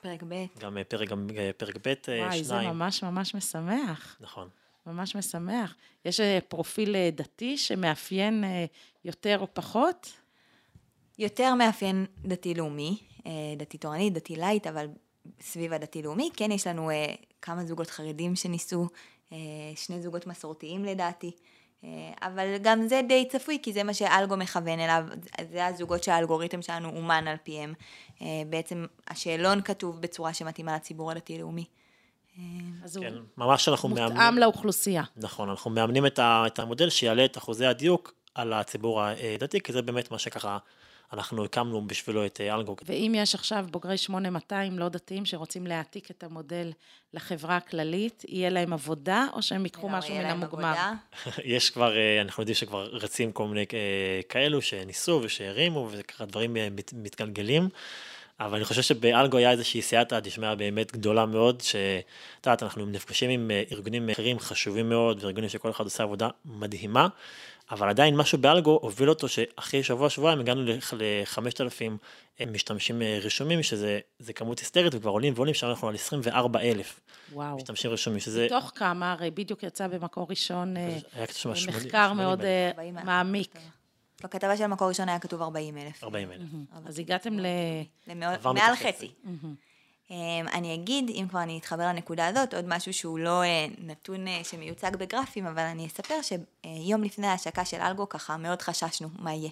פרק 0.02 0.24
ב'. 0.28 0.46
גם 0.60 0.78
פרק, 0.88 1.10
גם 1.10 1.28
פרק 1.58 1.76
ב', 1.88 1.94
שניים. 2.06 2.24
וואי, 2.24 2.44
זה 2.44 2.62
ממש 2.62 3.04
ממש 3.04 3.36
משמח. 3.36 4.18
נכון. 4.20 4.50
ממש 4.86 5.16
משמח. 5.16 5.76
יש 6.06 6.20
פרופיל 6.48 6.96
דתי 7.10 7.58
שמאפיין 7.58 8.44
יותר 9.06 9.40
או 9.40 9.48
פחות? 9.54 10.14
יותר 11.18 11.56
מאפיין 11.56 12.06
דתי-לאומי, 12.26 12.98
דתי-תורני, 13.58 14.10
דתי-לייט, 14.10 14.68
אבל 14.68 14.88
סביב 15.42 15.74
הדתי-לאומי. 15.74 16.30
כן, 16.34 16.52
יש 16.52 16.68
לנו 16.68 16.90
כמה 17.42 17.66
זוגות 17.66 17.90
חרדים 17.90 18.36
שניסו, 18.36 18.88
שני 19.76 20.02
זוגות 20.02 20.28
מסורתיים 20.28 20.86
לדעתי. 20.86 21.32
אה, 21.84 22.12
אבל 22.22 22.58
גם 22.62 22.88
זה 22.88 23.02
די 23.08 23.28
צפוי, 23.32 23.60
כי 23.64 23.74
זה 23.74 23.84
מה 23.84 23.94
שאלגו 23.94 24.38
מכוון 24.38 24.80
אליו, 24.80 25.04
זה 25.52 25.66
הזוגות 25.66 26.04
שהאלגוריתם 26.04 26.62
שלנו 26.62 26.90
אומן 26.90 27.28
על 27.28 27.36
פיהם. 27.44 27.74
אה, 28.22 28.28
בעצם 28.50 28.86
השאלון 29.08 29.62
כתוב 29.62 30.02
בצורה 30.02 30.34
שמתאימה 30.34 30.76
לציבור 30.76 31.12
הדתי-לאומי. 31.12 31.66
אה, 32.38 32.44
אז 32.84 32.98
כן, 32.98 33.14
הוא 33.14 33.22
ממש 33.38 33.70
אנחנו 33.70 33.90
מותאם 33.90 34.04
מאמנים... 34.04 34.22
מותאם 34.22 34.38
לאוכלוסייה. 34.38 35.04
נכון, 35.18 35.50
אנחנו 35.50 35.72
מאמנים 35.72 36.06
את 36.22 36.60
המודל 36.60 36.90
שיעלה 36.90 37.26
את 37.26 37.38
אחוזי 37.38 37.66
הדיוק 37.66 38.14
על 38.36 38.54
הציבור 38.54 39.02
הדתי, 39.02 39.62
כי 39.62 39.74
זה 39.74 39.82
באמת 39.82 40.12
מה 40.12 40.20
שככה 40.20 40.58
אנחנו 41.14 41.46
הקמנו 41.46 41.88
בשבילו 41.88 42.26
את 42.26 42.42
אה, 42.42 42.56
אלגו. 42.56 42.76
ואם 42.86 43.14
יש 43.16 43.36
עכשיו 43.36 43.66
בוגרי 43.72 43.98
8200 43.98 44.80
לא 44.80 44.90
דתיים 44.90 45.26
שרוצים 45.26 45.68
להעתיק 45.68 46.12
את 46.12 46.24
המודל 46.24 46.72
לחברה 47.14 47.58
הכללית, 47.58 48.26
יהיה 48.28 48.50
להם 48.50 48.74
עבודה, 48.74 49.28
או 49.34 49.42
שהם 49.42 49.66
ייקחו 49.66 49.90
משהו 49.90 50.16
מן 50.16 50.26
המוגמר? 50.26 50.76
יש 51.44 51.70
כבר, 51.70 51.98
אה, 51.98 52.22
אנחנו 52.22 52.42
יודעים 52.42 52.56
שכבר 52.56 52.90
רצים 52.92 53.32
כל 53.32 53.48
מיני 53.48 53.66
אה, 53.74 54.22
כאלו 54.30 54.62
שניסו 54.62 55.20
ושהרימו, 55.24 55.90
וככה 55.92 56.26
דברים 56.26 56.58
מתגלגלים. 56.94 57.70
אבל 58.40 58.56
אני 58.56 58.66
חושב 58.66 58.82
שבאלגו 58.82 59.38
היה 59.38 59.52
איזושהי 59.52 59.82
סייעתא 59.82 60.20
דשמיא 60.20 60.54
באמת 60.54 60.92
גדולה 60.92 61.26
מאוד, 61.26 61.62
שאת 61.62 62.46
יודעת, 62.46 62.64
אנחנו 62.64 62.86
נפגשים 62.86 63.30
עם 63.30 63.52
ארגונים 63.72 64.10
אחרים 64.10 64.40
חשובים 64.40 64.90
מאוד, 64.90 65.24
וארגונים 65.24 65.50
שכל 65.50 65.70
אחד 65.70 65.84
עושה 65.84 66.04
עבודה 66.04 66.30
מדהימה, 66.46 67.08
אבל 67.72 67.90
עדיין 67.90 68.16
משהו 68.16 68.38
באלגו 68.38 68.80
הוביל 68.82 69.10
אותו 69.10 69.28
שאחרי 69.28 69.84
שבוע 69.84 70.10
שבועיים 70.10 70.40
הגענו 70.40 70.64
ל-5,000 70.64 71.82
אה, 72.40 72.46
משתמשים 72.46 73.02
אה, 73.02 73.20
רשומים, 73.22 73.64
שזה 73.64 74.00
כמות 74.36 74.60
היסטרית 74.60 74.96
וכבר 74.96 75.10
עולים 75.10 75.34
ועולים, 75.36 75.54
שם 75.54 75.68
אנחנו 75.68 75.88
על 75.88 75.96
24,000 75.96 77.00
וואו. 77.34 77.56
משתמשים 77.56 77.92
רשומים, 77.92 78.20
שזה... 78.20 78.46
מתוך 78.46 78.72
כמה, 78.76 79.12
הרי 79.12 79.32
בדיוק 79.32 79.64
יצא 79.64 79.88
במקור 79.88 80.28
ראשון 80.30 80.78
אה, 80.78 80.98
מחקר 81.68 82.14
מאוד 82.14 82.42
מעמיק. 83.06 83.56
בכתבה 84.24 84.58
של 84.58 84.68
מקור 84.68 84.88
ראשון 84.88 85.10
היה 85.10 85.20
כתוב 85.20 85.42
40,000. 85.42 86.04
40,000. 86.04 86.48
אז 86.86 87.00
הגעתם 87.00 87.40
ל... 87.40 87.46
מעל 88.54 88.76
חצי. 88.76 89.12
אמ, 90.12 90.48
אני 90.54 90.74
אגיד, 90.74 91.10
אם 91.10 91.26
כבר 91.30 91.42
אני 91.42 91.58
אתחבר 91.58 91.84
לנקודה 91.84 92.28
הזאת, 92.28 92.54
עוד 92.54 92.66
משהו 92.68 92.94
שהוא 92.94 93.20
לא 93.20 93.44
אה, 93.44 93.66
נתון 93.78 94.28
אה, 94.28 94.42
שמיוצג 94.44 94.96
בגרפים, 94.96 95.48
אבל 95.48 95.64
אני 95.64 95.88
אספר 95.88 96.16
שיום 96.22 97.04
לפני 97.04 97.28
ההשקה 97.28 97.66
של 97.66 97.82
אלגו 97.82 98.10
ככה 98.10 98.38
מאוד 98.38 98.62
חששנו 98.62 99.08
מה 99.20 99.34
יהיה. 99.34 99.50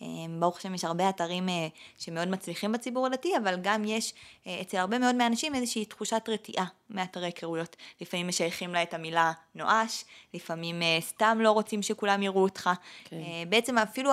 אמ, 0.00 0.36
ברוך 0.40 0.58
השם 0.58 0.74
יש 0.74 0.84
הרבה 0.84 1.08
אתרים 1.08 1.48
אה, 1.48 1.68
שמאוד 1.98 2.28
מצליחים 2.28 2.72
בציבור 2.72 3.06
הדתי, 3.06 3.36
אבל 3.36 3.58
גם 3.62 3.84
יש 3.84 4.14
אצל 4.60 4.76
הרבה 4.76 4.98
מאוד 4.98 5.14
מהאנשים 5.14 5.54
איזושהי 5.54 5.84
תחושת 5.84 6.28
רתיעה 6.28 6.66
מאתרי 6.90 7.26
היכרויות. 7.26 7.76
לפעמים 8.00 8.28
משייכים 8.28 8.72
לה 8.74 8.82
את 8.82 8.94
המילה 8.94 9.32
נואש, 9.54 10.04
לפעמים 10.34 10.82
סתם 11.00 11.38
לא 11.40 11.50
רוצים 11.50 11.82
שכולם 11.82 12.22
יראו 12.22 12.42
אותך. 12.42 12.70
כן. 13.04 13.16
בעצם 13.48 13.78
אפילו 13.78 14.10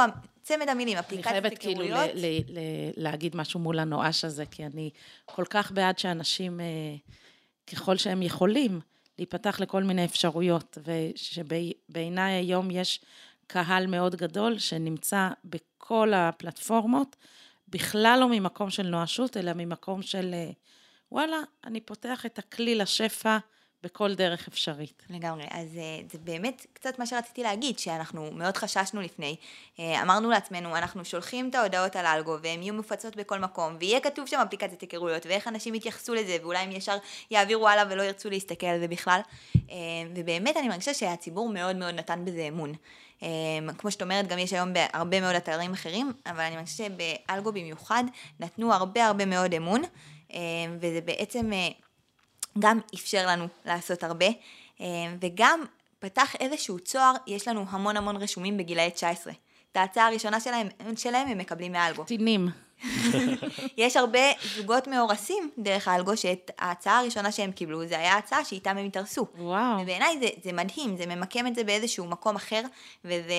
צמד 0.49 0.69
המילים, 0.69 0.97
אני 0.97 1.05
אפליקציית 1.05 1.27
חייבת 1.43 1.57
כאילו 1.57 1.81
היכרויות. 1.81 2.09
ל- 2.15 2.19
ל- 2.25 2.59
ל- 2.59 2.91
להגיד 3.03 3.35
משהו 3.35 3.59
מול 3.59 3.79
הנואש 3.79 4.25
הזה, 4.25 4.45
כי 4.45 4.65
אני 4.65 4.89
כל 5.25 5.45
כך 5.49 5.71
בעד 5.71 5.99
שאנשים, 5.99 6.59
אה, 6.59 6.65
ככל 7.71 7.97
שהם 7.97 8.21
יכולים, 8.21 8.79
להיפתח 9.17 9.59
לכל 9.59 9.83
מיני 9.83 10.05
אפשרויות, 10.05 10.77
ושבעיניי 10.83 12.33
היום 12.33 12.71
יש 12.71 12.99
קהל 13.47 13.87
מאוד 13.87 14.15
גדול 14.15 14.57
שנמצא 14.59 15.29
בכל 15.43 16.13
הפלטפורמות, 16.13 17.15
בכלל 17.67 18.17
לא 18.19 18.29
ממקום 18.29 18.69
של 18.69 18.87
נואשות, 18.87 19.37
אלא 19.37 19.51
ממקום 19.55 20.01
של, 20.01 20.31
אה, 20.33 20.49
וואלה, 21.11 21.37
אני 21.63 21.81
פותח 21.81 22.25
את 22.25 22.39
הכלי 22.39 22.75
לשפע 22.75 23.37
בכל 23.83 24.15
דרך 24.15 24.47
אפשרית. 24.47 25.03
לגמרי, 25.09 25.43
אז 25.51 25.77
אה, 25.77 25.99
זה 26.11 26.17
באמת 26.17 26.65
קצת 26.73 26.99
מה 26.99 27.05
שרציתי 27.05 27.43
להגיד, 27.43 27.79
שאנחנו 27.79 28.31
מאוד 28.31 28.57
חששנו 28.57 29.01
לפני. 29.01 29.35
אה, 29.79 30.01
אמרנו 30.01 30.29
לעצמנו, 30.29 30.77
אנחנו 30.77 31.05
שולחים 31.05 31.49
את 31.49 31.55
ההודעות 31.55 31.95
על 31.95 32.05
אלגו, 32.05 32.37
והן 32.43 32.61
יהיו 32.61 32.73
מופצות 32.73 33.15
בכל 33.15 33.39
מקום, 33.39 33.75
ויהיה 33.79 33.99
כתוב 33.99 34.27
שם 34.27 34.39
אפליקציית 34.39 34.81
היכרויות, 34.81 35.25
ואיך 35.25 35.47
אנשים 35.47 35.75
יתייחסו 35.75 36.13
לזה, 36.13 36.37
ואולי 36.41 36.57
הם 36.57 36.71
ישר 36.71 36.97
יעבירו 37.31 37.67
הלאה 37.67 37.83
ולא 37.89 38.03
ירצו 38.03 38.29
להסתכל 38.29 38.67
על 38.67 38.79
זה 38.79 38.87
בכלל. 38.87 39.19
אה, 39.55 39.75
ובאמת 40.15 40.57
אני 40.57 40.67
מרגישה 40.67 40.93
שהציבור 40.93 41.49
מאוד 41.49 41.75
מאוד 41.75 41.95
נתן 41.95 42.25
בזה 42.25 42.41
אמון. 42.47 42.73
כמו 43.77 43.91
שאת 43.91 44.01
אומרת, 44.01 44.27
גם 44.27 44.39
יש 44.39 44.53
היום 44.53 44.73
בהרבה 44.73 45.21
מאוד 45.21 45.35
אתרים 45.35 45.73
אחרים, 45.73 46.13
אבל 46.25 46.39
אני 46.39 46.55
מרגישה 46.55 46.83
שבאלגו 46.83 47.51
במיוחד 47.51 48.03
נתנו 48.39 48.73
הרבה 48.73 49.05
הרבה 49.05 49.25
מאוד 49.25 49.53
אמון, 49.53 49.81
וזה 50.79 51.01
בעצם... 51.05 51.51
גם 52.59 52.79
אפשר 52.95 53.27
לנו 53.27 53.47
לעשות 53.65 54.03
הרבה, 54.03 54.27
אה, 54.81 54.85
וגם 55.21 55.63
פתח 55.99 56.35
איזשהו 56.39 56.79
צוהר, 56.79 57.13
יש 57.27 57.47
לנו 57.47 57.65
המון 57.69 57.97
המון 57.97 58.17
רשומים 58.17 58.57
בגילאי 58.57 58.91
19. 58.91 59.33
את 59.71 59.77
ההצעה 59.77 60.07
הראשונה 60.07 60.39
שלהם, 60.39 60.67
שלהם 60.97 61.27
הם 61.27 61.37
מקבלים 61.37 61.71
מאלגו. 61.71 62.03
קטינים. 62.03 62.49
יש 63.77 63.97
הרבה 63.97 64.19
זוגות 64.55 64.87
מאורסים 64.87 65.49
דרך 65.57 65.87
האלגו, 65.87 66.17
שאת 66.17 66.51
ההצעה 66.57 66.99
הראשונה 66.99 67.31
שהם 67.31 67.51
קיבלו, 67.51 67.87
זה 67.87 67.97
היה 67.97 68.17
הצעה 68.17 68.45
שאיתם 68.45 68.77
הם 68.77 68.85
התארסו. 68.85 69.25
וואו. 69.37 69.81
ובעיניי 69.81 70.19
זה, 70.19 70.27
זה 70.43 70.53
מדהים, 70.53 70.97
זה 70.97 71.05
ממקם 71.05 71.47
את 71.47 71.55
זה 71.55 71.63
באיזשהו 71.63 72.05
מקום 72.05 72.35
אחר, 72.35 72.61
וזה 73.05 73.33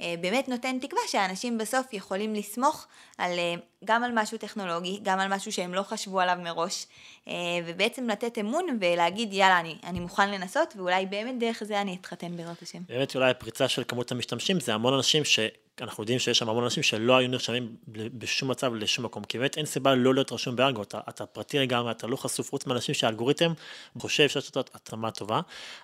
אה, 0.00 0.14
באמת 0.20 0.48
נותן 0.48 0.78
תקווה 0.78 1.02
שאנשים 1.06 1.58
בסוף 1.58 1.92
יכולים 1.92 2.34
לסמוך 2.34 2.86
על, 3.18 3.38
אה, 3.38 3.54
גם 3.84 4.04
על 4.04 4.10
משהו 4.14 4.38
טכנולוגי, 4.38 5.00
גם 5.02 5.20
על 5.20 5.34
משהו 5.34 5.52
שהם 5.52 5.74
לא 5.74 5.82
חשבו 5.82 6.20
עליו 6.20 6.36
מראש, 6.42 6.86
אה, 7.28 7.34
ובעצם 7.66 8.08
לתת 8.08 8.38
אמון 8.38 8.78
ולהגיד, 8.80 9.32
יאללה, 9.32 9.60
אני, 9.60 9.76
אני 9.84 10.00
מוכן 10.00 10.30
לנסות, 10.30 10.74
ואולי 10.76 11.06
באמת 11.06 11.38
דרך 11.38 11.64
זה 11.64 11.80
אני 11.80 11.96
אתחתן 12.00 12.36
בעזרת 12.36 12.62
השם. 12.62 12.78
באמת 12.88 13.16
אולי 13.16 13.30
הפריצה 13.30 13.68
של 13.68 13.84
כמות 13.88 14.12
המשתמשים 14.12 14.60
זה 14.60 14.74
המון 14.74 14.94
אנשים 14.94 15.24
שאנחנו 15.24 16.02
יודעים 16.02 16.18
שיש 16.18 16.38
שם 16.38 16.48
המון 16.48 16.64
אנשים 16.64 16.82
שלא 16.82 17.16
היו 17.16 17.28
נרשמים 17.28 17.76
בשום 17.88 18.50
מצב 18.50 18.74
לשום 18.74 19.04
מקום, 19.04 19.24
כי 19.24 19.38
באמת 19.38 19.58
אין 19.58 19.66
סיבה 19.66 19.94
לא 19.94 20.14
להיות 20.14 20.32
רשום 20.32 20.56
באלגו, 20.56 20.82
אתה, 20.82 21.00
אתה 21.08 21.26
פרטי 21.26 21.58
לגמרי, 21.58 21.90
אתה 21.90 22.06
לא 22.06 22.16
חשוף 22.16 22.50
חוץ 22.50 22.66
מאנשים 22.66 22.94
שהאלגוריתם 22.94 23.52
חושב 23.98 24.28
שיש 24.28 24.56
לו 24.56 24.62
התאמה 24.74 25.10
טובה. 25.10 25.40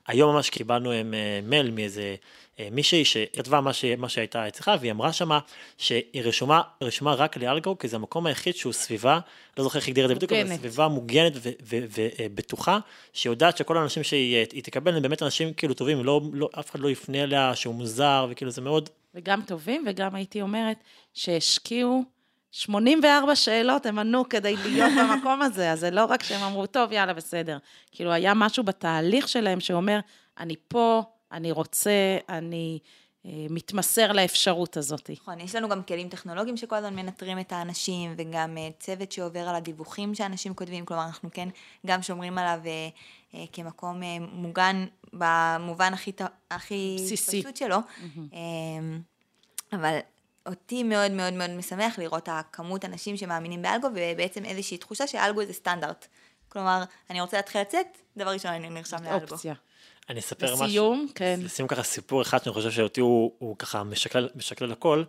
היום 0.06 0.34
ממש 0.34 0.50
קיבלנו 0.50 0.92
הם, 0.92 1.14
אה, 1.14 1.40
מייל 1.42 1.70
מאיזה 1.70 2.16
מישהי 2.72 3.04
שכתבה 3.04 3.60
מה, 3.60 3.72
ש, 3.72 3.84
מה 3.84 4.08
שהייתה 4.08 4.48
אצלך, 4.48 4.70
והיא 4.80 4.92
אמרה 4.92 5.12
שמה 5.12 5.38
שהיא 5.78 6.22
רשומה, 6.24 6.62
רשומה 6.80 7.14
רק 7.20 7.36
לאלגו, 7.36 7.78
כי 7.78 7.88
זה 7.88 7.96
המקום 7.96 8.26
היחיד 8.26 8.54
שהוא 8.54 8.72
סביבה, 8.72 9.18
לא 9.58 9.64
זוכר 9.64 9.78
איך 9.78 9.88
הגדיר 9.88 10.04
את 10.04 10.08
זה 10.08 10.14
בדיוק, 10.14 10.32
אבל. 10.32 10.56
סביבה 10.56 10.88
מוגנת 10.88 11.32
ובטוחה, 11.62 12.78
שיודעת 13.12 13.56
שכל 13.56 13.76
האנשים 13.76 14.02
שהיא 14.02 14.36
אה, 14.36 14.60
תקבל 14.62 14.96
הם 14.96 15.02
באמת 15.02 15.22
אנשים 15.22 15.52
כאילו 15.52 15.74
טובים, 15.74 16.04
לא, 16.04 16.20
לא, 16.32 16.48
אף 16.58 16.70
אחד 16.70 16.80
לא 16.80 16.90
יפנה 16.90 17.22
אליה 17.22 17.54
שהוא 17.54 17.74
מוזר, 17.74 18.26
וכאילו 18.30 18.50
זה 18.50 18.60
מאוד, 18.60 18.88
וגם 19.14 19.42
טובים, 19.42 19.84
וגם 19.86 20.14
הייתי 20.14 20.42
אומרת 20.42 20.76
שהשקיעו 21.14 22.04
84 22.50 23.36
שאלות, 23.36 23.86
הם 23.86 23.98
ענו 23.98 24.28
כדי 24.28 24.56
להיות 24.56 24.92
במקום 25.00 25.42
הזה, 25.42 25.72
אז 25.72 25.80
זה 25.80 25.90
לא 25.90 26.04
רק 26.04 26.22
שהם 26.22 26.42
אמרו, 26.42 26.66
טוב, 26.66 26.92
יאללה, 26.92 27.12
בסדר. 27.12 27.58
כאילו, 27.92 28.12
היה 28.12 28.34
משהו 28.34 28.64
בתהליך 28.64 29.28
שלהם 29.28 29.60
שאומר, 29.60 29.98
אני 30.38 30.54
פה, 30.68 31.02
אני 31.32 31.52
רוצה, 31.52 32.18
אני 32.28 32.78
אה, 32.82 32.99
מתמסר 33.24 34.12
לאפשרות 34.12 34.76
הזאת. 34.76 35.10
נכון, 35.10 35.40
יש 35.40 35.54
לנו 35.54 35.68
גם 35.68 35.82
כלים 35.82 36.08
טכנולוגיים 36.08 36.56
שכל 36.56 36.76
הזמן 36.76 36.96
מנטרים 36.96 37.38
את 37.38 37.52
האנשים, 37.52 38.14
וגם 38.16 38.58
אה, 38.58 38.68
צוות 38.78 39.12
שעובר 39.12 39.40
על 39.40 39.54
הדיווחים 39.54 40.14
שאנשים 40.14 40.54
כותבים, 40.54 40.84
כלומר, 40.84 41.04
אנחנו 41.04 41.28
כן 41.32 41.48
גם 41.86 42.02
שומרים 42.02 42.38
עליו 42.38 42.60
אה, 42.66 42.88
אה, 43.34 43.44
כמקום 43.52 44.02
אה, 44.02 44.16
מוגן 44.32 44.86
במובן 45.12 45.94
הכי, 45.94 46.12
הכי 46.50 46.96
בסיסי. 46.98 47.42
פשוט 47.42 47.56
שלו. 47.56 47.76
אה, 48.32 48.38
אבל 49.72 49.98
אותי 50.46 50.82
מאוד 50.82 51.10
מאוד 51.10 51.32
מאוד 51.32 51.50
משמח 51.50 51.98
לראות 51.98 52.28
הכמות 52.28 52.84
אנשים 52.84 53.16
שמאמינים 53.16 53.62
באלגו, 53.62 53.88
ובעצם 53.94 54.44
איזושהי 54.44 54.78
תחושה 54.78 55.06
שאלגו 55.06 55.44
זה 55.44 55.52
סטנדרט. 55.52 56.06
כלומר, 56.48 56.82
אני 57.10 57.20
רוצה 57.20 57.36
להתחיל 57.36 57.60
לצאת, 57.60 57.86
דבר 58.16 58.30
ראשון 58.30 58.52
אני 58.52 58.70
נרשם 58.70 59.04
לאלגו. 59.04 59.32
אופציה. 59.32 59.54
אני 60.10 60.20
אספר 60.20 60.54
משהו. 60.54 60.66
לסיום, 60.66 61.06
כן. 61.14 61.40
לסיום 61.42 61.68
ככה 61.68 61.82
סיפור 61.82 62.22
אחד 62.22 62.42
שאני 62.42 62.54
חושב 62.54 62.70
שאותי 62.70 63.00
הוא, 63.00 63.32
הוא 63.38 63.56
ככה 63.58 63.82
משקלל, 63.82 64.28
משקלל 64.34 64.72
הכל. 64.72 65.02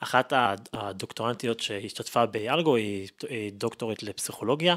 אחת 0.00 0.32
הדוקטורנטיות 0.72 1.60
שהשתתפה 1.60 2.26
באלגו 2.26 2.76
היא, 2.76 3.08
היא 3.28 3.52
דוקטורית 3.52 4.02
לפסיכולוגיה. 4.02 4.76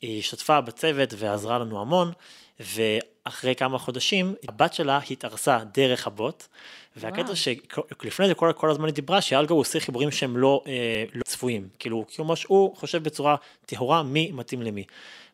היא 0.00 0.18
השתתפה 0.18 0.60
בצוות 0.60 1.14
ועזרה 1.18 1.58
לנו 1.58 1.80
המון, 1.80 2.12
ואחרי 2.62 3.54
כמה 3.54 3.78
חודשים 3.78 4.34
הבת 4.48 4.74
שלה 4.74 5.00
התארסה 5.10 5.58
דרך 5.74 6.06
הבוט. 6.06 6.46
והקטע. 6.96 7.32
שלפני 7.34 8.28
זה 8.28 8.34
כל, 8.34 8.52
כל 8.56 8.70
הזמן 8.70 8.84
היא 8.84 8.94
דיברה 8.94 9.20
שאלגו 9.20 9.54
הוא 9.54 9.60
עושה 9.60 9.80
חיבורים 9.80 10.10
שהם 10.10 10.36
לא, 10.36 10.62
אה, 10.66 11.04
לא 11.14 11.22
צפויים, 11.22 11.68
כאילו 11.78 12.04
כמו 12.16 12.36
שהוא 12.36 12.76
חושב 12.76 13.02
בצורה 13.02 13.36
טהורה 13.66 14.02
מי 14.02 14.30
מתאים 14.32 14.62
למי. 14.62 14.84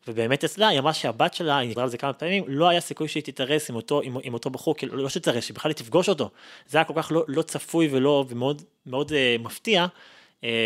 ובאמת 0.07 0.43
אצלה 0.43 0.67
היא 0.67 0.79
אמרה 0.79 0.93
שהבת 0.93 1.33
שלה, 1.33 1.57
היא 1.57 1.67
דיברה 1.69 1.83
על 1.83 1.89
זה 1.89 1.97
כמה 1.97 2.13
פעמים, 2.13 2.43
לא 2.47 2.69
היה 2.69 2.81
סיכוי 2.81 3.07
שהיא 3.07 3.23
תתארס 3.23 3.69
עם 3.69 3.75
אותו, 3.75 4.01
עם, 4.01 4.17
עם 4.23 4.33
אותו 4.33 4.49
בחור, 4.49 4.75
כאילו 4.75 4.97
לא 4.97 5.09
שתתארס, 5.09 5.43
שבכלל 5.43 5.71
היא 5.71 5.75
תפגוש 5.75 6.09
אותו. 6.09 6.29
זה 6.67 6.77
היה 6.77 6.85
כל 6.85 6.93
כך 6.95 7.11
לא, 7.11 7.23
לא 7.27 7.41
צפוי 7.41 7.89
ולא, 7.91 8.25
ומאוד 8.29 8.61
מאוד 8.85 9.11
אה, 9.13 9.35
מפתיע, 9.39 9.85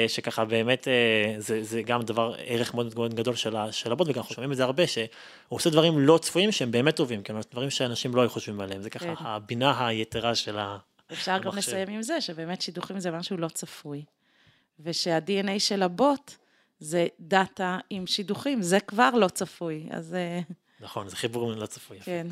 שככה 0.07 0.45
באמת 0.45 0.87
אה, 0.87 1.35
זה, 1.37 1.63
זה 1.63 1.81
גם 1.81 2.01
דבר, 2.01 2.35
ערך 2.37 2.73
מאוד 2.73 2.93
מאוד 2.95 3.13
גדול 3.13 3.35
של, 3.35 3.55
של 3.71 3.91
הבוט, 3.91 4.07
וגם 4.09 4.17
אנחנו 4.17 4.35
שומעים 4.35 4.51
את 4.51 4.57
זה 4.57 4.63
הרבה, 4.63 4.87
שהוא 4.87 5.07
עושה 5.49 5.69
דברים 5.69 5.99
לא 5.99 6.17
צפויים 6.17 6.51
שהם 6.51 6.71
באמת 6.71 6.95
טובים, 6.95 7.23
כאילו 7.23 7.39
דברים 7.51 7.69
שאנשים 7.69 8.15
לא 8.15 8.21
היו 8.21 8.29
חושבים 8.29 8.61
עליהם, 8.61 8.81
זה 8.81 8.89
ככה 8.89 9.05
כן. 9.05 9.25
הבינה 9.25 9.87
היתרה 9.87 10.35
של 10.35 10.57
ה... 10.57 10.77
אפשר 11.11 11.37
גם 11.37 11.43
המחשב. 11.43 11.71
לסיים 11.71 11.89
עם 11.89 12.01
זה, 12.01 12.21
שבאמת 12.21 12.61
שידוכים 12.61 12.99
זה 12.99 13.11
משהו 13.11 13.37
לא 13.37 13.47
צפוי. 13.47 14.03
ושה-DNA 14.79 15.59
של 15.59 15.83
הבוט 15.83 16.35
זה 16.79 17.07
דאטה 17.19 17.77
עם 17.89 18.07
שידוכים, 18.07 18.61
זה 18.61 18.79
כבר 18.79 19.09
לא 19.09 19.27
צפוי. 19.27 19.87
אז 19.91 20.13
אה, 20.13 20.39
נכון, 20.79 21.09
זה 21.09 21.15
חיבור 21.15 21.51
לא 21.51 21.65
צפוי. 21.65 21.99
כן. 21.99 22.27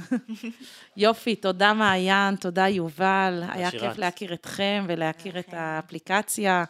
יופי, 0.97 1.35
תודה 1.35 1.73
מעיין, 1.73 2.35
תודה 2.35 2.67
יובל. 2.67 3.43
היה. 3.49 3.71
כיף 3.71 3.97
להכיר 3.97 4.33
אתכם 4.33 4.85
ולהכיר 4.87 5.39
את. 5.39 5.53
האפליקציה, 5.53 6.63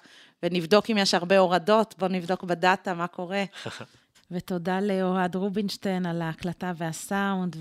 ונבדוק 0.44 0.90
אם 0.90 0.98
יש 0.98 1.14
הרבה 1.14 1.38
הורדות, 1.38 1.96
בואו 1.98 2.12
נבדוק 2.12 2.44
בדאטה 2.44 2.94
מה 2.94 3.08
קורה. 3.08 3.44
ותודה 4.32 4.80
לאוהד 4.82 5.36
רובינשטיין 5.36 6.06
על 6.06 6.22
ההקלטה 6.22 6.72
והסאונד, 6.78 7.56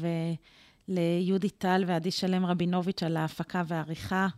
וליהודי 0.88 1.50
טל 1.50 1.84
ועדי 1.86 2.10
שלם 2.10 2.46
רבינוביץ' 2.46 3.02
על 3.02 3.16
ההפקה 3.16 3.62
והעריכה. 3.66 4.28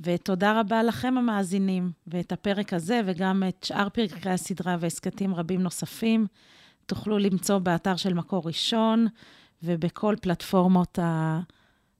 ותודה 0.00 0.60
רבה 0.60 0.82
לכם 0.82 1.18
המאזינים, 1.18 1.90
ואת 2.06 2.32
הפרק 2.32 2.72
הזה 2.72 3.00
וגם 3.06 3.42
את 3.48 3.64
שאר 3.64 3.88
פרקי 3.88 4.30
הסדרה 4.30 4.76
והסכתים 4.80 5.34
רבים 5.34 5.62
נוספים 5.62 6.26
תוכלו 6.86 7.18
למצוא 7.18 7.58
באתר 7.58 7.96
של 7.96 8.14
מקור 8.14 8.42
ראשון 8.46 9.06
ובכל 9.62 10.14
פלטפורמות 10.20 10.98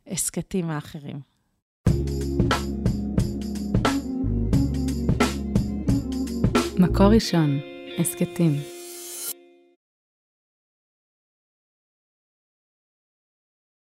ההסכתים 0.06 0.70
האחרים. 0.70 1.20
מקור 6.78 7.06
ראשון, 7.06 7.58
הסכתים. 7.98 8.77